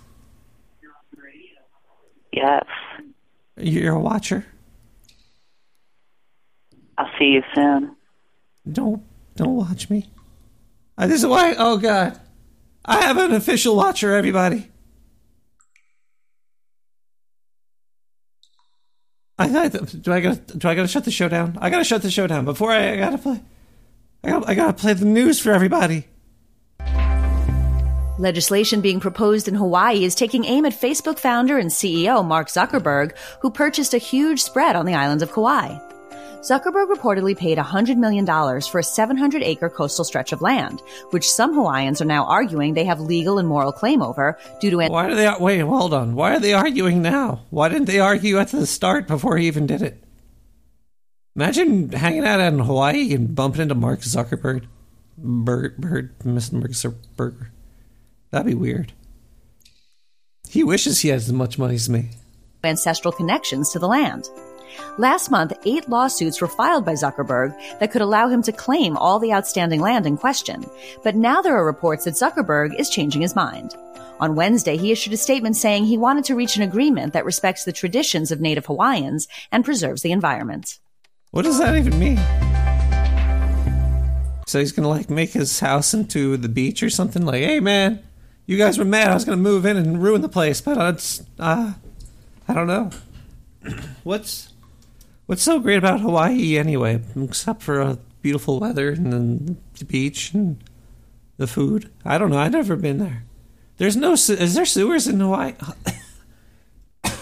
Yes. 2.33 2.65
You're 3.57 3.95
a 3.95 4.01
watcher. 4.01 4.47
I'll 6.97 7.11
see 7.19 7.27
you 7.27 7.43
soon. 7.55 7.97
Don't 8.71 9.03
don't 9.37 9.57
watch 9.57 9.91
me. 9.91 10.09
Uh, 10.97 11.09
this 11.09 11.21
is 11.21 11.27
why. 11.27 11.55
Oh 11.59 11.77
God, 11.77 12.21
I 12.85 13.03
have 13.03 13.19
an 13.19 13.33
official 13.33 13.77
watcher. 13.77 14.15
Everybody. 14.15 14.71
I 19.37 19.49
got. 19.49 19.73
Do 20.03 20.13
I 20.13 20.21
gotta 20.21 20.37
Do 20.57 20.69
I 20.69 20.77
got 20.77 20.83
to 20.83 20.89
shut 20.89 21.05
the 21.05 21.11
show 21.11 21.29
down? 21.29 21.59
I 21.61 21.71
got 21.71 21.79
to 21.79 21.85
shut 21.85 22.03
the 22.03 22.11
show 22.11 22.29
down 22.29 22.45
before 22.45 22.71
I, 22.71 22.93
I 22.93 22.97
gotta 22.97 23.19
play. 23.19 23.43
I 24.25 24.31
got. 24.31 24.49
I 24.49 24.55
gotta 24.55 24.73
play 24.73 24.95
the 24.95 25.05
news 25.05 25.39
for 25.41 25.53
everybody. 25.53 26.09
Legislation 28.19 28.81
being 28.81 29.01
proposed 29.01 29.49
in 29.49 29.57
Hawaii 29.57 30.05
is 30.05 30.15
taking 30.15 30.45
aim 30.45 30.65
at 30.65 30.73
Facebook 30.73 31.19
founder 31.19 31.59
and 31.59 31.69
CEO 31.69 32.25
Mark 32.25 32.47
Zuckerberg, 32.47 33.17
who 33.43 33.51
purchased 33.51 33.93
a 33.93 33.99
huge 33.99 34.41
spread 34.41 34.77
on 34.77 34.87
the 34.87 34.95
islands 34.95 35.23
of 35.23 35.33
Kauai. 35.33 35.77
Zuckerberg 36.45 36.95
reportedly 36.95 37.37
paid 37.37 37.59
$100 37.59 37.97
million 37.97 38.25
for 38.61 38.79
a 38.79 38.85
700 38.85 39.43
acre 39.43 39.69
coastal 39.69 40.05
stretch 40.05 40.31
of 40.31 40.43
land, 40.43 40.81
which 41.11 41.29
some 41.29 41.55
Hawaiians 41.55 42.01
are 42.01 42.05
now 42.05 42.25
arguing 42.27 42.75
they 42.75 42.85
have 42.85 43.01
legal 43.01 43.39
and 43.39 43.49
moral 43.49 43.73
claim 43.73 44.01
over 44.01 44.39
due 44.61 44.71
to. 44.71 44.77
Why 44.77 45.07
are 45.11 45.15
they? 45.15 45.33
Wait, 45.41 45.61
hold 45.61 45.95
on. 45.95 46.15
Why 46.15 46.37
are 46.37 46.41
they 46.41 46.53
arguing 46.53 47.03
now? 47.03 47.41
Why 47.51 47.69
didn't 47.69 47.87
they 47.87 47.99
argue 47.99 48.39
at 48.39 48.49
the 48.49 48.67
start 48.67 49.09
before 49.09 49.39
he 49.39 49.47
even 49.47 49.67
did 49.67 49.83
it? 49.83 50.04
Imagine 51.37 51.91
hanging 51.91 52.25
out 52.25 52.41
in 52.41 52.61
Hawaii 52.61 53.13
and 53.13 53.35
bumping 53.35 53.63
into 53.63 53.75
Mark 53.75 54.01
Zuckerberg, 54.01 54.67
Bird, 55.19 55.79
Mr. 56.21 56.53
Mark 56.53 56.71
Zuckerberg. 56.71 57.49
That'd 58.31 58.47
be 58.47 58.55
weird. 58.55 58.93
He 60.49 60.63
wishes 60.63 61.01
he 61.01 61.09
had 61.09 61.17
as 61.17 61.33
much 61.33 61.59
money 61.59 61.75
as 61.75 61.89
me. 61.89 62.11
ancestral 62.63 63.13
connections 63.13 63.71
to 63.71 63.79
the 63.79 63.89
land. 63.89 64.29
Last 64.97 65.31
month, 65.31 65.53
eight 65.67 65.89
lawsuits 65.89 66.41
were 66.41 66.49
filed 66.49 66.85
by 66.85 66.95
Zuckerberg 66.95 67.55
that 67.79 67.91
could 67.91 68.01
allow 68.03 68.29
him 68.29 68.43
to 68.43 68.53
claim 68.53 68.97
all 68.97 69.19
the 69.19 69.33
outstanding 69.33 69.81
land 69.81 70.07
in 70.07 70.17
question. 70.17 70.65
But 71.03 71.17
now 71.17 71.43
there 71.43 71.57
are 71.57 71.65
reports 71.65 72.05
that 72.05 72.15
Zuckerberg 72.15 72.79
is 72.79 72.89
changing 72.91 73.23
his 73.23 73.37
mind. 73.37 73.75
On 74.21 74.37
Wednesday, 74.37 74.77
he 74.77 74.93
issued 74.93 75.13
a 75.13 75.17
statement 75.17 75.57
saying 75.57 75.85
he 75.85 75.99
wanted 75.99 76.25
to 76.27 76.37
reach 76.37 76.57
an 76.57 76.63
agreement 76.63 77.13
that 77.13 77.25
respects 77.25 77.65
the 77.65 77.73
traditions 77.73 78.31
of 78.31 78.41
Native 78.41 78.67
Hawaiians 78.67 79.29
and 79.53 79.65
preserves 79.65 80.03
the 80.03 80.13
environment. 80.13 80.79
What 81.35 81.45
does 81.45 81.59
that 81.59 81.75
even 81.75 81.99
mean? 81.99 82.17
So 84.47 84.61
he's 84.61 84.71
gonna 84.71 84.89
like 84.89 85.11
make 85.11 85.33
his 85.33 85.59
house 85.59 85.93
into 85.93 86.37
the 86.37 86.49
beach 86.49 86.81
or 86.81 86.89
something? 86.89 87.27
Like, 87.27 87.43
hey 87.43 87.59
man, 87.59 88.05
you 88.47 88.57
guys 88.57 88.79
were 88.79 88.85
mad 88.85 89.11
I 89.11 89.15
was 89.15 89.25
gonna 89.25 89.39
move 89.39 89.67
in 89.67 89.77
and 89.77 90.01
ruin 90.01 90.23
the 90.23 90.29
place, 90.29 90.61
but 90.61 90.79
it's 90.95 91.25
uh, 91.41 91.73
I 92.47 92.55
don't 92.55 92.69
know. 92.69 92.91
What's 94.05 94.53
What's 95.27 95.43
so 95.43 95.59
great 95.59 95.79
about 95.79 96.03
Hawaii 96.03 96.57
anyway, 96.57 97.03
except 97.17 97.63
for 97.63 97.83
uh, 97.83 97.97
beautiful 98.23 98.61
weather 98.61 98.91
and 98.91 99.57
the 99.77 99.85
beach 99.85 100.33
and 100.35 100.63
the 101.37 101.49
food? 101.49 101.91
I 102.05 102.17
don't 102.17 102.31
know. 102.31 102.39
I've 102.39 102.53
never 102.53 102.77
been 102.77 102.99
there. 102.99 103.25
There's 103.79 103.97
no. 103.97 104.13
Is 104.13 104.55
there 104.55 104.65
sewers 104.65 105.09
in 105.09 105.19
Hawaii? 105.19 105.55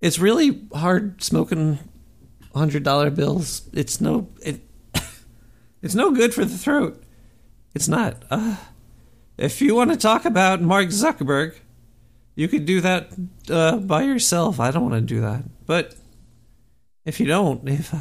it's 0.00 0.18
really 0.18 0.62
hard 0.72 1.22
smoking 1.22 1.78
hundred 2.54 2.82
dollar 2.82 3.10
bills. 3.10 3.68
It's 3.72 4.00
no. 4.00 4.28
It. 4.42 4.60
It's 5.82 5.96
no 5.96 6.12
good 6.12 6.32
for 6.32 6.44
the 6.44 6.56
throat. 6.56 7.02
It's 7.74 7.88
not. 7.88 8.22
Uh, 8.30 8.54
if 9.36 9.60
you 9.60 9.74
want 9.74 9.90
to 9.90 9.96
talk 9.96 10.24
about 10.24 10.62
Mark 10.62 10.90
Zuckerberg, 10.90 11.56
you 12.36 12.46
could 12.46 12.66
do 12.66 12.80
that 12.80 13.08
uh, 13.50 13.78
by 13.78 14.02
yourself. 14.02 14.60
I 14.60 14.70
don't 14.70 14.88
want 14.88 14.94
to 14.94 15.00
do 15.00 15.20
that, 15.22 15.42
but 15.66 15.96
if 17.04 17.18
you 17.18 17.26
don't, 17.26 17.68
if 17.68 17.92
uh, 17.92 17.98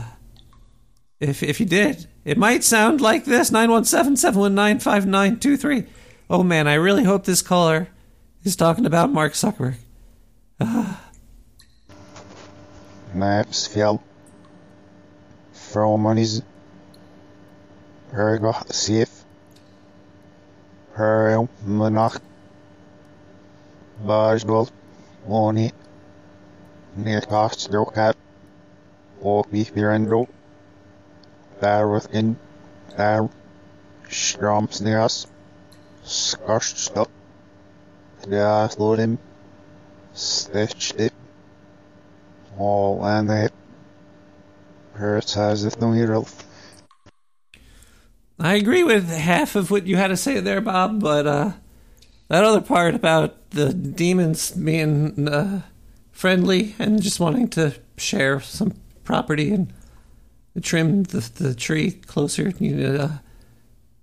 if 1.19 1.41
if 1.41 1.59
you 1.59 1.65
did, 1.65 2.05
it 2.23 2.37
might 2.37 2.63
sound 2.63 3.01
like 3.01 3.25
this: 3.25 3.49
917-719-5923. 3.51 5.87
Oh 6.29 6.43
man, 6.43 6.67
I 6.67 6.75
really 6.75 7.03
hope 7.03 7.25
this 7.25 7.41
caller 7.41 7.87
is 8.43 8.55
talking 8.55 8.85
about 8.85 9.11
Mark 9.11 9.33
Zuckerberg. 9.33 9.77
Maxfield 13.13 13.99
from 13.99 14.10
his 15.73 16.41
Ergo 18.13 18.51
Safe 18.69 19.23
Her 20.93 21.47
Monach 21.65 22.19
Bajdol 24.05 24.69
Moni 25.25 25.71
Nekast 26.97 27.71
Dokat 27.71 28.15
Opi 29.23 29.63
Pirando 29.73 30.27
Darwithin 31.61 32.35
Dar 32.97 33.29
Stromsneas 34.09 35.25
Skarstop 36.03 37.07
Deas 38.23 38.75
Lodim 38.75 39.17
Stitched 40.13 41.13
All 42.57 43.05
and 43.05 43.29
they 43.29 43.47
Prioritizeth 45.01 45.81
no 45.81 45.91
hero. 45.93 46.27
I 48.39 48.53
agree 48.53 48.83
with 48.83 49.09
half 49.09 49.55
of 49.55 49.71
what 49.71 49.87
you 49.87 49.95
had 49.95 50.09
to 50.09 50.17
say 50.17 50.39
there, 50.39 50.61
Bob, 50.61 50.99
but 50.99 51.25
uh, 51.25 51.51
that 52.27 52.43
other 52.43 52.61
part 52.61 52.93
about 52.93 53.49
the 53.49 53.73
demons 53.73 54.51
being 54.51 55.27
uh, 55.27 55.63
friendly 56.11 56.75
and 56.77 57.01
just 57.01 57.19
wanting 57.19 57.47
to 57.49 57.73
share 57.97 58.39
some 58.41 58.75
property 59.03 59.51
and 59.51 59.73
trim 60.61 61.01
the, 61.03 61.27
the 61.35 61.55
tree 61.55 61.91
closer, 61.91 62.53
you 62.59 62.75
know, 62.75 62.95
uh, 63.03 63.17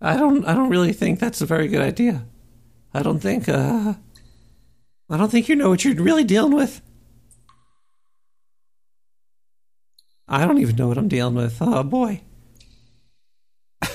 I 0.00 0.16
don't 0.16 0.44
I 0.46 0.54
don't 0.54 0.68
really 0.68 0.92
think 0.92 1.20
that's 1.20 1.40
a 1.40 1.46
very 1.46 1.68
good 1.68 1.80
idea. 1.80 2.24
I 2.92 3.04
don't 3.04 3.20
think 3.20 3.48
uh, 3.48 3.94
I 5.08 5.16
don't 5.16 5.30
think 5.30 5.48
you 5.48 5.54
know 5.54 5.70
what 5.70 5.84
you're 5.84 5.94
really 5.94 6.24
dealing 6.24 6.54
with. 6.56 6.80
I 10.28 10.44
don't 10.44 10.58
even 10.58 10.76
know 10.76 10.88
what 10.88 10.98
I'm 10.98 11.08
dealing 11.08 11.34
with. 11.34 11.56
Oh 11.60 11.82
boy. 11.82 12.20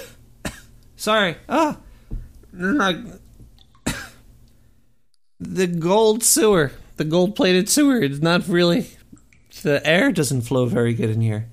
Sorry. 0.96 1.36
Ah. 1.48 1.78
No. 2.52 3.20
the 5.40 5.68
gold 5.68 6.24
sewer. 6.24 6.72
The 6.98 7.06
gold 7.06 7.36
plated 7.36 7.70
sewer. 7.70 8.02
It's 8.02 8.20
not 8.20 8.48
really. 8.48 8.88
The 9.62 9.86
air 9.86 10.12
doesn't 10.12 10.42
flow 10.42 10.66
very 10.66 10.94
good 10.94 11.10
in 11.12 11.22
here. 11.22 11.50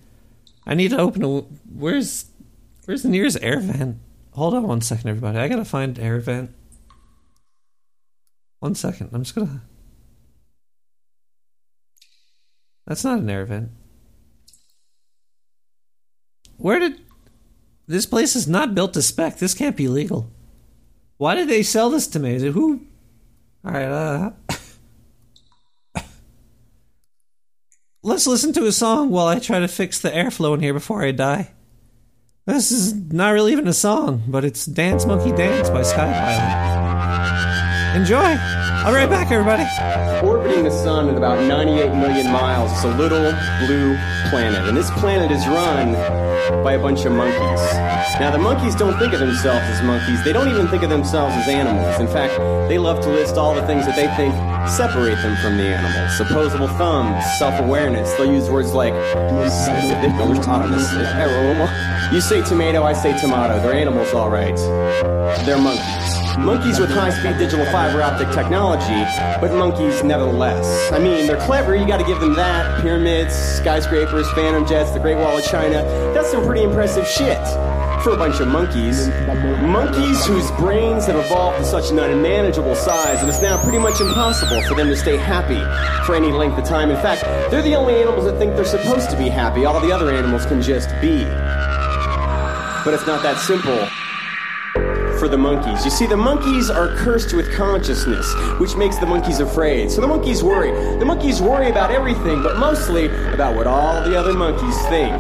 I 0.67 0.75
need 0.75 0.91
to 0.91 0.99
open 0.99 1.23
a. 1.25 1.41
Where's. 1.73 2.27
Where's 2.87 3.03
the 3.03 3.09
nearest 3.09 3.39
air 3.43 3.61
vent? 3.61 3.99
Hold 4.33 4.55
on 4.55 4.67
one 4.67 4.81
second, 4.81 5.11
everybody. 5.11 5.39
I 5.39 5.49
gotta 5.49 5.65
find 5.65 5.99
air 5.99 6.19
vent. 6.21 6.55
One 8.61 8.75
second. 8.75 9.11
I'm 9.13 9.23
just 9.23 9.35
gonna. 9.35 9.63
That's 12.87 13.05
not 13.05 13.19
an 13.19 13.31
air 13.31 13.45
vent. 13.45 13.71
Where 16.61 16.79
did. 16.79 17.01
This 17.87 18.07
place 18.07 18.37
is 18.37 18.47
not 18.47 18.75
built 18.75 18.95
to 18.95 19.03
spec. 19.03 19.39
This 19.39 19.55
can't 19.55 19.77
be 19.77 19.89
legal. 19.89 20.31
Why 21.17 21.35
did 21.35 21.49
they 21.49 21.63
sell 21.63 21.91
this 21.91 22.07
to 22.09 22.19
me? 22.19 22.35
Is 22.35 22.43
it 22.43 22.53
who? 22.53 22.83
Alright, 23.65 23.89
uh. 23.89 24.31
Let's 28.03 28.27
listen 28.27 28.53
to 28.55 28.67
a 28.67 28.73
song 28.73 29.11
while 29.11 29.27
I 29.27 29.39
try 29.39 29.59
to 29.59 29.69
fix 29.69 29.99
the 29.99 30.11
airflow 30.11 30.55
in 30.55 30.61
here 30.61 30.75
before 30.75 31.03
I 31.03 31.13
die. 31.13 31.53
This 32.47 32.73
is 32.73 32.95
not 32.95 33.31
really 33.31 33.53
even 33.53 33.69
a 33.69 33.73
song, 33.73 34.23
but 34.29 34.45
it's 34.45 34.67
Dance 34.67 35.07
Monkey 35.07 35.33
Dance 35.33 35.71
by 35.71 35.81
Skypilot. 35.81 37.97
Enjoy! 37.97 38.60
Be 38.81 38.93
right 38.93 39.11
back, 39.11 39.31
everybody. 39.31 39.65
Orbiting 40.27 40.65
the 40.65 40.71
sun 40.71 41.11
at 41.11 41.17
about 41.17 41.39
98 41.47 41.93
million 41.95 42.33
miles 42.33 42.73
is 42.73 42.85
a 42.85 42.89
little 42.89 43.31
blue 43.67 43.95
planet, 44.31 44.67
and 44.69 44.75
this 44.75 44.91
planet 44.93 45.31
is 45.31 45.47
run 45.47 45.93
by 46.65 46.73
a 46.73 46.79
bunch 46.79 47.05
of 47.05 47.13
monkeys. 47.13 47.61
Now, 48.19 48.31
the 48.33 48.39
monkeys 48.39 48.75
don't 48.75 48.99
think 48.99 49.13
of 49.13 49.21
themselves 49.21 49.67
as 49.69 49.83
monkeys. 49.83 50.25
They 50.25 50.33
don't 50.33 50.49
even 50.49 50.67
think 50.69 50.83
of 50.83 50.89
themselves 50.89 51.35
as 51.37 51.47
animals. 51.49 52.01
In 52.01 52.07
fact, 52.07 52.39
they 52.71 52.79
love 52.79 53.01
to 53.03 53.11
list 53.11 53.37
all 53.37 53.55
the 53.55 53.67
things 53.67 53.85
that 53.85 53.97
they 53.97 54.09
think 54.17 54.35
separate 54.67 55.17
them 55.17 55.37
from 55.37 55.59
the 55.59 55.75
animals. 55.77 56.19
Opposable 56.19 56.69
thumbs, 56.69 57.23
self-awareness. 57.39 58.15
They'll 58.15 58.33
use 58.33 58.49
words 58.49 58.73
like. 58.73 58.95
You 62.13 62.21
say 62.21 62.43
tomato, 62.43 62.83
I 62.83 62.95
say 62.95 63.17
tomato. 63.19 63.61
They're 63.61 63.75
animals, 63.75 64.15
all 64.15 64.31
right. 64.31 64.57
They're 65.45 65.59
monkeys. 65.59 66.10
Monkeys 66.39 66.79
with 66.79 66.91
high 66.91 67.11
speed 67.11 67.39
digital 67.39 67.67
fiber 67.67 68.03
optic 68.03 68.31
technology, 68.31 69.05
but 69.41 69.53
monkeys 69.53 70.03
nevertheless. 70.03 70.91
I 70.93 70.99
mean, 70.99 71.27
they're 71.27 71.41
clever, 71.41 71.75
you 71.75 71.87
gotta 71.87 72.05
give 72.05 72.21
them 72.21 72.35
that. 72.35 72.81
Pyramids, 72.83 73.35
skyscrapers, 73.35 74.31
phantom 74.33 74.67
jets, 74.67 74.93
the 74.93 75.01
Great 75.01 75.17
Wall 75.17 75.37
of 75.37 75.45
China. 75.45 75.83
That's 76.15 76.31
some 76.31 76.45
pretty 76.45 76.63
impressive 76.63 77.07
shit 77.07 77.39
for 78.03 78.11
a 78.11 78.17
bunch 78.17 78.41
of 78.41 78.49
monkeys. 78.49 79.09
Monkeys 79.61 80.25
whose 80.25 80.51
brains 80.53 81.07
have 81.07 81.17
evolved 81.17 81.59
to 81.59 81.65
such 81.65 81.91
an 81.91 81.99
unmanageable 81.99 82.75
size 82.75 83.21
that 83.21 83.29
it's 83.29 83.43
now 83.43 83.63
pretty 83.63 83.79
much 83.79 84.01
impossible 84.01 84.63
for 84.63 84.75
them 84.75 84.89
to 84.89 84.97
stay 84.97 85.17
happy 85.17 85.61
for 86.07 86.15
any 86.15 86.33
length 86.33 86.59
of 86.59 86.65
time. 86.65 86.91
In 86.91 86.97
fact, 86.97 87.23
they're 87.51 87.63
the 87.63 87.75
only 87.75 87.95
animals 87.97 88.25
that 88.25 88.39
think 88.39 88.55
they're 88.55 88.65
supposed 88.65 89.11
to 89.11 89.17
be 89.17 89.29
happy. 89.29 89.65
All 89.65 89.81
the 89.81 89.93
other 89.93 90.11
animals 90.11 90.47
can 90.47 90.63
just 90.63 90.89
be. 91.01 91.25
But 92.85 92.95
it's 92.95 93.07
not 93.07 93.23
that 93.23 93.39
simple 93.39 93.87
for 95.21 95.29
the 95.29 95.37
monkeys. 95.37 95.85
You 95.85 95.91
see, 95.91 96.07
the 96.07 96.17
monkeys 96.17 96.71
are 96.71 96.97
cursed 96.97 97.35
with 97.35 97.53
consciousness, 97.53 98.27
which 98.59 98.75
makes 98.75 98.97
the 98.97 99.05
monkeys 99.05 99.39
afraid. 99.39 99.91
So 99.91 100.01
the 100.01 100.07
monkeys 100.07 100.43
worry. 100.43 100.73
The 100.99 101.05
monkeys 101.05 101.43
worry 101.43 101.69
about 101.69 101.91
everything, 101.91 102.43
but 102.43 102.59
mostly 102.59 103.07
about 103.35 103.55
what 103.55 103.67
all 103.67 104.03
the 104.03 104.19
other 104.19 104.33
monkeys 104.33 104.77
think. 104.89 105.13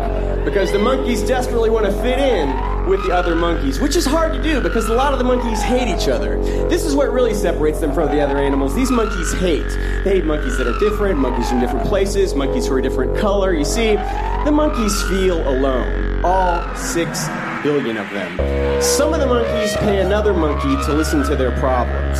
Because 0.42 0.72
the 0.72 0.78
monkeys 0.78 1.22
desperately 1.22 1.68
want 1.68 1.84
to 1.84 1.92
fit 2.00 2.18
in 2.18 2.48
with 2.88 3.04
the 3.06 3.12
other 3.12 3.36
monkeys, 3.36 3.78
which 3.78 3.94
is 3.94 4.06
hard 4.06 4.32
to 4.32 4.42
do 4.42 4.58
because 4.62 4.88
a 4.88 4.94
lot 4.94 5.12
of 5.12 5.18
the 5.18 5.24
monkeys 5.24 5.60
hate 5.60 5.86
each 5.86 6.08
other. 6.08 6.42
This 6.70 6.86
is 6.86 6.96
what 6.96 7.12
really 7.12 7.34
separates 7.34 7.78
them 7.78 7.92
from 7.92 8.10
the 8.10 8.22
other 8.22 8.38
animals. 8.38 8.74
These 8.74 8.90
monkeys 8.90 9.34
hate. 9.34 9.68
They 10.02 10.14
hate 10.14 10.24
monkeys 10.24 10.56
that 10.56 10.66
are 10.66 10.78
different, 10.78 11.18
monkeys 11.18 11.50
from 11.50 11.60
different 11.60 11.86
places, 11.86 12.34
monkeys 12.34 12.66
who 12.66 12.74
are 12.74 12.78
a 12.78 12.82
different 12.82 13.18
color. 13.18 13.52
You 13.52 13.66
see, 13.66 13.96
the 13.96 14.50
monkeys 14.50 15.02
feel 15.02 15.46
alone. 15.46 16.24
All 16.24 16.74
six 16.74 17.28
billion 17.62 17.96
of 17.96 18.08
them. 18.10 18.82
Some 18.82 19.14
of 19.14 19.20
the 19.20 19.26
monkeys 19.26 19.76
pay 19.78 20.00
another 20.00 20.32
monkey 20.32 20.76
to 20.86 20.94
listen 20.94 21.22
to 21.24 21.36
their 21.36 21.52
problems. 21.58 22.18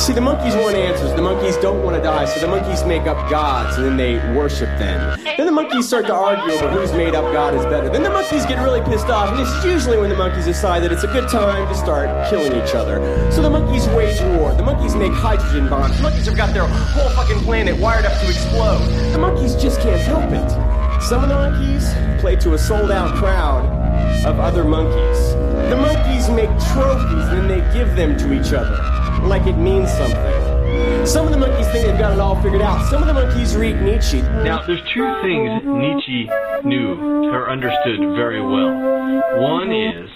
See, 0.00 0.14
the 0.14 0.20
monkeys 0.22 0.54
want 0.54 0.76
answers. 0.76 1.12
The 1.12 1.20
monkeys 1.20 1.58
don't 1.58 1.82
want 1.84 1.94
to 1.94 2.02
die, 2.02 2.24
so 2.24 2.40
the 2.40 2.46
monkeys 2.46 2.84
make 2.84 3.02
up 3.02 3.30
gods 3.30 3.76
and 3.76 3.84
then 3.84 3.96
they 3.98 4.14
worship 4.34 4.70
them. 4.78 5.20
Then 5.36 5.44
the 5.44 5.52
monkeys 5.52 5.86
start 5.86 6.06
to 6.06 6.14
argue 6.14 6.54
over 6.54 6.70
whose 6.70 6.92
made 6.94 7.14
up 7.14 7.30
god 7.34 7.54
is 7.54 7.64
better. 7.66 7.90
Then 7.90 8.02
the 8.02 8.08
monkeys 8.08 8.46
get 8.46 8.62
really 8.62 8.80
pissed 8.80 9.08
off, 9.08 9.30
and 9.30 9.40
it's 9.40 9.64
usually 9.64 9.98
when 9.98 10.08
the 10.08 10.16
monkeys 10.16 10.46
decide 10.46 10.82
that 10.84 10.92
it's 10.92 11.04
a 11.04 11.08
good 11.08 11.28
time 11.28 11.68
to 11.68 11.74
start 11.74 12.30
killing 12.30 12.52
each 12.52 12.74
other. 12.74 12.96
So 13.30 13.42
the 13.42 13.50
monkeys 13.50 13.86
wage 13.88 14.18
war. 14.38 14.54
The 14.54 14.62
monkeys 14.62 14.94
make 14.94 15.12
hydrogen 15.12 15.68
bombs. 15.68 15.98
The 15.98 16.02
monkeys 16.04 16.24
have 16.24 16.36
got 16.36 16.54
their 16.54 16.66
whole 16.66 17.10
fucking 17.10 17.40
planet 17.44 17.78
wired 17.78 18.06
up 18.06 18.18
to 18.20 18.26
explode. 18.26 18.86
The 19.12 19.18
monkeys 19.18 19.54
just 19.54 19.80
can't 19.80 20.00
help 20.00 20.32
it. 20.32 21.02
Some 21.02 21.22
of 21.22 21.28
the 21.28 21.34
monkeys 21.34 21.92
play 22.22 22.36
to 22.36 22.54
a 22.54 22.58
sold 22.58 22.90
out 22.90 23.14
crowd 23.16 23.79
of 24.24 24.38
other 24.40 24.64
monkeys. 24.64 25.32
The 25.70 25.76
monkeys 25.76 26.28
make 26.30 26.50
trophies 26.72 27.28
and 27.28 27.38
then 27.38 27.48
they 27.48 27.60
give 27.72 27.96
them 27.96 28.16
to 28.18 28.32
each 28.32 28.52
other 28.52 28.76
like 29.26 29.46
it 29.46 29.56
means 29.56 29.90
something. 29.92 31.06
Some 31.06 31.26
of 31.26 31.32
the 31.32 31.38
monkeys 31.38 31.66
think 31.68 31.86
they've 31.86 31.98
got 31.98 32.12
it 32.12 32.20
all 32.20 32.40
figured 32.42 32.62
out. 32.62 32.88
Some 32.90 33.02
of 33.02 33.08
the 33.08 33.14
monkeys 33.14 33.56
read 33.56 33.80
Nietzsche. 33.82 34.22
Now, 34.22 34.64
there's 34.66 34.82
two 34.94 35.06
things 35.22 35.62
Nietzsche 35.64 36.28
knew 36.64 37.28
or 37.30 37.50
understood 37.50 38.00
very 38.16 38.40
well. 38.40 39.42
One 39.42 39.72
is, 39.72 40.10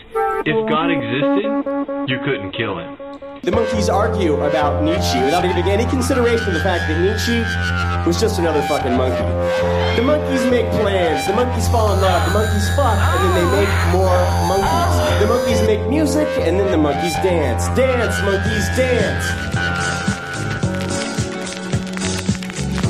if 0.47 0.69
God 0.69 0.91
existed, 0.91 2.09
you 2.09 2.19
couldn't 2.25 2.53
kill 2.53 2.79
him. 2.79 3.04
The 3.45 3.53
monkeys 3.53 3.91
argue 3.91 4.41
about 4.41 4.83
Nietzsche 4.83 5.21
without 5.21 5.43
giving 5.43 5.71
any 5.71 5.85
consideration 5.85 6.47
to 6.47 6.53
the 6.53 6.61
fact 6.61 6.89
that 6.89 6.99
Nietzsche 6.99 7.45
was 8.09 8.19
just 8.19 8.39
another 8.39 8.63
fucking 8.63 8.97
monkey. 8.97 9.21
The 9.97 10.03
monkeys 10.03 10.47
make 10.51 10.65
plans, 10.81 11.27
the 11.27 11.35
monkeys 11.35 11.69
fall 11.69 11.93
in 11.93 12.01
love, 12.01 12.27
the 12.27 12.33
monkeys 12.33 12.67
fuck, 12.75 12.97
and 12.97 13.21
then 13.23 13.33
they 13.37 13.61
make 13.61 13.93
more 13.93 14.17
monkeys. 14.49 15.21
The 15.21 15.27
monkeys 15.29 15.61
make 15.69 15.87
music, 15.91 16.27
and 16.41 16.59
then 16.59 16.71
the 16.71 16.79
monkeys 16.79 17.13
dance. 17.21 17.69
Dance, 17.77 18.17
monkeys, 18.25 18.67
dance. 18.81 19.27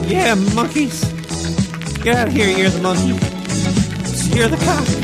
Yeah, 0.09 0.35
monkeys. 0.55 1.03
Get 2.05 2.15
out 2.15 2.29
of 2.29 2.33
here, 2.33 2.57
you're 2.57 2.71
the 2.71 2.81
monkey. 2.81 3.19
You're 4.37 4.47
the 4.47 4.57
cock. 4.65 5.04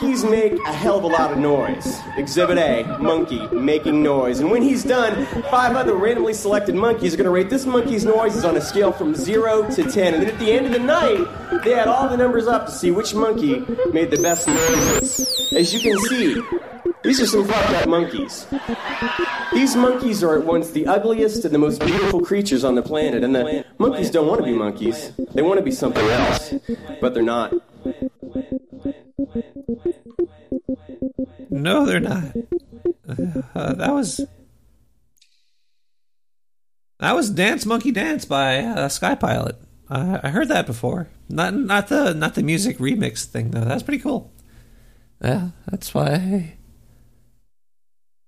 Monkeys 0.00 0.24
make 0.24 0.52
a 0.66 0.72
hell 0.72 0.96
of 0.96 1.04
a 1.04 1.06
lot 1.06 1.30
of 1.30 1.36
noise. 1.36 1.98
Exhibit 2.16 2.56
A, 2.56 2.98
monkey 2.98 3.46
making 3.48 4.02
noise. 4.02 4.40
And 4.40 4.50
when 4.50 4.62
he's 4.62 4.82
done, 4.82 5.26
five 5.50 5.76
other 5.76 5.94
randomly 5.94 6.32
selected 6.32 6.74
monkeys 6.74 7.12
are 7.12 7.18
going 7.18 7.26
to 7.26 7.30
rate 7.30 7.50
this 7.50 7.66
monkey's 7.66 8.06
noises 8.06 8.44
on 8.44 8.56
a 8.56 8.62
scale 8.62 8.92
from 8.92 9.14
0 9.14 9.68
to 9.70 9.90
10. 9.90 10.14
And 10.14 10.22
then 10.22 10.30
at 10.32 10.38
the 10.38 10.52
end 10.52 10.66
of 10.66 10.72
the 10.72 10.78
night, 10.78 11.62
they 11.64 11.74
add 11.74 11.86
all 11.86 12.08
the 12.08 12.16
numbers 12.16 12.46
up 12.46 12.66
to 12.66 12.72
see 12.72 12.90
which 12.90 13.14
monkey 13.14 13.60
made 13.92 14.10
the 14.10 14.20
best 14.22 14.48
noises. 14.48 15.52
As 15.54 15.74
you 15.74 15.80
can 15.80 15.98
see, 16.08 16.40
these 17.02 17.20
are 17.20 17.26
some 17.26 17.46
fucked 17.46 17.70
up 17.70 17.88
monkeys. 17.88 18.46
These 19.52 19.76
monkeys 19.76 20.22
are 20.22 20.38
at 20.38 20.46
once 20.46 20.70
the 20.70 20.86
ugliest 20.86 21.44
and 21.44 21.54
the 21.54 21.58
most 21.58 21.84
beautiful 21.84 22.22
creatures 22.22 22.64
on 22.64 22.74
the 22.74 22.82
planet. 22.82 23.22
And 23.22 23.34
the 23.34 23.66
monkeys 23.76 24.10
don't 24.10 24.26
want 24.26 24.40
to 24.40 24.46
be 24.46 24.54
monkeys, 24.54 25.12
they 25.34 25.42
want 25.42 25.58
to 25.58 25.64
be 25.64 25.72
something 25.72 26.06
else. 26.06 26.54
But 27.02 27.12
they're 27.12 27.22
not. 27.22 27.52
No, 31.62 31.84
they're 31.86 32.00
not. 32.00 32.24
Uh, 33.54 33.74
that 33.74 33.92
was 33.92 34.20
that 37.00 37.14
was 37.14 37.30
"Dance 37.30 37.66
Monkey 37.66 37.90
Dance" 37.90 38.24
by 38.24 38.58
uh, 38.58 38.88
Sky 38.88 39.14
Pilot. 39.14 39.56
Uh, 39.88 40.20
I 40.22 40.30
heard 40.30 40.48
that 40.48 40.66
before. 40.66 41.08
Not 41.28 41.54
not 41.54 41.88
the 41.88 42.14
not 42.14 42.34
the 42.34 42.42
music 42.42 42.78
remix 42.78 43.24
thing 43.24 43.50
though. 43.50 43.64
That's 43.64 43.82
pretty 43.82 44.02
cool. 44.02 44.32
Yeah, 45.22 45.50
that's 45.66 45.92
why. 45.92 46.56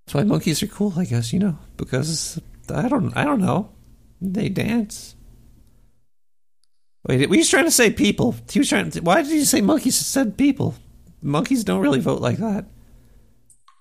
That's 0.04 0.14
why 0.14 0.24
monkeys 0.24 0.62
are 0.62 0.66
cool, 0.66 0.92
I 0.96 1.04
guess. 1.04 1.32
You 1.32 1.38
know, 1.38 1.58
because 1.76 2.40
I 2.68 2.88
don't 2.88 3.16
I 3.16 3.24
don't 3.24 3.40
know. 3.40 3.70
They 4.20 4.48
dance. 4.48 5.14
Wait, 7.08 7.20
he 7.20 7.26
was 7.26 7.50
trying 7.50 7.64
to 7.64 7.70
say 7.70 7.90
people. 7.90 8.34
He 8.50 8.58
was 8.58 8.68
trying. 8.68 8.90
To, 8.90 9.00
why 9.00 9.22
did 9.22 9.32
you 9.32 9.44
say 9.44 9.60
monkeys? 9.60 9.96
Said 9.96 10.36
people. 10.36 10.74
Monkeys 11.22 11.64
don't 11.64 11.80
really 11.80 12.00
vote 12.00 12.20
like 12.20 12.38
that. 12.38 12.66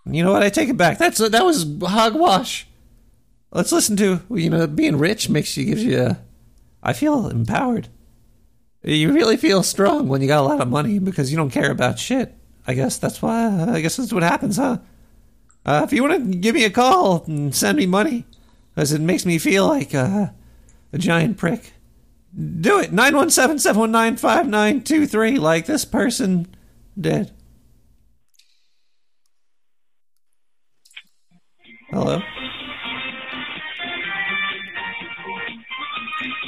You 0.05 0.23
know 0.23 0.31
what? 0.31 0.43
I 0.43 0.49
take 0.49 0.69
it 0.69 0.77
back. 0.77 0.97
That's 0.97 1.19
that 1.19 1.45
was 1.45 1.65
hogwash. 1.81 2.67
Let's 3.51 3.71
listen 3.71 3.95
to 3.97 4.21
you 4.31 4.49
know 4.49 4.67
being 4.67 4.97
rich 4.97 5.29
makes 5.29 5.55
you 5.57 5.65
gives 5.65 5.83
you. 5.83 5.99
A, 5.99 6.19
I 6.83 6.93
feel 6.93 7.27
empowered. 7.27 7.89
You 8.83 9.13
really 9.13 9.37
feel 9.37 9.61
strong 9.61 10.07
when 10.07 10.21
you 10.21 10.27
got 10.27 10.41
a 10.41 10.47
lot 10.47 10.61
of 10.61 10.67
money 10.67 10.97
because 10.97 11.29
you 11.29 11.37
don't 11.37 11.51
care 11.51 11.69
about 11.69 11.99
shit. 11.99 12.33
I 12.65 12.73
guess 12.73 12.97
that's 12.97 13.21
why. 13.21 13.67
I 13.69 13.81
guess 13.81 13.97
that's 13.97 14.13
what 14.13 14.23
happens, 14.23 14.57
huh? 14.57 14.79
Uh, 15.63 15.81
if 15.83 15.93
you 15.93 16.03
want 16.03 16.31
to 16.31 16.37
give 16.37 16.55
me 16.55 16.63
a 16.65 16.71
call 16.71 17.23
and 17.27 17.53
send 17.53 17.77
me 17.77 17.85
money, 17.85 18.25
because 18.73 18.91
it 18.91 19.01
makes 19.01 19.25
me 19.25 19.37
feel 19.37 19.67
like 19.67 19.93
uh, 19.93 20.27
a 20.91 20.97
giant 20.97 21.37
prick, 21.37 21.73
do 22.35 22.79
it. 22.79 22.91
917 22.91 23.59
719 23.59 24.17
5923, 24.17 25.37
like 25.37 25.67
this 25.67 25.85
person 25.85 26.47
did. 26.99 27.31
Hello? 31.91 32.21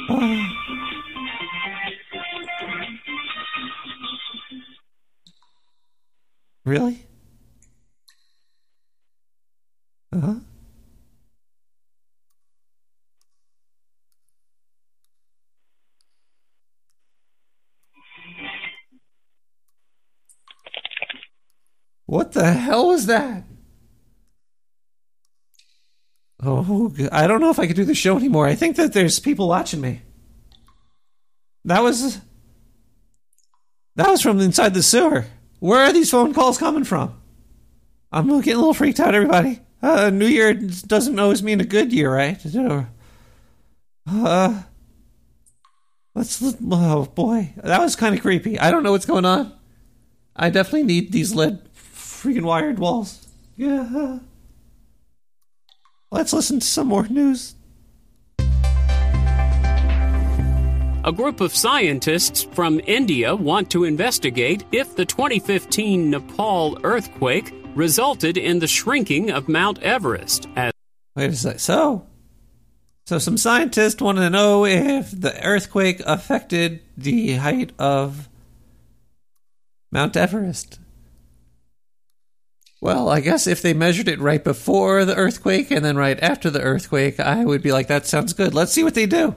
Really? 6.64 7.04
Uh 10.14 10.20
huh. 10.20 10.34
What 22.06 22.32
the 22.32 22.50
hell 22.52 22.88
was 22.88 23.04
that? 23.06 23.44
Oh, 26.44 26.92
I 27.10 27.26
don't 27.26 27.40
know 27.40 27.50
if 27.50 27.58
I 27.58 27.66
could 27.66 27.76
do 27.76 27.84
the 27.84 27.94
show 27.94 28.16
anymore. 28.16 28.46
I 28.46 28.54
think 28.54 28.76
that 28.76 28.92
there's 28.92 29.18
people 29.18 29.48
watching 29.48 29.80
me. 29.80 30.02
That 31.64 31.82
was 31.82 32.20
that 33.96 34.08
was 34.08 34.20
from 34.20 34.40
inside 34.40 34.74
the 34.74 34.82
sewer. 34.82 35.26
Where 35.60 35.80
are 35.80 35.92
these 35.92 36.10
phone 36.10 36.34
calls 36.34 36.58
coming 36.58 36.84
from? 36.84 37.20
I'm 38.12 38.28
getting 38.40 38.54
a 38.54 38.58
little 38.58 38.74
freaked 38.74 39.00
out, 39.00 39.14
everybody. 39.14 39.60
Uh, 39.82 40.10
New 40.10 40.26
Year 40.26 40.54
doesn't 40.54 41.18
always 41.18 41.42
mean 41.42 41.60
a 41.60 41.64
good 41.64 41.92
year, 41.92 42.14
right? 42.14 42.38
Uh, 44.06 44.62
let's. 46.14 46.42
Oh 46.70 47.06
boy, 47.06 47.52
that 47.56 47.80
was 47.80 47.96
kind 47.96 48.14
of 48.14 48.20
creepy. 48.20 48.58
I 48.58 48.70
don't 48.70 48.82
know 48.82 48.92
what's 48.92 49.06
going 49.06 49.24
on. 49.24 49.52
I 50.36 50.50
definitely 50.50 50.84
need 50.84 51.12
these 51.12 51.34
lead 51.34 51.60
freaking 51.74 52.42
wired 52.44 52.78
walls. 52.78 53.26
Yeah. 53.56 54.18
Let's 56.14 56.32
listen 56.32 56.60
to 56.60 56.66
some 56.66 56.86
more 56.86 57.08
news. 57.08 57.56
A 58.38 58.46
group 61.12 61.40
of 61.40 61.52
scientists 61.52 62.44
from 62.44 62.80
India 62.86 63.34
want 63.34 63.68
to 63.72 63.82
investigate 63.82 64.62
if 64.70 64.94
the 64.94 65.04
2015 65.04 66.10
Nepal 66.10 66.78
earthquake 66.84 67.52
resulted 67.74 68.36
in 68.36 68.60
the 68.60 68.68
shrinking 68.68 69.32
of 69.32 69.48
Mount 69.48 69.82
Everest. 69.82 70.46
As 70.54 70.70
Wait 71.16 71.30
a 71.30 71.34
sec. 71.34 71.58
So, 71.58 72.06
so 73.06 73.18
some 73.18 73.36
scientists 73.36 74.00
want 74.00 74.18
to 74.18 74.30
know 74.30 74.64
if 74.64 75.10
the 75.10 75.44
earthquake 75.44 76.00
affected 76.06 76.80
the 76.96 77.32
height 77.32 77.72
of 77.76 78.28
Mount 79.90 80.16
Everest. 80.16 80.78
Well, 82.84 83.08
I 83.08 83.20
guess 83.20 83.46
if 83.46 83.62
they 83.62 83.72
measured 83.72 84.08
it 84.08 84.20
right 84.20 84.44
before 84.44 85.06
the 85.06 85.16
earthquake 85.16 85.70
and 85.70 85.82
then 85.82 85.96
right 85.96 86.20
after 86.20 86.50
the 86.50 86.60
earthquake, 86.60 87.18
I 87.18 87.42
would 87.42 87.62
be 87.62 87.72
like, 87.72 87.86
that 87.86 88.04
sounds 88.04 88.34
good. 88.34 88.52
Let's 88.52 88.72
see 88.72 88.84
what 88.84 88.92
they 88.92 89.06
do. 89.06 89.34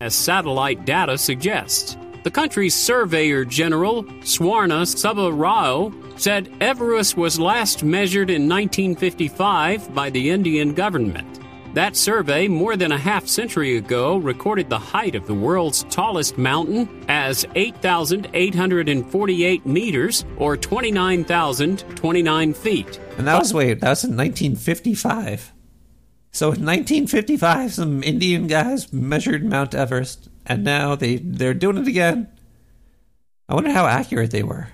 as 0.00 0.14
satellite 0.14 0.84
data 0.84 1.18
suggests. 1.18 1.96
The 2.22 2.30
country's 2.30 2.72
Surveyor 2.76 3.46
General, 3.46 4.04
Swarna 4.22 4.86
Subbarao, 4.86 5.92
said 6.20 6.48
Everest 6.60 7.16
was 7.16 7.40
last 7.40 7.82
measured 7.82 8.30
in 8.30 8.48
1955 8.48 9.92
by 9.92 10.08
the 10.10 10.30
Indian 10.30 10.72
government. 10.72 11.40
That 11.74 11.96
survey, 11.96 12.46
more 12.46 12.76
than 12.76 12.92
a 12.92 12.98
half 12.98 13.26
century 13.26 13.76
ago, 13.76 14.16
recorded 14.16 14.70
the 14.70 14.78
height 14.78 15.16
of 15.16 15.26
the 15.26 15.34
world's 15.34 15.82
tallest 15.90 16.38
mountain 16.38 16.88
as 17.08 17.44
8,848 17.56 19.66
meters, 19.66 20.24
or 20.36 20.56
29,029 20.56 22.54
feet. 22.54 23.00
And 23.18 23.26
that 23.26 23.40
was, 23.40 23.52
wait, 23.52 23.80
that 23.80 23.90
was 23.90 24.04
in 24.04 24.16
1955. 24.16 25.52
So 26.30 26.46
in 26.46 26.64
1955, 26.64 27.72
some 27.72 28.04
Indian 28.04 28.46
guys 28.46 28.92
measured 28.92 29.44
Mount 29.44 29.74
Everest, 29.74 30.28
and 30.46 30.62
now 30.62 30.94
they, 30.94 31.16
they're 31.16 31.54
doing 31.54 31.78
it 31.78 31.88
again. 31.88 32.28
I 33.48 33.54
wonder 33.54 33.72
how 33.72 33.86
accurate 33.86 34.30
they 34.30 34.44
were. 34.44 34.68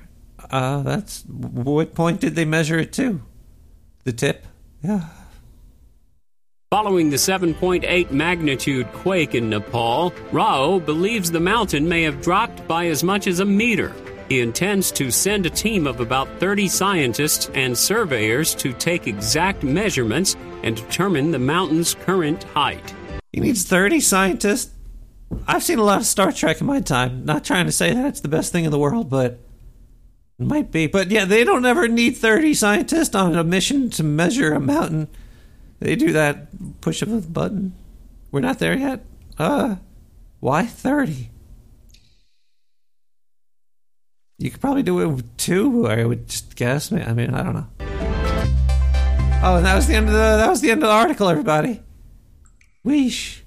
Uh, 0.51 0.83
that's, 0.83 1.23
what 1.25 1.95
point 1.95 2.21
did 2.21 2.35
they 2.35 2.45
measure 2.45 2.79
it 2.79 2.93
to? 2.93 3.23
The 4.05 4.13
tip? 4.13 4.47
Yeah. 4.83 5.09
Following 6.71 7.11
the 7.11 7.17
7.8 7.17 8.13
magnitude 8.13 8.87
quake 8.93 9.35
in 9.35 9.51
Nepal, 9.51 10.15
Rao 10.31 10.79
believes 10.79 11.29
the 11.29 11.41
mountain 11.41 11.89
may 11.89 12.05
have 12.05 12.23
dropped 12.23 12.69
by 12.69 12.87
as 12.87 13.03
much 13.03 13.27
as 13.27 13.41
a 13.41 13.45
meter. 13.45 13.93
He 14.29 14.39
intends 14.39 14.93
to 14.93 15.11
send 15.11 15.47
a 15.47 15.51
team 15.51 15.89
of 15.89 15.99
about 15.99 16.29
30 16.39 16.69
scientists 16.69 17.51
and 17.55 17.77
surveyors 17.77 18.55
to 18.55 18.73
take 18.73 19.09
exact 19.09 19.65
measurements 19.65 20.37
and 20.63 20.77
determine 20.77 21.33
the 21.33 21.41
mountain's 21.41 21.93
current 21.93 22.45
height. 22.45 22.95
He 23.33 23.41
needs 23.41 23.65
30 23.65 23.99
scientists. 23.99 24.73
I've 25.49 25.65
seen 25.65 25.81
a 25.81 25.85
lot 25.85 25.99
of 25.99 26.07
Star 26.07 26.31
Trek 26.31 26.61
in 26.61 26.69
my 26.69 26.81
time. 26.81 27.25
Not 27.25 27.43
trying 27.43 27.67
to 27.67 27.73
say 27.73 27.93
that 27.93 28.07
it's 28.07 28.21
the 28.21 28.29
best 28.29 28.53
thing 28.53 28.65
in 28.65 28.71
the 28.71 28.79
world, 28.79 29.11
but 29.11 29.41
it 30.39 30.47
might 30.47 30.71
be. 30.71 30.87
But 30.87 31.11
yeah, 31.11 31.25
they 31.25 31.43
don't 31.43 31.67
ever 31.67 31.89
need 31.89 32.17
30 32.17 32.55
scientists 32.55 33.17
on 33.17 33.35
a 33.35 33.43
mission 33.43 33.91
to 33.91 34.05
measure 34.05 34.53
a 34.53 34.61
mountain. 34.61 35.09
They 35.81 35.97
do 35.97 36.13
that 36.13 36.81
push 36.81 37.03
of 37.03 37.13
a 37.13 37.21
button. 37.21 37.75
We're 38.31 38.41
not 38.41 38.59
there 38.59 38.77
yet. 38.77 39.05
Uh, 39.39 39.77
why 40.39 40.67
30? 40.67 41.31
You 44.39 44.51
could 44.51 44.61
probably 44.61 44.83
do 44.83 45.01
it 45.01 45.07
with 45.07 45.37
two, 45.37 45.87
I 45.87 46.05
would 46.05 46.29
just 46.29 46.57
guess. 46.57 46.93
I 46.93 47.13
mean, 47.13 47.35
I 47.35 47.43
don't 47.43 47.55
know. 47.55 47.67
Oh, 49.43 49.57
and 49.57 49.67
that 49.67 49.75
was 49.75 49.87
the 49.87 49.95
end 49.95 50.07
of 50.07 50.13
the 50.13 50.19
that 50.19 50.51
was 50.51 50.61
the 50.61 50.71
end 50.71 50.83
of 50.83 50.89
the 50.89 50.95
article, 50.95 51.29
everybody. 51.29 51.83
Weesh. 52.85 53.41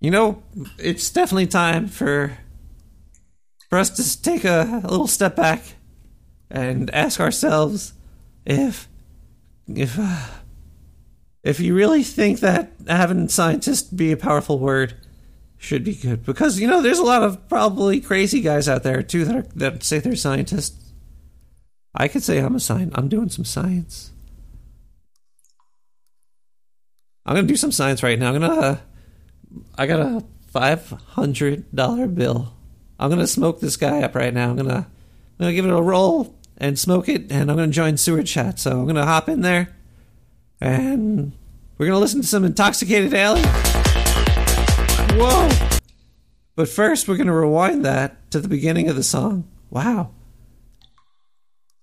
You 0.00 0.10
know, 0.10 0.42
it's 0.78 1.10
definitely 1.10 1.46
time 1.46 1.86
for 1.86 2.38
for 3.68 3.78
us 3.78 3.90
to 3.90 4.22
take 4.22 4.44
a, 4.44 4.80
a 4.82 4.88
little 4.88 5.06
step 5.06 5.36
back 5.36 5.62
and 6.50 6.90
ask 6.90 7.20
ourselves 7.20 7.92
if 8.44 8.88
if 9.68 9.96
uh, 9.98 10.26
if 11.42 11.60
you 11.60 11.74
really 11.74 12.02
think 12.02 12.40
that 12.40 12.72
having 12.86 13.28
scientists 13.28 13.90
be 13.90 14.12
a 14.12 14.16
powerful 14.16 14.58
word 14.58 14.94
should 15.56 15.84
be 15.84 15.94
good 15.94 16.24
because 16.24 16.58
you 16.58 16.66
know 16.66 16.80
there's 16.80 16.98
a 16.98 17.04
lot 17.04 17.22
of 17.22 17.48
probably 17.48 18.00
crazy 18.00 18.40
guys 18.40 18.68
out 18.68 18.82
there 18.82 19.02
too 19.02 19.24
that 19.24 19.36
are, 19.36 19.46
that 19.54 19.82
say 19.82 19.98
they're 19.98 20.16
scientists. 20.16 20.92
I 21.94 22.08
could 22.08 22.22
say 22.22 22.38
I'm 22.38 22.54
a 22.54 22.60
science. 22.60 22.92
I'm 22.94 23.08
doing 23.08 23.28
some 23.28 23.44
science. 23.44 24.12
I'm 27.26 27.34
gonna 27.34 27.46
do 27.46 27.56
some 27.56 27.72
science 27.72 28.02
right 28.02 28.18
now. 28.18 28.32
I'm 28.32 28.40
gonna. 28.40 28.54
Uh, 28.54 28.76
I 29.76 29.86
got 29.86 30.00
a 30.00 30.24
five 30.48 30.88
hundred 30.90 31.70
dollar 31.74 32.06
bill. 32.06 32.54
I'm 32.98 33.10
gonna 33.10 33.26
smoke 33.26 33.60
this 33.60 33.76
guy 33.76 34.02
up 34.02 34.14
right 34.14 34.32
now. 34.32 34.50
I'm 34.50 34.56
gonna. 34.56 34.86
I'm 35.38 35.44
gonna 35.44 35.52
give 35.52 35.66
it 35.66 35.72
a 35.72 35.82
roll 35.82 36.34
and 36.56 36.78
smoke 36.78 37.08
it, 37.08 37.30
and 37.30 37.50
I'm 37.50 37.56
gonna 37.56 37.68
join 37.68 37.96
sewer 37.96 38.22
chat. 38.22 38.58
So 38.58 38.80
I'm 38.80 38.86
gonna 38.86 39.04
hop 39.06 39.28
in 39.28 39.42
there, 39.42 39.74
and 40.60 41.32
we're 41.78 41.86
gonna 41.86 41.98
listen 41.98 42.20
to 42.20 42.26
some 42.26 42.44
intoxicated 42.44 43.14
alien. 43.14 43.48
Whoa! 45.18 45.48
But 46.54 46.68
first, 46.68 47.08
we're 47.08 47.16
gonna 47.16 47.34
rewind 47.34 47.84
that 47.84 48.30
to 48.32 48.40
the 48.40 48.48
beginning 48.48 48.88
of 48.88 48.96
the 48.96 49.02
song. 49.02 49.48
Wow. 49.70 50.10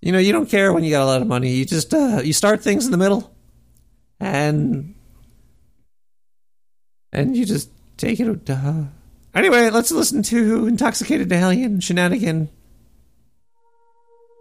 You 0.00 0.12
know, 0.12 0.18
you 0.18 0.32
don't 0.32 0.48
care 0.48 0.72
when 0.72 0.84
you 0.84 0.90
got 0.90 1.02
a 1.02 1.06
lot 1.06 1.20
of 1.20 1.26
money. 1.26 1.50
You 1.50 1.64
just 1.64 1.92
uh, 1.92 2.20
you 2.22 2.32
start 2.32 2.62
things 2.62 2.84
in 2.84 2.92
the 2.92 2.96
middle, 2.96 3.34
and 4.20 4.94
and 7.12 7.36
you 7.36 7.44
just 7.44 7.70
take 7.96 8.20
it. 8.20 8.48
Uh, 8.48 8.84
anyway, 9.34 9.70
let's 9.70 9.90
listen 9.90 10.22
to 10.24 10.68
Intoxicated 10.68 11.32
Alien 11.32 11.80
Shenanigan. 11.80 12.48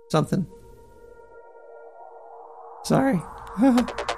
Something. 0.09 0.45
Sorry. 2.83 3.19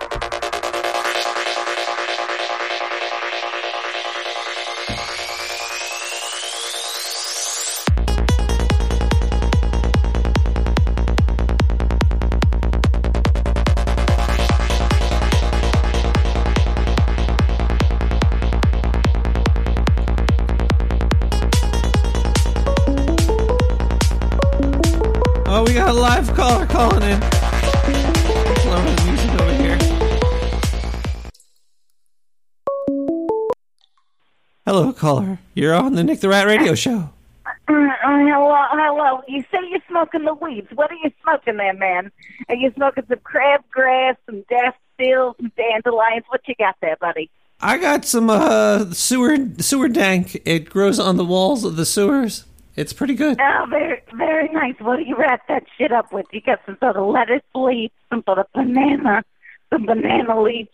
caller. 35.00 35.40
You're 35.56 35.74
on 35.74 35.96
the 35.96 36.04
Nick 36.04 36.20
the 36.20 36.30
Rat 36.30 36.46
Radio 36.46 36.76
Show. 36.76 37.10
Uh, 37.46 37.52
hello, 37.68 38.56
hello. 38.72 39.22
You 39.28 39.42
say 39.52 39.60
you're 39.70 39.80
smoking 39.88 40.26
the 40.26 40.34
weeds. 40.34 40.68
What 40.76 40.92
are 40.92 40.96
you 40.96 41.12
smoking 41.24 41.58
there, 41.58 41.74
man? 41.74 42.12
Are 42.50 42.56
you 42.56 42.72
smoking 42.76 43.06
some 43.08 43.20
crabgrass, 43.20 44.18
some 44.26 44.44
daffodils, 44.50 45.36
some 45.38 45.52
dandelions? 45.56 46.26
What 46.30 46.42
you 46.48 46.56
got 46.60 46.76
there, 46.82 46.98
buddy? 47.00 47.30
I 47.62 47.78
got 47.78 48.06
some 48.06 48.30
uh, 48.30 48.92
sewer 48.92 49.38
sewer 49.60 49.88
dank. 49.88 50.42
It 50.46 50.70
grows 50.70 51.00
on 51.00 51.18
the 51.18 51.26
walls 51.26 51.64
of 51.64 51.76
the 51.76 51.86
sewers. 51.86 52.46
It's 52.76 52.94
pretty 52.94 53.16
good. 53.16 53.40
Oh, 53.42 53.66
very, 53.70 54.02
very 54.16 54.48
nice. 54.50 54.76
What 54.80 54.98
do 54.98 55.04
you 55.04 55.18
wrap 55.18 55.48
that 55.48 55.64
shit 55.78 55.92
up 55.92 56.14
with? 56.14 56.26
You 56.32 56.42
got 56.42 56.60
some 56.66 56.78
sort 56.80 56.96
of 56.96 57.08
lettuce 57.08 57.42
leaf, 57.54 57.92
some 58.10 58.24
sort 58.26 58.40
of 58.40 58.46
banana, 58.54 59.24
some 59.70 59.86
banana 59.86 60.42
leaves. 60.42 60.70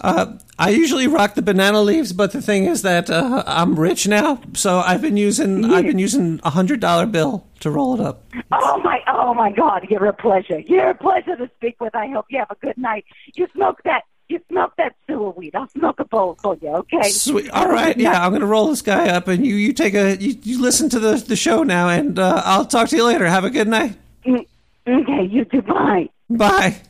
Uh, 0.00 0.36
I 0.58 0.70
usually 0.70 1.06
rock 1.06 1.34
the 1.34 1.42
banana 1.42 1.80
leaves, 1.80 2.12
but 2.12 2.32
the 2.32 2.42
thing 2.42 2.64
is 2.64 2.82
that 2.82 3.08
uh, 3.08 3.44
I'm 3.46 3.78
rich 3.78 4.08
now, 4.08 4.40
so 4.54 4.80
I've 4.80 5.00
been 5.00 5.16
using 5.16 5.64
I've 5.64 5.84
been 5.84 5.98
using 6.00 6.40
a 6.42 6.50
hundred 6.50 6.80
dollar 6.80 7.06
bill 7.06 7.46
to 7.60 7.70
roll 7.70 7.94
it 7.94 8.00
up. 8.00 8.24
Oh 8.50 8.78
my, 8.82 9.00
oh 9.06 9.32
my 9.32 9.52
God! 9.52 9.86
You're 9.88 10.06
a 10.06 10.12
pleasure. 10.12 10.58
You're 10.58 10.90
a 10.90 10.94
pleasure 10.94 11.36
to 11.36 11.48
speak 11.56 11.80
with. 11.80 11.94
I 11.94 12.08
hope 12.08 12.26
you 12.30 12.38
have 12.38 12.50
a 12.50 12.56
good 12.56 12.76
night. 12.78 13.04
You 13.34 13.46
smoke 13.54 13.80
that. 13.84 14.02
You 14.28 14.40
smoke 14.48 14.72
that 14.78 14.94
sewer 15.06 15.30
weed. 15.30 15.54
I'll 15.54 15.68
smoke 15.68 16.00
a 16.00 16.04
bowl 16.04 16.36
for 16.42 16.56
you. 16.60 16.68
Okay. 16.68 17.10
Sweet. 17.10 17.50
All 17.50 17.68
right, 17.68 17.96
yeah, 17.96 18.24
I'm 18.24 18.32
gonna 18.32 18.46
roll 18.46 18.68
this 18.68 18.82
guy 18.82 19.08
up, 19.10 19.28
and 19.28 19.46
you 19.46 19.54
you 19.54 19.72
take 19.72 19.94
a 19.94 20.16
you, 20.16 20.36
you 20.42 20.60
listen 20.60 20.88
to 20.90 20.98
the 20.98 21.14
the 21.16 21.36
show 21.36 21.62
now, 21.62 21.88
and 21.88 22.18
uh, 22.18 22.42
I'll 22.44 22.64
talk 22.64 22.88
to 22.88 22.96
you 22.96 23.04
later. 23.04 23.26
Have 23.28 23.44
a 23.44 23.50
good 23.50 23.68
night. 23.68 23.96
Mm, 24.26 24.46
Okay. 24.88 25.24
You 25.30 25.44
too. 25.44 25.62
Bye. 25.62 26.08
Bye. 26.28 26.80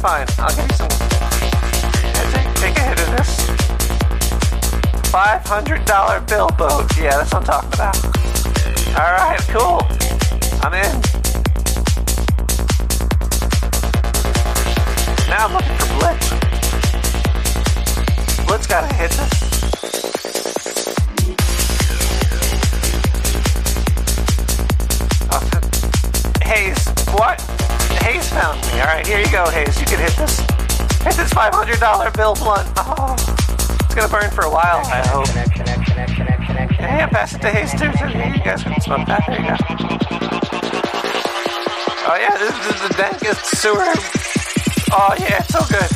Fine. 0.00 0.26
I'll 0.38 0.56
give 0.56 0.66
you 0.66 0.76
some. 0.76 0.88
Take, 2.32 2.54
take 2.54 2.76
a 2.78 2.80
hit 2.80 3.00
of 3.00 3.10
this. 3.16 3.46
$500 5.12 6.28
bill 6.28 6.48
boat. 6.56 6.96
Yeah, 6.96 7.18
that's 7.18 7.32
what 7.34 7.40
I'm 7.40 7.44
talking 7.44 7.74
about. 7.74 8.04
All 8.96 9.12
right, 9.12 9.40
cool. 9.48 9.80
I'm 10.62 10.74
in. 10.74 11.09
$500 31.40 32.14
bill 32.18 32.34
blunt. 32.34 32.68
Oh, 32.76 33.14
it's 33.16 33.94
gonna 33.94 34.12
burn 34.12 34.30
for 34.30 34.44
a 34.44 34.50
while. 34.50 34.84
I 34.84 35.00
hope. 35.08 35.26
Yeah, 36.78 37.06
pass 37.06 37.34
it 37.34 37.40
to 37.40 37.48
Hayes 37.48 37.72
too. 37.72 37.90
So 37.96 38.04
you 38.04 38.44
guys 38.44 38.62
can 38.62 38.78
smoke 38.82 39.06
that. 39.06 39.24
There 39.26 39.40
you 39.40 39.48
go. 39.48 39.56
Oh 42.04 42.16
yeah, 42.20 42.36
this 42.36 42.52
is 42.52 42.82
the 42.82 42.92
dankest 42.92 43.56
sewer. 43.56 43.88
Oh 44.92 45.14
yeah, 45.18 45.40
it's 45.40 45.48
so 45.48 45.64
good. 45.64 45.88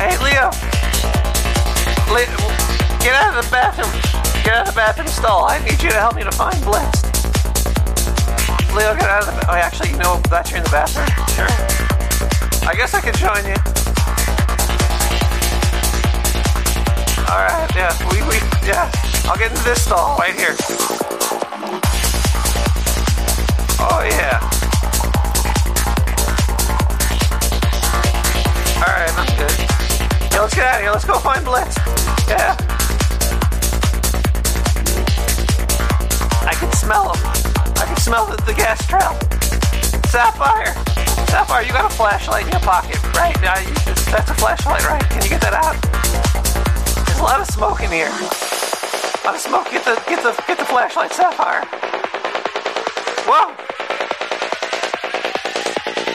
Hey 0.00 0.16
Leo, 0.24 0.48
Le- 2.08 2.24
get 3.04 3.14
out 3.14 3.36
of 3.36 3.44
the 3.44 3.50
bathroom. 3.50 3.92
Get 4.44 4.54
out 4.54 4.66
of 4.66 4.72
the 4.72 4.78
bathroom 4.80 5.08
stall. 5.08 5.44
I 5.44 5.58
need 5.58 5.82
you 5.82 5.90
to 5.90 5.96
help 5.96 6.16
me 6.16 6.24
to 6.24 6.32
find 6.32 6.64
Blitz. 6.64 7.07
Leo, 8.78 8.94
get 8.94 9.10
out 9.10 9.26
of 9.26 9.34
the. 9.34 9.50
Oh, 9.50 9.54
actually, 9.54 9.90
you 9.90 9.96
know 9.98 10.20
that 10.30 10.48
you're 10.50 10.58
in 10.58 10.62
the 10.62 10.70
bathroom. 10.70 11.10
Sure. 11.34 11.50
I 12.62 12.76
guess 12.76 12.94
I 12.94 13.00
could 13.02 13.18
join 13.18 13.42
you. 13.42 13.58
All 17.26 17.42
right. 17.42 17.66
Yeah. 17.74 17.90
We. 18.14 18.22
We. 18.30 18.38
Yeah. 18.62 18.86
I'll 19.26 19.36
get 19.36 19.50
into 19.50 19.64
this 19.64 19.82
stall 19.82 20.16
right 20.16 20.32
here. 20.32 20.54
Oh 23.82 24.06
yeah. 24.06 24.38
All 28.78 28.94
right. 28.94 29.10
That's 29.10 29.34
good. 29.34 29.58
Yeah. 30.30 30.40
Let's 30.40 30.54
get 30.54 30.66
out 30.66 30.76
of 30.76 30.82
here. 30.82 30.92
Let's 30.92 31.04
go 31.04 31.18
find 31.18 31.44
Blitz. 31.44 31.76
Yeah. 32.28 32.67
Smell 38.08 38.24
the, 38.24 38.42
the 38.44 38.54
gas 38.54 38.80
trail. 38.86 39.12
Sapphire. 40.08 40.72
Sapphire, 41.28 41.62
you 41.62 41.72
got 41.72 41.92
a 41.92 41.94
flashlight 41.94 42.46
in 42.46 42.52
your 42.52 42.60
pocket, 42.60 42.96
right? 43.12 43.38
Now 43.42 43.58
you 43.58 43.68
just, 43.84 44.06
that's 44.10 44.30
a 44.30 44.34
flashlight, 44.34 44.82
right? 44.88 45.04
Can 45.10 45.22
you 45.24 45.28
get 45.28 45.42
that 45.42 45.52
out? 45.52 45.76
There's 47.04 47.18
a 47.18 47.22
lot 47.22 47.38
of 47.38 47.46
smoke 47.48 47.82
in 47.82 47.90
here. 47.90 48.08
A 48.08 49.26
lot 49.26 49.34
of 49.34 49.40
smoke. 49.42 49.70
Get 49.70 49.84
the 49.84 50.02
get 50.08 50.22
the 50.22 50.32
get 50.46 50.56
the 50.56 50.64
flashlight, 50.64 51.12
Sapphire. 51.12 51.66
Whoa! 53.28 53.52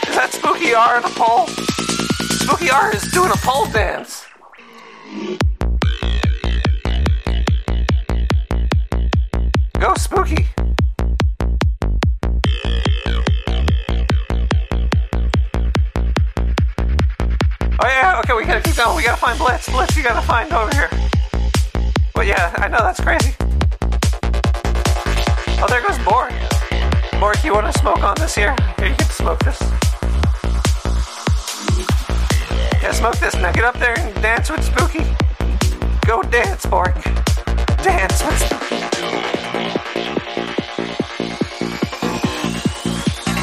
Is 0.10 0.16
that 0.16 0.32
Spooky 0.32 0.74
R 0.74 0.98
on 0.98 1.06
a 1.06 1.14
pole? 1.14 1.46
Spooky 2.42 2.72
R 2.72 2.92
is 2.96 3.04
doing 3.12 3.30
a 3.30 3.38
pole 3.38 3.68
dance. 3.68 4.26
Go 9.80 9.94
Spooky. 9.94 10.53
Gotta. 18.84 18.98
We 18.98 19.04
gotta 19.04 19.18
find 19.18 19.40
Blitz. 19.40 19.70
Blitz, 19.70 19.96
you 19.96 20.04
gotta 20.04 20.26
find 20.26 20.52
over 20.52 20.74
here. 20.76 20.90
But 22.14 22.28
yeah, 22.28 22.54
I 22.58 22.68
know 22.68 22.80
that's 22.80 23.00
crazy. 23.00 23.36
Oh, 25.62 25.68
there 25.70 25.82
goes 25.82 25.98
Borg. 26.00 26.34
Borg, 27.20 27.38
you 27.44 27.54
wanna 27.54 27.74
smoke 27.74 28.04
on 28.04 28.16
this 28.16 28.36
here? 28.36 28.56
Here, 28.78 28.88
you 28.88 28.96
can 28.96 29.10
smoke 29.10 29.40
this. 29.40 29.60
Yeah, 32.82 32.92
smoke 32.92 33.18
this. 33.18 33.36
Now 33.36 33.52
get 33.52 33.64
up 33.64 33.80
there 33.80 33.98
and 33.98 34.14
dance 34.22 34.50
with 34.50 34.64
Spooky. 34.64 35.06
Go 36.06 36.22
dance, 36.24 36.66
Borg. 36.66 36.94
Dance 37.82 38.24
with 38.26 38.40
Spooky. 38.40 38.84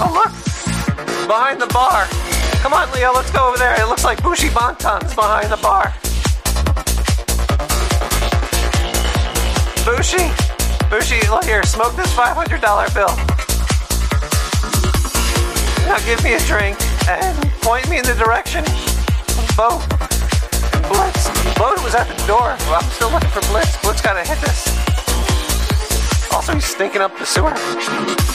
Oh, 0.02 0.10
look! 0.12 1.26
Behind 1.26 1.60
the 1.60 1.66
bar. 1.68 2.19
Come 2.62 2.74
on, 2.74 2.92
Leo, 2.92 3.12
let's 3.12 3.30
go 3.30 3.48
over 3.48 3.56
there. 3.56 3.80
It 3.80 3.88
looks 3.88 4.04
like 4.04 4.22
Bushi 4.22 4.50
Bonton's 4.50 5.14
behind 5.14 5.50
the 5.50 5.56
bar. 5.56 5.94
Bushi? 9.84 10.28
Bushi, 10.90 11.26
look 11.30 11.44
here, 11.44 11.62
smoke 11.62 11.96
this 11.96 12.12
$500 12.12 12.60
bill. 12.94 13.16
Now 15.86 15.98
give 16.04 16.22
me 16.22 16.34
a 16.34 16.40
drink 16.40 16.76
and 17.08 17.50
point 17.62 17.88
me 17.88 17.96
in 17.96 18.04
the 18.04 18.14
direction 18.14 18.62
of 18.62 19.56
Bo. 19.56 19.80
Blitz. 20.86 21.28
Bo 21.56 21.72
was 21.82 21.94
at 21.94 22.06
the 22.08 22.26
door. 22.26 22.54
Well, 22.68 22.82
I'm 22.82 22.90
still 22.90 23.10
looking 23.10 23.30
for 23.30 23.40
Blitz. 23.48 23.80
Blitz 23.80 24.02
gotta 24.02 24.22
hit 24.22 24.38
this. 24.40 24.68
Also, 26.30 26.54
he's 26.54 26.66
stinking 26.66 27.00
up 27.00 27.16
the 27.18 27.24
sewer. 27.24 28.30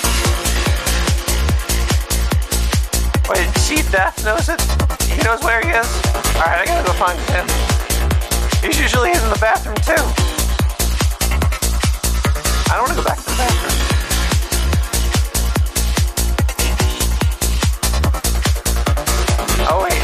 Wait, 3.27 3.49
see 3.57 3.81
Death 3.89 4.23
knows 4.23 4.49
it? 4.49 4.61
He 5.09 5.17
knows 5.23 5.41
where 5.41 5.59
he 5.59 5.69
is? 5.69 5.89
Alright, 6.37 6.61
I 6.61 6.65
gotta 6.65 6.85
go 6.85 6.93
find 6.93 7.17
him. 7.33 7.47
He's 8.61 8.79
usually 8.79 9.09
in 9.09 9.29
the 9.33 9.37
bathroom 9.41 9.75
too. 9.81 9.97
I 12.69 12.77
don't 12.77 12.85
wanna 12.85 13.01
go 13.01 13.03
back 13.03 13.17
to 13.17 13.25
the 13.25 13.35
bathroom. 13.35 13.75
Oh 19.73 19.81
wait. 19.81 20.01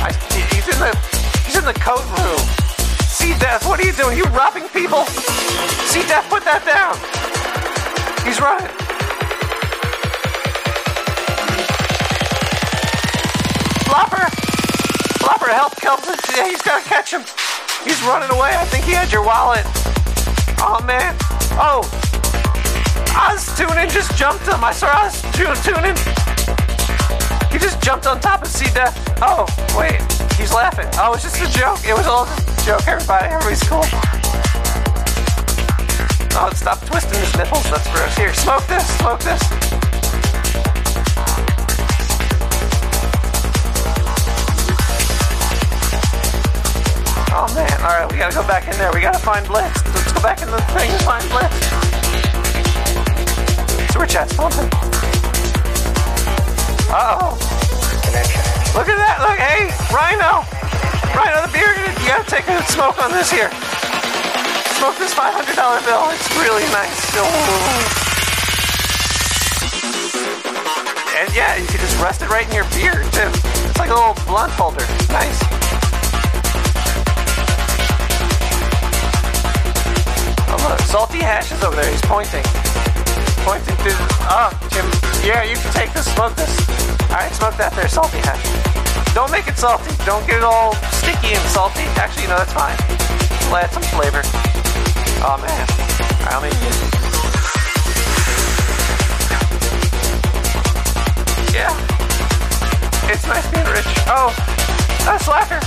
I, 0.00 0.12
he's 0.56 0.68
in 0.72 0.80
the 0.80 0.96
he's 1.44 1.56
in 1.56 1.66
the 1.66 1.74
coat 1.74 2.04
room. 2.16 2.40
See 3.04 3.34
Death, 3.38 3.66
what 3.68 3.78
are 3.78 3.84
you 3.84 3.92
doing? 3.92 4.16
You 4.16 4.24
robbing 4.32 4.68
people? 4.68 5.04
See 5.84 6.00
Death, 6.08 6.30
put 6.30 6.44
that 6.44 6.64
down. 6.64 6.96
He's 8.24 8.40
running. 8.40 8.89
Flopper! 13.90 14.30
Flopper, 15.18 15.50
help 15.50 15.74
Kelvin. 15.74 16.14
Yeah, 16.36 16.46
he's 16.46 16.62
gotta 16.62 16.86
catch 16.86 17.12
him. 17.12 17.22
He's 17.82 18.00
running 18.04 18.30
away. 18.30 18.54
I 18.54 18.64
think 18.66 18.84
he 18.84 18.92
had 18.92 19.10
your 19.10 19.24
wallet. 19.26 19.66
Oh 20.62 20.78
man. 20.86 21.16
Oh. 21.58 21.82
Oz 23.18 23.50
Tunin 23.58 23.90
just 23.90 24.16
jumped 24.16 24.46
him. 24.46 24.62
I 24.62 24.70
saw 24.70 24.86
Oz 25.02 25.22
Tunin. 25.34 25.98
He 27.50 27.58
just 27.58 27.82
jumped 27.82 28.06
on 28.06 28.20
top 28.20 28.42
of 28.42 28.48
C 28.48 28.66
Death. 28.72 28.94
Oh, 29.20 29.44
wait. 29.76 30.00
He's 30.38 30.52
laughing. 30.52 30.86
Oh, 30.94 31.14
it's 31.14 31.24
just 31.24 31.42
a 31.42 31.58
joke. 31.58 31.84
It 31.84 31.94
was 31.94 32.06
all 32.06 32.26
a 32.26 32.62
joke, 32.62 32.86
everybody. 32.86 33.26
Everybody's 33.26 33.62
cool. 33.64 33.82
Oh, 36.38 36.50
stop 36.54 36.78
twisting 36.86 37.18
his 37.18 37.36
nipples. 37.36 37.68
That's 37.68 37.90
gross. 37.90 38.16
Here, 38.16 38.32
smoke 38.34 38.64
this. 38.68 38.86
Smoke 38.98 39.18
this. 39.18 39.89
Man, 47.54 47.66
alright, 47.82 48.10
we 48.12 48.16
gotta 48.16 48.34
go 48.34 48.46
back 48.46 48.68
in 48.68 48.78
there. 48.78 48.92
We 48.92 49.00
gotta 49.00 49.18
find 49.18 49.44
Blitz. 49.46 49.82
Let's 49.90 50.12
go 50.12 50.22
back 50.22 50.40
in 50.40 50.50
the 50.50 50.60
thing 50.70 50.88
and 50.88 51.02
find 51.02 51.26
Blitz. 51.34 51.50
Sewer 53.92 54.06
chat's 54.06 54.36
pumping. 54.36 54.70
Uh 56.86 57.18
oh. 57.18 57.34
Look 58.74 58.86
at 58.86 58.94
that. 59.02 59.18
Look, 59.18 59.38
hey, 59.42 59.66
Rhino. 59.90 60.46
Rhino 61.10 61.42
the 61.42 61.50
bearded. 61.50 61.90
You 61.98 62.06
gotta 62.06 62.30
take 62.30 62.46
a 62.46 62.62
smoke 62.70 63.02
on 63.02 63.10
this 63.10 63.34
here. 63.34 63.50
Smoke 64.78 64.94
this 64.94 65.12
$500 65.12 65.34
bill. 65.82 66.06
It's 66.14 66.30
really 66.38 66.62
nice. 66.70 67.02
Oh. 67.18 68.06
And 71.18 71.34
yeah, 71.34 71.58
you 71.58 71.66
can 71.66 71.80
just 71.80 71.98
rest 71.98 72.22
it 72.22 72.30
right 72.30 72.46
in 72.46 72.54
your 72.54 72.70
beard 72.78 73.10
too. 73.10 73.26
It's 73.66 73.78
like 73.78 73.90
a 73.90 73.94
little 73.94 74.14
blunt 74.24 74.52
holder. 74.52 74.86
Nice. 75.10 75.49
Salty 80.90 81.18
Hash 81.22 81.52
is 81.52 81.62
over 81.62 81.76
there. 81.76 81.88
He's 81.88 82.02
pointing. 82.02 82.42
Pointing 83.46 83.76
to. 83.86 83.94
Oh, 84.26 84.50
Jim. 84.74 84.82
Yeah, 85.22 85.46
you 85.46 85.54
can 85.54 85.72
take 85.72 85.92
this. 85.94 86.12
Smoke 86.12 86.34
this. 86.34 86.50
All 87.06 87.16
right, 87.16 87.30
smoke 87.30 87.54
that 87.62 87.72
there, 87.78 87.86
Salty 87.86 88.18
Hash. 88.26 88.42
Don't 89.14 89.30
make 89.30 89.46
it 89.46 89.56
salty. 89.56 89.90
Don't 90.04 90.26
get 90.26 90.38
it 90.38 90.42
all 90.42 90.74
sticky 90.98 91.34
and 91.34 91.46
salty. 91.50 91.82
Actually, 91.94 92.26
no, 92.26 92.38
that's 92.38 92.52
fine. 92.52 92.74
We'll 93.46 93.62
add 93.62 93.70
some 93.70 93.86
flavor. 93.94 94.22
Oh 95.22 95.38
man. 95.38 95.66
I'll 96.26 96.42
make 96.42 96.54
it. 96.54 96.60
Yeah. 101.54 101.70
It's 103.10 103.26
nice 103.26 103.46
being 103.50 103.66
rich. 103.66 103.86
Oh, 104.06 104.34
Slacker. 105.22 105.62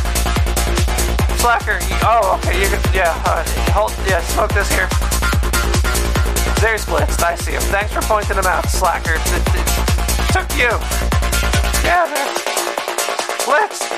Slacker. 1.39 1.79
Oh, 2.03 2.39
okay. 2.39 2.61
You 2.61 2.67
can, 2.67 2.79
yeah. 2.93 3.23
Uh, 3.25 3.43
hold. 3.71 3.91
Yeah. 4.07 4.21
Smoke 4.21 4.53
this 4.53 4.71
here. 4.71 4.87
There's 6.63 6.85
Blitz. 6.85 7.21
I 7.21 7.35
see 7.35 7.51
him. 7.51 7.61
Thanks 7.63 7.91
for 7.91 7.99
pointing 8.03 8.37
him 8.37 8.45
out, 8.45 8.69
Slacker. 8.69 9.15
It, 9.15 9.19
it 9.19 9.67
took 10.31 10.49
you. 10.55 10.71
Yeah, 11.83 12.07
man. 12.07 12.29
Blitz. 13.43 13.91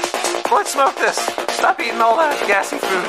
Let's 0.51 0.73
smoke 0.73 0.95
this. 0.95 1.15
Stop 1.53 1.79
eating 1.79 2.01
all 2.01 2.17
that 2.17 2.43
gassy 2.47 2.79
food. 2.79 3.05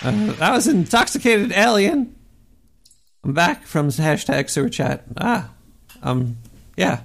Uh, 0.00 0.32
that 0.34 0.52
was 0.52 0.68
intoxicated 0.68 1.50
alien. 1.50 2.17
Back 3.28 3.66
from 3.66 3.88
hashtag 3.88 4.48
sewer 4.48 4.70
chat. 4.70 5.04
Ah, 5.18 5.50
um, 6.02 6.38
yeah. 6.76 7.00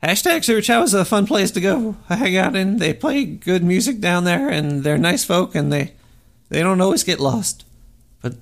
Hashtag 0.00 0.44
sewer 0.44 0.60
chat 0.60 0.80
was 0.80 0.94
a 0.94 1.04
fun 1.04 1.26
place 1.26 1.50
to 1.52 1.60
go 1.60 1.96
hang 2.08 2.36
out 2.36 2.54
in. 2.54 2.78
They 2.78 2.94
play 2.94 3.24
good 3.24 3.64
music 3.64 4.00
down 4.00 4.22
there, 4.22 4.48
and 4.48 4.84
they're 4.84 4.98
nice 4.98 5.24
folk, 5.24 5.56
and 5.56 5.72
they 5.72 5.94
they 6.48 6.60
don't 6.60 6.80
always 6.80 7.02
get 7.02 7.18
lost, 7.18 7.64
but 8.20 8.34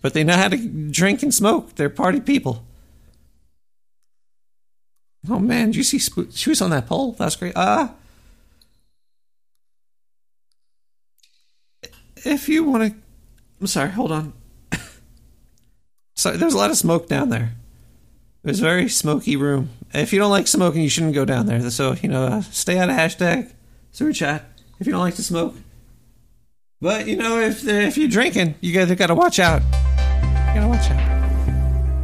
but 0.00 0.14
they 0.14 0.24
know 0.24 0.36
how 0.36 0.48
to 0.48 0.56
drink 0.90 1.22
and 1.22 1.34
smoke. 1.34 1.74
They're 1.74 1.90
party 1.90 2.20
people. 2.20 2.64
Oh 5.28 5.38
man, 5.38 5.66
did 5.66 5.76
you 5.76 5.82
see 5.82 5.98
Spo- 5.98 6.34
she 6.34 6.48
was 6.48 6.62
on 6.62 6.70
that 6.70 6.86
pole? 6.86 7.12
That's 7.12 7.36
great. 7.36 7.52
Ah. 7.54 7.92
if 12.24 12.48
you 12.48 12.64
want 12.64 12.92
to, 12.92 12.98
I'm 13.60 13.66
sorry. 13.66 13.90
Hold 13.90 14.12
on. 14.12 14.32
So 16.16 16.32
there's 16.32 16.54
a 16.54 16.58
lot 16.58 16.70
of 16.70 16.76
smoke 16.76 17.08
down 17.08 17.28
there. 17.28 17.52
It 18.42 18.48
was 18.48 18.60
a 18.60 18.64
very 18.64 18.88
smoky 18.88 19.36
room. 19.36 19.70
If 19.92 20.12
you 20.12 20.18
don't 20.18 20.30
like 20.30 20.46
smoking, 20.46 20.82
you 20.82 20.88
shouldn't 20.88 21.14
go 21.14 21.24
down 21.24 21.46
there. 21.46 21.70
So 21.70 21.94
you 21.94 22.08
know, 22.08 22.24
uh, 22.24 22.40
stay 22.42 22.78
out 22.78 22.90
of 22.90 22.96
hashtag 22.96 23.52
sewer 23.92 24.12
chat 24.12 24.44
if 24.80 24.86
you 24.86 24.92
don't 24.92 25.02
like 25.02 25.16
to 25.16 25.22
smoke. 25.22 25.54
But 26.80 27.06
you 27.06 27.16
know, 27.16 27.40
if 27.40 27.66
if 27.66 27.98
you're 27.98 28.08
drinking, 28.08 28.56
you 28.60 28.72
guys 28.72 28.92
got 28.96 29.08
to 29.08 29.14
watch 29.14 29.38
out. 29.38 29.62
You 29.62 30.60
gotta 30.60 30.68
watch 30.68 30.90
out. 30.90 31.25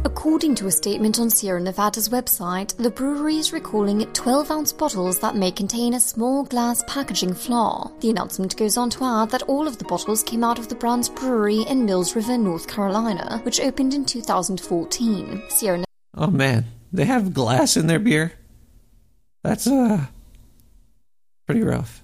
According 0.05 0.55
to 0.55 0.67
a 0.67 0.71
statement 0.71 1.17
on 1.17 1.29
Sierra 1.29 1.61
Nevada's 1.61 2.09
website, 2.09 2.75
the 2.75 2.89
brewery 2.91 3.37
is 3.37 3.53
recalling 3.53 4.05
12 4.11 4.51
ounce 4.51 4.73
bottles 4.73 5.17
that 5.19 5.37
may 5.37 5.49
contain 5.49 5.93
a 5.93 5.99
small 5.99 6.43
glass 6.43 6.83
packaging 6.87 7.33
flaw. 7.33 7.89
The 8.01 8.09
announcement 8.09 8.57
goes 8.57 8.75
on 8.75 8.89
to 8.91 9.05
add 9.05 9.29
that 9.29 9.43
all 9.43 9.65
of 9.65 9.77
the 9.77 9.85
bottles 9.85 10.21
came 10.21 10.43
out 10.43 10.59
of 10.59 10.67
the 10.67 10.75
brand's 10.75 11.07
brewery 11.07 11.61
in 11.61 11.85
Mills 11.85 12.17
River, 12.17 12.37
North 12.37 12.67
Carolina, 12.67 13.39
which 13.43 13.61
opened 13.61 13.93
in 13.93 14.03
2014. 14.03 15.41
Sierra 15.47 15.85
Oh 16.15 16.27
man, 16.27 16.65
they 16.91 17.05
have 17.05 17.33
glass 17.33 17.77
in 17.77 17.87
their 17.87 17.99
beer. 17.99 18.33
That's 19.41 19.67
uh 19.67 20.07
pretty 21.45 21.63
rough. 21.63 22.02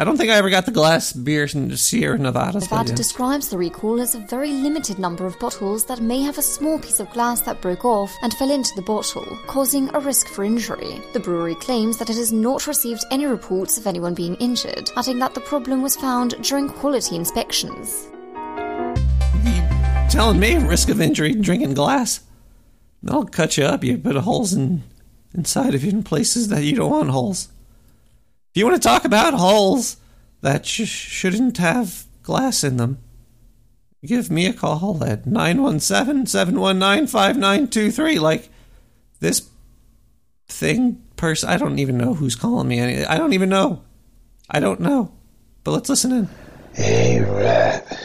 I 0.00 0.04
don't 0.04 0.16
think 0.16 0.30
I 0.30 0.36
ever 0.36 0.48
got 0.48 0.64
the 0.64 0.70
glass 0.70 1.12
beers 1.12 1.56
in 1.56 1.76
Sierra 1.76 2.16
Nevada. 2.16 2.60
Nevada 2.60 2.92
describes 2.92 3.48
the 3.48 3.58
recall 3.58 4.00
as 4.00 4.14
a 4.14 4.20
very 4.20 4.52
limited 4.52 5.00
number 5.00 5.26
of 5.26 5.36
bottles 5.40 5.86
that 5.86 6.00
may 6.00 6.22
have 6.22 6.38
a 6.38 6.42
small 6.42 6.78
piece 6.78 7.00
of 7.00 7.10
glass 7.10 7.40
that 7.40 7.60
broke 7.60 7.84
off 7.84 8.14
and 8.22 8.32
fell 8.34 8.52
into 8.52 8.70
the 8.76 8.82
bottle, 8.82 9.26
causing 9.48 9.92
a 9.96 9.98
risk 9.98 10.28
for 10.28 10.44
injury. 10.44 11.00
The 11.14 11.18
brewery 11.18 11.56
claims 11.56 11.98
that 11.98 12.10
it 12.10 12.16
has 12.16 12.32
not 12.32 12.68
received 12.68 13.04
any 13.10 13.26
reports 13.26 13.76
of 13.76 13.88
anyone 13.88 14.14
being 14.14 14.36
injured, 14.36 14.88
adding 14.96 15.18
that 15.18 15.34
the 15.34 15.40
problem 15.40 15.82
was 15.82 15.96
found 15.96 16.40
during 16.44 16.68
quality 16.68 17.16
inspections. 17.16 18.06
telling 20.10 20.38
me 20.38 20.58
risk 20.58 20.90
of 20.90 21.00
injury 21.00 21.34
drinking 21.34 21.74
glass. 21.74 22.20
They'll 23.02 23.24
cut 23.24 23.56
you 23.56 23.64
up. 23.64 23.82
You 23.82 23.98
put 23.98 24.14
holes 24.14 24.52
in 24.52 24.84
inside 25.34 25.74
of 25.74 25.82
you 25.82 25.90
in 25.90 26.04
places 26.04 26.48
that 26.48 26.62
you 26.62 26.76
don't 26.76 26.90
want 26.90 27.10
holes. 27.10 27.48
You 28.58 28.66
want 28.66 28.82
to 28.82 28.88
talk 28.88 29.04
about 29.04 29.34
holes 29.34 29.98
that 30.40 30.66
sh- 30.66 30.84
shouldn't 30.84 31.58
have 31.58 32.06
glass 32.24 32.64
in 32.64 32.76
them, 32.76 32.98
give 34.04 34.32
me 34.32 34.46
a 34.46 34.52
call 34.52 35.04
at 35.04 35.26
917-719-5923 35.26 38.18
like 38.18 38.48
this 39.20 39.48
thing 40.48 41.00
person 41.14 41.48
I 41.48 41.56
don't 41.56 41.78
even 41.78 41.98
know 41.98 42.14
who's 42.14 42.34
calling 42.34 42.66
me 42.66 42.80
any 42.80 43.04
I 43.04 43.16
don't 43.16 43.32
even 43.32 43.48
know. 43.48 43.84
I 44.50 44.58
don't 44.58 44.80
know. 44.80 45.12
But 45.62 45.70
let's 45.70 45.88
listen 45.88 46.10
in. 46.10 46.28
Hey, 46.74 47.20
Rat. 47.20 47.96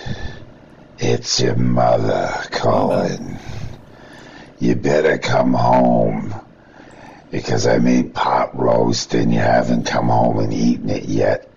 It's 0.99 1.39
your 1.39 1.55
mother 1.55 2.31
calling. 2.51 3.39
You 4.59 4.75
better 4.75 5.17
come 5.17 5.55
home. 5.55 6.43
Because 7.34 7.65
I 7.65 7.80
made 7.80 8.14
pot 8.14 8.55
roast 8.55 9.15
and 9.15 9.34
you 9.34 9.39
haven't 9.39 9.88
come 9.88 10.10
home 10.10 10.38
and 10.38 10.53
eaten 10.53 10.91
it 10.91 11.05
yet. 11.05 11.49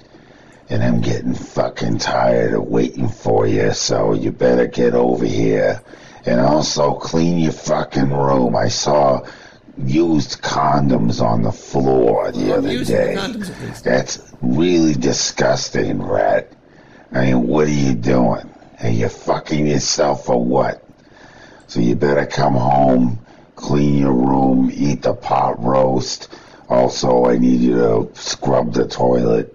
And 0.70 0.82
I'm 0.82 1.03
getting 1.03 1.35
fucking 1.35 1.98
tired 1.98 2.55
of 2.55 2.62
waiting 2.62 3.11
for 3.11 3.47
you, 3.47 3.74
so 3.74 4.15
you 4.15 4.32
better 4.32 4.66
get 4.66 4.94
over 4.94 5.27
here. 5.27 5.82
And 6.24 6.40
also 6.40 6.94
clean 6.94 7.39
your 7.39 7.53
fucking 7.53 8.11
room. 8.11 8.57
I 8.57 8.69
saw 8.69 9.20
used 9.77 10.40
condoms 10.40 11.20
on 11.20 11.43
the 11.43 11.53
floor 11.53 12.32
the 12.32 12.55
other 12.55 12.78
the 12.78 12.82
day. 12.82 13.15
condoms. 13.19 13.82
That's 13.82 14.32
really 14.40 14.94
disgusting, 14.94 16.03
Rat. 16.03 16.51
I 17.12 17.27
mean, 17.27 17.47
what 17.47 17.66
are 17.66 17.70
you 17.70 17.93
doing? 17.93 18.51
Are 18.82 18.89
you 18.89 19.11
fucking 19.11 19.66
yourself 19.66 20.31
or 20.31 20.43
what? 20.43 20.82
So 21.66 21.81
you 21.81 21.97
better 21.97 22.24
come 22.24 22.55
home, 22.55 23.19
clean 23.57 23.99
your 23.99 24.12
room, 24.12 24.70
eat 24.73 25.03
the 25.03 25.15
pot 25.15 25.62
roast. 25.62 26.28
Also, 26.69 27.27
I 27.27 27.39
need 27.39 27.61
you 27.61 27.77
to 27.77 28.11
scrub 28.15 28.73
the 28.73 28.87
toilet. 28.87 29.53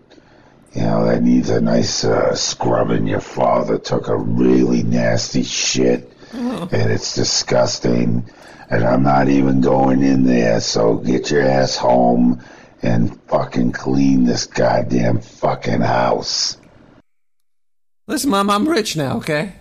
You 0.74 0.82
know, 0.82 1.06
that 1.06 1.22
needs 1.22 1.50
a 1.50 1.62
nice 1.62 2.04
uh, 2.04 2.34
scrubbing. 2.36 3.06
Your 3.06 3.20
father 3.22 3.78
took 3.78 4.08
a 4.08 4.16
really 4.16 4.84
nasty 4.84 5.44
shit, 5.44 6.12
and 6.34 6.92
it's 6.92 7.14
disgusting. 7.14 8.30
And 8.70 8.86
I'm 8.86 9.04
not 9.04 9.28
even 9.28 9.60
going 9.60 10.02
in 10.02 10.24
there, 10.24 10.62
so 10.62 10.96
get 10.96 11.30
your 11.30 11.42
ass 11.42 11.76
home 11.76 12.42
and 12.82 13.22
fucking 13.24 13.74
clean 13.74 14.24
this 14.24 14.46
goddamn 14.46 15.20
fucking 15.20 15.82
house. 15.82 16.58
Listen, 18.08 18.30
Mom, 18.30 18.50
I'm 18.50 18.68
rich 18.68 18.96
now, 18.96 19.18
okay? 19.18 19.56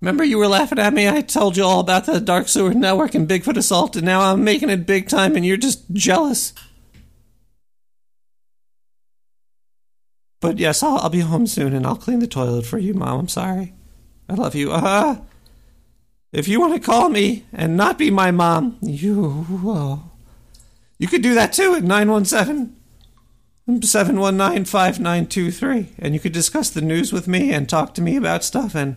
Remember 0.00 0.24
you 0.24 0.38
were 0.38 0.48
laughing 0.48 0.78
at 0.78 0.92
me? 0.92 1.08
I 1.08 1.22
told 1.22 1.56
you 1.56 1.64
all 1.64 1.80
about 1.80 2.06
the 2.06 2.20
Dark 2.20 2.48
Sewer 2.48 2.74
Network 2.74 3.14
and 3.14 3.26
Bigfoot 3.28 3.56
Assault, 3.56 3.96
and 3.96 4.04
now 4.04 4.20
I'm 4.20 4.44
making 4.44 4.68
it 4.70 4.86
big 4.86 5.08
time, 5.08 5.36
and 5.36 5.46
you're 5.46 5.56
just 5.56 5.90
jealous. 5.92 6.52
But 10.40 10.58
yes, 10.58 10.82
I'll, 10.82 10.98
I'll 10.98 11.08
be 11.10 11.20
home 11.20 11.46
soon, 11.46 11.72
and 11.74 11.86
I'll 11.86 11.96
clean 11.96 12.18
the 12.18 12.26
toilet 12.26 12.66
for 12.66 12.78
you, 12.78 12.92
Mom. 12.92 13.20
I'm 13.20 13.28
sorry. 13.28 13.74
I 14.28 14.34
love 14.34 14.54
you. 14.54 14.72
Uh, 14.72 15.20
if 16.32 16.46
you 16.48 16.60
want 16.60 16.74
to 16.74 16.80
call 16.80 17.08
me 17.08 17.46
and 17.52 17.76
not 17.76 17.96
be 17.96 18.10
my 18.10 18.30
mom, 18.30 18.76
you 18.82 19.46
uh, 19.66 19.96
you 20.98 21.08
could 21.08 21.22
do 21.22 21.34
that 21.34 21.52
too 21.52 21.74
at 21.74 21.82
917 21.82 22.76
719 23.82 24.64
5923. 24.64 25.94
And 25.98 26.14
you 26.14 26.20
could 26.20 26.32
discuss 26.32 26.70
the 26.70 26.80
news 26.80 27.12
with 27.12 27.26
me 27.26 27.52
and 27.52 27.68
talk 27.68 27.94
to 27.94 28.02
me 28.02 28.16
about 28.16 28.44
stuff. 28.44 28.74
And 28.74 28.96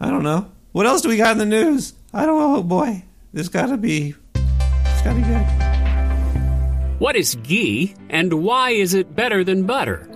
I 0.00 0.10
don't 0.10 0.22
know. 0.22 0.50
What 0.72 0.86
else 0.86 1.02
do 1.02 1.08
we 1.08 1.16
got 1.16 1.32
in 1.32 1.38
the 1.38 1.46
news? 1.46 1.92
I 2.14 2.24
don't 2.24 2.38
know. 2.38 2.62
Boy, 2.62 3.04
there's 3.32 3.48
got 3.48 3.66
to 3.66 3.76
be. 3.76 4.14
It's 4.34 5.02
got 5.02 5.14
to 5.14 5.16
be 5.16 5.22
good. 5.22 7.00
What 7.00 7.16
is 7.16 7.36
ghee, 7.36 7.94
and 8.08 8.42
why 8.42 8.70
is 8.70 8.94
it 8.94 9.14
better 9.14 9.44
than 9.44 9.66
butter? 9.66 10.08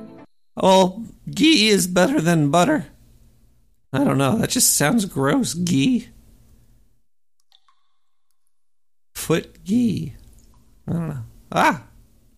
Well, 0.57 1.05
ghee 1.31 1.69
is 1.69 1.87
better 1.87 2.21
than 2.21 2.51
butter. 2.51 2.87
I 3.93 4.05
don't 4.05 4.19
know. 4.19 4.39
That 4.39 4.51
just 4.51 4.77
sounds 4.77 5.05
gross. 5.05 5.55
Ghee. 5.55 6.09
Foot 9.15 9.65
ghee. 9.65 10.15
I 10.89 10.93
don't 10.93 11.09
know. 11.09 11.23
Ah! 11.53 11.85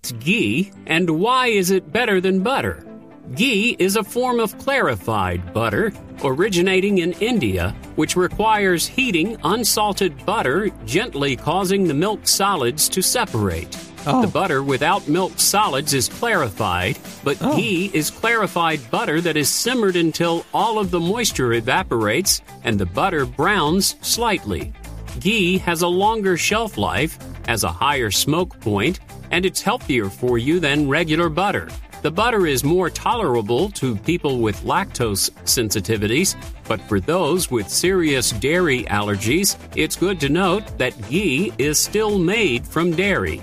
It's 0.01 0.13
ghee, 0.13 0.73
and 0.87 1.19
why 1.19 1.47
is 1.47 1.71
it 1.71 1.93
better 1.93 2.21
than 2.21 2.43
butter? 2.43 2.85
Ghee 3.33 3.75
is 3.79 3.97
a 3.97 4.05
form 4.05 4.39
of 4.39 4.57
clarified 4.59 5.55
butter 5.55 5.93
originating 6.23 6.99
in 6.99 7.13
India, 7.15 7.75
which 7.97 8.17
requires 8.17 8.87
heating 8.87 9.37
unsalted 9.45 10.25
butter, 10.27 10.71
gently 10.85 11.35
causing 11.35 11.89
the 11.89 11.95
milk 11.95 12.29
solids 12.29 12.89
to 12.91 13.03
separate. 13.03 13.77
Oh. 14.07 14.21
The 14.21 14.29
butter 14.29 14.63
without 14.63 15.09
milk 15.09 15.33
solids 15.41 15.95
is 15.95 16.09
clarified, 16.09 16.99
but 17.25 17.39
oh. 17.41 17.57
ghee 17.57 17.91
is 17.95 18.11
clarified 18.11 18.81
butter 18.91 19.23
that 19.23 19.39
is 19.39 19.49
simmered 19.49 19.97
until 19.97 20.45
all 20.53 20.79
of 20.79 20.91
the 20.91 21.01
moisture 21.01 21.55
evaporates 21.55 22.43
and 22.63 22.79
the 22.79 22.87
butter 22.87 23.25
browns 23.25 23.97
slightly. 24.03 24.75
Ghee 25.21 25.57
has 25.59 25.81
a 25.81 25.89
longer 25.89 26.37
shelf 26.37 26.77
life, 26.77 27.19
has 27.47 27.65
a 27.65 27.73
higher 27.73 28.11
smoke 28.11 28.61
point, 28.61 29.01
and 29.31 29.47
it's 29.47 29.63
healthier 29.63 30.11
for 30.11 30.37
you 30.37 30.61
than 30.61 30.89
regular 30.89 31.31
butter. 31.31 31.69
The 32.05 32.11
butter 32.11 32.47
is 32.47 32.63
more 32.63 32.91
tolerable 32.91 33.71
to 33.71 33.97
people 33.97 34.41
with 34.41 34.61
lactose 34.61 35.31
sensitivities, 35.47 36.37
but 36.69 36.79
for 36.83 37.01
those 37.01 37.51
with 37.51 37.67
serious 37.71 38.31
dairy 38.31 38.83
allergies, 38.85 39.57
it's 39.75 39.97
good 39.97 40.21
to 40.21 40.29
note 40.29 40.77
that 40.77 40.93
ghee 41.09 41.51
is 41.57 41.79
still 41.79 42.19
made 42.19 42.67
from 42.67 42.95
dairy. 42.95 43.41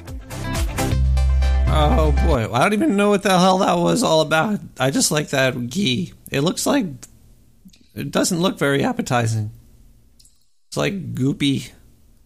Oh 1.69 2.13
boy, 2.27 2.53
I 2.53 2.59
don't 2.61 2.73
even 2.73 2.95
know 2.95 3.09
what 3.09 3.23
the 3.23 3.35
hell 3.35 3.57
that 3.57 3.79
was 3.79 4.03
all 4.03 4.21
about. 4.21 4.59
I 4.79 4.91
just 4.91 5.09
like 5.09 5.29
that 5.29 5.71
ghee. 5.71 6.13
It 6.29 6.41
looks 6.41 6.67
like 6.67 6.85
it 7.95 8.11
doesn't 8.11 8.41
look 8.41 8.59
very 8.59 8.83
appetizing. 8.83 9.49
It's 10.67 10.77
like 10.77 11.15
goopy 11.15 11.71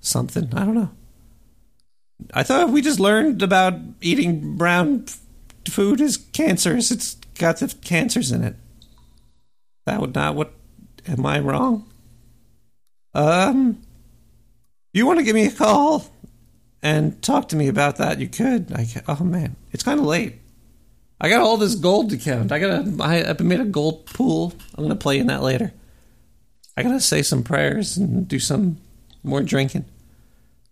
something. 0.01 0.53
I 0.53 0.65
don't 0.65 0.75
know. 0.75 0.91
I 2.33 2.43
thought 2.43 2.71
we 2.71 2.81
just 2.81 2.99
learned 2.99 3.41
about 3.41 3.79
eating 4.01 4.57
brown 4.57 5.05
food 5.67 6.01
is 6.01 6.17
cancerous. 6.17 6.91
It's 6.91 7.15
got 7.37 7.57
the 7.57 7.73
cancers 7.81 8.31
in 8.31 8.43
it. 8.43 8.55
That 9.85 10.01
would 10.01 10.15
not 10.15 10.35
what 10.35 10.53
am 11.07 11.25
I 11.25 11.39
wrong? 11.39 11.89
Um 13.13 13.81
you 14.93 15.05
want 15.05 15.19
to 15.19 15.25
give 15.25 15.35
me 15.35 15.45
a 15.45 15.51
call 15.51 16.05
and 16.81 17.21
talk 17.21 17.49
to 17.49 17.55
me 17.55 17.67
about 17.67 17.97
that, 17.97 18.19
you 18.19 18.27
could. 18.27 18.71
I 18.71 18.87
oh 19.07 19.23
man, 19.23 19.55
it's 19.71 19.83
kind 19.83 19.99
of 19.99 20.05
late. 20.05 20.35
I 21.19 21.29
got 21.29 21.41
all 21.41 21.57
this 21.57 21.75
gold 21.75 22.09
to 22.09 22.17
count. 22.17 22.51
I 22.51 22.59
gotta. 22.59 22.95
I, 23.01 23.29
I 23.29 23.41
made 23.41 23.61
a 23.61 23.65
gold 23.65 24.05
pool. 24.05 24.53
I'm 24.75 24.83
gonna 24.83 24.95
play 24.95 25.17
in 25.17 25.27
that 25.27 25.41
later. 25.41 25.73
I 26.77 26.83
gotta 26.83 26.99
say 26.99 27.21
some 27.21 27.43
prayers 27.43 27.97
and 27.97 28.27
do 28.27 28.37
some 28.39 28.77
more 29.23 29.41
drinking. 29.41 29.85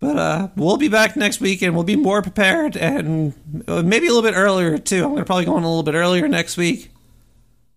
But 0.04 0.20
uh, 0.20 0.48
we'll 0.58 0.76
be 0.76 0.90
back 0.90 1.16
next 1.16 1.40
week 1.40 1.62
and 1.62 1.74
we'll 1.76 1.86
be 1.86 1.96
more 1.96 2.22
prepared 2.22 2.76
and 2.76 3.34
uh, 3.70 3.82
maybe 3.84 4.08
a 4.08 4.10
little 4.10 4.30
bit 4.30 4.36
earlier 4.38 4.78
too. 4.78 5.02
I'm 5.06 5.12
gonna 5.14 5.24
probably 5.24 5.46
go 5.46 5.56
on 5.56 5.64
a 5.64 5.68
little 5.70 5.82
bit 5.82 5.96
earlier 5.96 6.28
next 6.28 6.58
week. 6.58 6.92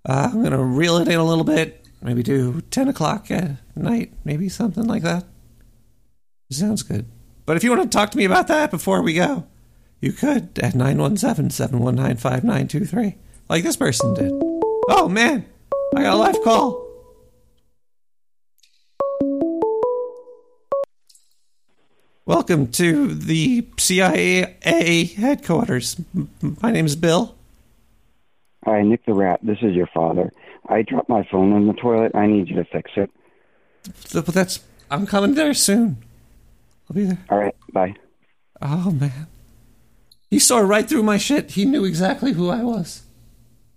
Uh, 0.04 0.30
I'm 0.32 0.42
gonna 0.42 0.60
reel 0.60 0.96
it 0.96 1.06
in 1.06 1.20
a 1.20 1.24
little 1.24 1.44
bit. 1.44 1.86
Maybe 2.02 2.24
do 2.24 2.62
10 2.62 2.88
o'clock 2.88 3.30
at 3.30 3.52
night, 3.76 4.12
maybe 4.24 4.48
something 4.48 4.82
like 4.82 5.04
that. 5.04 5.24
Sounds 6.50 6.82
good. 6.82 7.06
But 7.44 7.56
if 7.56 7.62
you 7.62 7.70
want 7.70 7.84
to 7.84 7.96
talk 7.96 8.10
to 8.10 8.18
me 8.18 8.24
about 8.24 8.48
that 8.48 8.72
before 8.72 9.02
we 9.02 9.14
go, 9.14 9.46
you 10.00 10.10
could 10.10 10.58
at 10.58 10.74
917 10.74 11.50
719 11.50 12.16
5923, 12.16 13.14
like 13.48 13.62
this 13.62 13.76
person 13.76 14.14
did. 14.14 14.32
Oh 14.88 15.08
man, 15.08 15.46
I 15.94 16.02
got 16.02 16.14
a 16.14 16.16
live 16.16 16.42
call. 16.42 16.85
Welcome 22.26 22.72
to 22.72 23.14
the 23.14 23.64
CIA 23.78 25.04
headquarters. 25.16 25.96
My 26.60 26.72
name 26.72 26.84
is 26.84 26.96
Bill. 26.96 27.36
Hi, 28.64 28.82
Nick 28.82 29.06
the 29.06 29.14
Rat. 29.14 29.38
This 29.44 29.58
is 29.62 29.76
your 29.76 29.86
father. 29.86 30.32
I 30.68 30.82
dropped 30.82 31.08
my 31.08 31.24
phone 31.30 31.52
in 31.52 31.68
the 31.68 31.72
toilet. 31.72 32.16
I 32.16 32.26
need 32.26 32.48
you 32.48 32.56
to 32.56 32.64
fix 32.64 32.90
it. 32.96 33.12
But 34.12 34.26
that's. 34.26 34.58
I'm 34.90 35.06
coming 35.06 35.34
there 35.34 35.54
soon. 35.54 35.98
I'll 36.90 36.96
be 36.96 37.04
there. 37.04 37.18
All 37.30 37.38
right, 37.38 37.54
bye. 37.72 37.94
Oh 38.60 38.90
man. 38.90 39.28
He 40.28 40.40
saw 40.40 40.58
right 40.58 40.88
through 40.88 41.04
my 41.04 41.18
shit. 41.18 41.52
He 41.52 41.64
knew 41.64 41.84
exactly 41.84 42.32
who 42.32 42.50
I 42.50 42.64
was. 42.64 43.04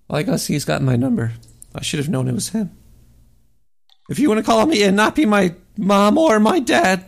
Well, 0.08 0.18
I 0.18 0.24
guess 0.24 0.48
he's 0.48 0.66
got 0.66 0.82
my 0.82 0.96
number. 0.96 1.34
I 1.76 1.84
should 1.84 2.00
have 2.00 2.10
known 2.10 2.28
it 2.28 2.34
was 2.34 2.50
him. 2.50 2.76
If 4.10 4.18
you 4.18 4.28
want 4.28 4.40
to 4.40 4.44
call 4.44 4.66
me 4.66 4.82
and 4.82 4.98
not 4.98 5.16
be 5.16 5.28
my 5.28 5.54
mom 5.78 6.18
or 6.18 6.40
my 6.40 6.58
dad, 6.58 7.06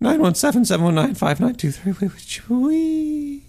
917 0.00 0.64
719 0.64 1.14
5923. 1.14 3.42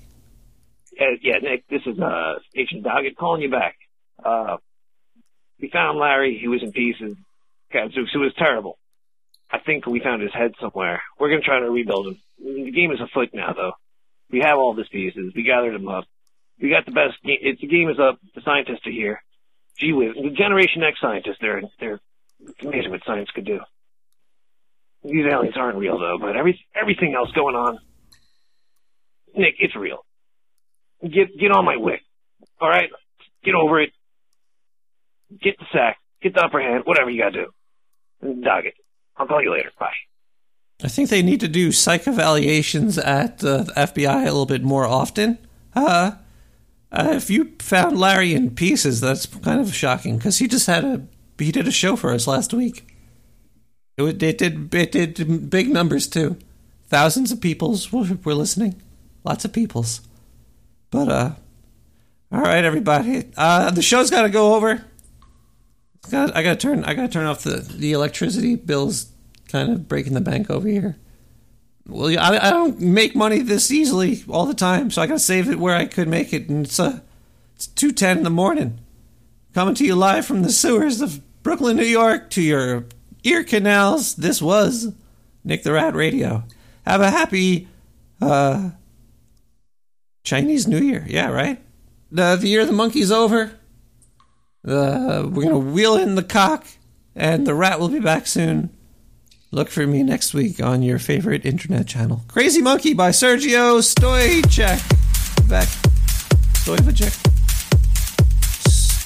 Yeah, 0.99 1.07
yeah, 1.21 1.37
Nick, 1.37 1.67
this 1.69 1.81
is 1.85 1.99
uh, 1.99 2.39
Agent 2.55 2.83
Doggett 2.83 3.15
calling 3.15 3.41
you 3.41 3.51
back. 3.51 3.77
Uh, 4.23 4.57
we 5.61 5.69
found 5.69 5.99
Larry. 5.99 6.37
He 6.39 6.47
was 6.47 6.63
in 6.63 6.71
pieces. 6.71 7.15
God, 7.71 7.91
Zeus, 7.93 8.09
it 8.13 8.17
was 8.17 8.33
terrible. 8.37 8.77
I 9.51 9.59
think 9.59 9.85
we 9.85 9.99
found 9.99 10.21
his 10.21 10.33
head 10.33 10.53
somewhere. 10.59 11.01
We're 11.19 11.29
going 11.29 11.41
to 11.41 11.47
try 11.47 11.59
to 11.59 11.69
rebuild 11.69 12.07
him. 12.07 12.19
The 12.39 12.71
game 12.71 12.91
is 12.91 12.99
afoot 12.99 13.29
now, 13.33 13.53
though. 13.53 13.73
We 14.31 14.39
have 14.39 14.57
all 14.57 14.73
these 14.73 14.87
pieces. 14.89 15.33
We 15.35 15.43
gathered 15.43 15.73
them 15.73 15.87
up. 15.87 16.05
We 16.61 16.69
got 16.69 16.85
the 16.85 16.91
best 16.91 17.21
game. 17.23 17.39
It's, 17.41 17.61
the 17.61 17.67
game 17.67 17.89
is 17.89 17.99
up. 17.99 18.19
The 18.35 18.41
scientists 18.41 18.85
are 18.85 18.91
here. 18.91 19.23
Gee 19.77 19.93
whiz. 19.93 20.15
The 20.15 20.29
Generation 20.31 20.83
X 20.83 20.97
scientists, 21.01 21.37
they're, 21.39 21.61
they're 21.79 21.99
amazing 22.61 22.91
what 22.91 23.01
science 23.05 23.29
could 23.33 23.45
do. 23.45 23.59
These 25.03 25.25
aliens 25.31 25.55
aren't 25.57 25.77
real, 25.77 25.97
though, 25.97 26.17
but 26.19 26.35
every, 26.35 26.59
everything 26.75 27.15
else 27.15 27.31
going 27.31 27.55
on. 27.55 27.79
Nick, 29.35 29.55
it's 29.59 29.75
real. 29.75 30.05
Get 31.01 31.37
get 31.39 31.51
on 31.51 31.63
my 31.63 31.77
wick. 31.77 32.01
All 32.59 32.67
right, 32.67 32.89
get 33.43 33.55
over 33.55 33.79
it. 33.79 33.91
Get 35.41 35.57
the 35.57 35.65
sack. 35.71 35.97
Get 36.21 36.33
the 36.33 36.43
upper 36.43 36.59
hand. 36.59 36.83
Whatever 36.85 37.09
you 37.09 37.21
gotta 37.21 37.45
do. 38.21 38.41
Dog 38.41 38.65
it. 38.65 38.73
I'll 39.15 39.27
call 39.27 39.41
you 39.41 39.51
later. 39.51 39.71
Bye. 39.79 39.93
I 40.83 40.87
think 40.87 41.09
they 41.09 41.21
need 41.21 41.39
to 41.41 41.47
do 41.47 41.71
psych 41.71 42.07
evaluations 42.07 42.97
at 42.97 43.43
uh, 43.43 43.63
the 43.63 43.73
FBI 43.73 44.21
a 44.21 44.25
little 44.25 44.45
bit 44.45 44.63
more 44.63 44.85
often. 44.85 45.37
Uh, 45.75 46.11
uh, 46.91 47.11
if 47.11 47.29
you 47.29 47.51
found 47.59 47.97
Larry 47.97 48.33
in 48.33 48.51
pieces, 48.55 49.01
that's 49.01 49.25
kind 49.25 49.59
of 49.59 49.75
shocking 49.75 50.17
because 50.17 50.39
he 50.39 50.47
just 50.47 50.67
had 50.67 50.83
a 50.83 51.05
he 51.37 51.51
did 51.51 51.67
a 51.67 51.71
show 51.71 51.95
for 51.95 52.11
us 52.11 52.27
last 52.27 52.53
week. 52.53 52.88
It, 54.07 54.23
it 54.23 54.37
did 54.37 54.73
it 54.73 54.91
did 54.91 55.49
big 55.49 55.69
numbers 55.69 56.07
too. 56.07 56.37
Thousands 56.87 57.31
of 57.31 57.41
peoples 57.41 57.91
were, 57.91 58.17
were 58.23 58.33
listening. 58.33 58.81
Lots 59.23 59.45
of 59.45 59.53
peoples. 59.53 60.01
But 60.89 61.09
uh, 61.09 61.31
all 62.31 62.41
right, 62.41 62.63
everybody. 62.63 63.31
Uh, 63.37 63.71
the 63.71 63.81
show's 63.81 64.09
got 64.09 64.23
to 64.23 64.29
go 64.29 64.55
over. 64.55 64.83
I 66.11 66.41
got 66.41 66.43
to 66.43 66.55
turn. 66.55 66.83
I 66.85 66.93
got 66.93 67.03
to 67.03 67.07
turn 67.09 67.25
off 67.27 67.43
the 67.43 67.57
the 67.57 67.91
electricity 67.91 68.55
bills. 68.55 69.11
Kind 69.47 69.71
of 69.71 69.87
breaking 69.87 70.13
the 70.13 70.21
bank 70.21 70.49
over 70.49 70.67
here. 70.67 70.95
Well, 71.87 72.17
I, 72.19 72.37
I 72.37 72.49
don't 72.51 72.79
make 72.79 73.15
money 73.15 73.39
this 73.39 73.71
easily 73.71 74.23
all 74.29 74.45
the 74.45 74.53
time, 74.53 74.91
so 74.91 75.01
I 75.01 75.07
got 75.07 75.15
to 75.15 75.19
save 75.19 75.49
it 75.49 75.57
where 75.59 75.75
I 75.75 75.85
could 75.85 76.07
make 76.07 76.33
it. 76.33 76.49
And 76.49 76.65
it's 76.65 76.79
uh, 76.79 76.99
it's 77.55 77.67
two 77.67 77.91
ten 77.91 78.19
in 78.19 78.23
the 78.23 78.29
morning. 78.29 78.79
Coming 79.53 79.75
to 79.75 79.85
you 79.85 79.95
live 79.95 80.25
from 80.25 80.43
the 80.43 80.51
sewers 80.51 81.01
of 81.01 81.21
Brooklyn, 81.41 81.77
New 81.77 81.83
York, 81.83 82.29
to 82.31 82.41
your 82.41 82.85
ear 83.23 83.43
canals. 83.43 84.15
This 84.15 84.41
was 84.41 84.93
Nick 85.43 85.63
the 85.63 85.73
Rat 85.73 85.95
Radio. 85.95 86.43
Have 86.85 87.01
a 87.01 87.11
happy 87.11 87.67
uh 88.21 88.71
Chinese 90.23 90.67
New 90.67 90.79
Year. 90.79 91.05
Yeah, 91.07 91.29
right. 91.29 91.61
The 92.11 92.35
the 92.35 92.47
year 92.47 92.61
of 92.61 92.67
the 92.67 92.73
monkey's 92.73 93.11
over. 93.11 93.51
Uh, 94.67 95.27
we're 95.29 95.43
gonna 95.43 95.57
wheel 95.57 95.95
in 95.95 96.15
the 96.15 96.23
cock, 96.23 96.67
and 97.15 97.47
the 97.47 97.55
rat 97.55 97.79
will 97.79 97.89
be 97.89 97.99
back 97.99 98.27
soon. 98.27 98.75
Look 99.51 99.69
for 99.69 99.87
me 99.87 100.03
next 100.03 100.33
week 100.33 100.61
on 100.61 100.83
your 100.83 100.99
favorite 100.99 101.45
internet 101.45 101.87
channel. 101.87 102.21
Crazy 102.27 102.61
Monkey 102.61 102.93
by 102.93 103.09
Sergio 103.09 103.79
Stoychek. 103.81 105.49
Back. 105.49 105.67
Stoychek. 106.53 107.15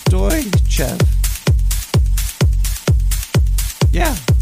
Stoychev. 0.10 1.13
Yeah. 3.94 4.33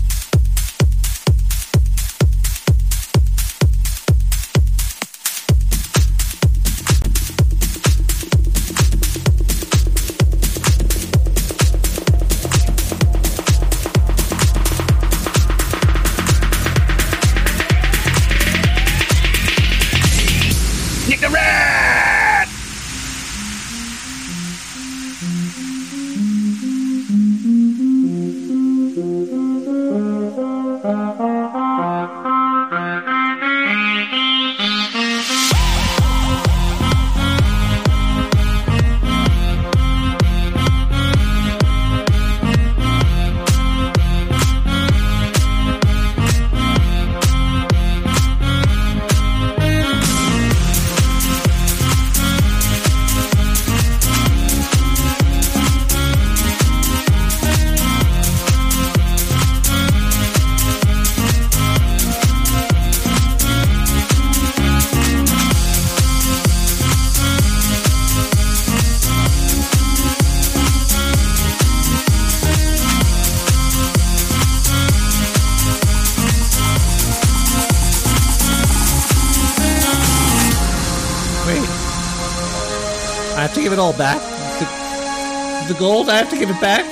the 85.72 85.80
gold? 85.80 86.10
I 86.10 86.18
have 86.18 86.30
to 86.30 86.38
give 86.38 86.50
it 86.50 86.60
back? 86.60 86.86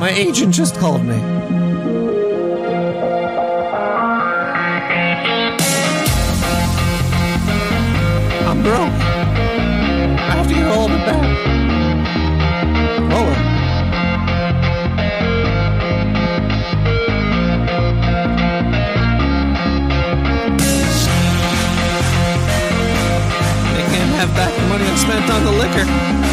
My 0.00 0.10
agent 0.10 0.54
just 0.54 0.76
called 0.76 1.04
me. 1.04 1.65
spent 25.06 25.30
on 25.30 25.44
the 25.44 25.52
liquor. 25.52 26.25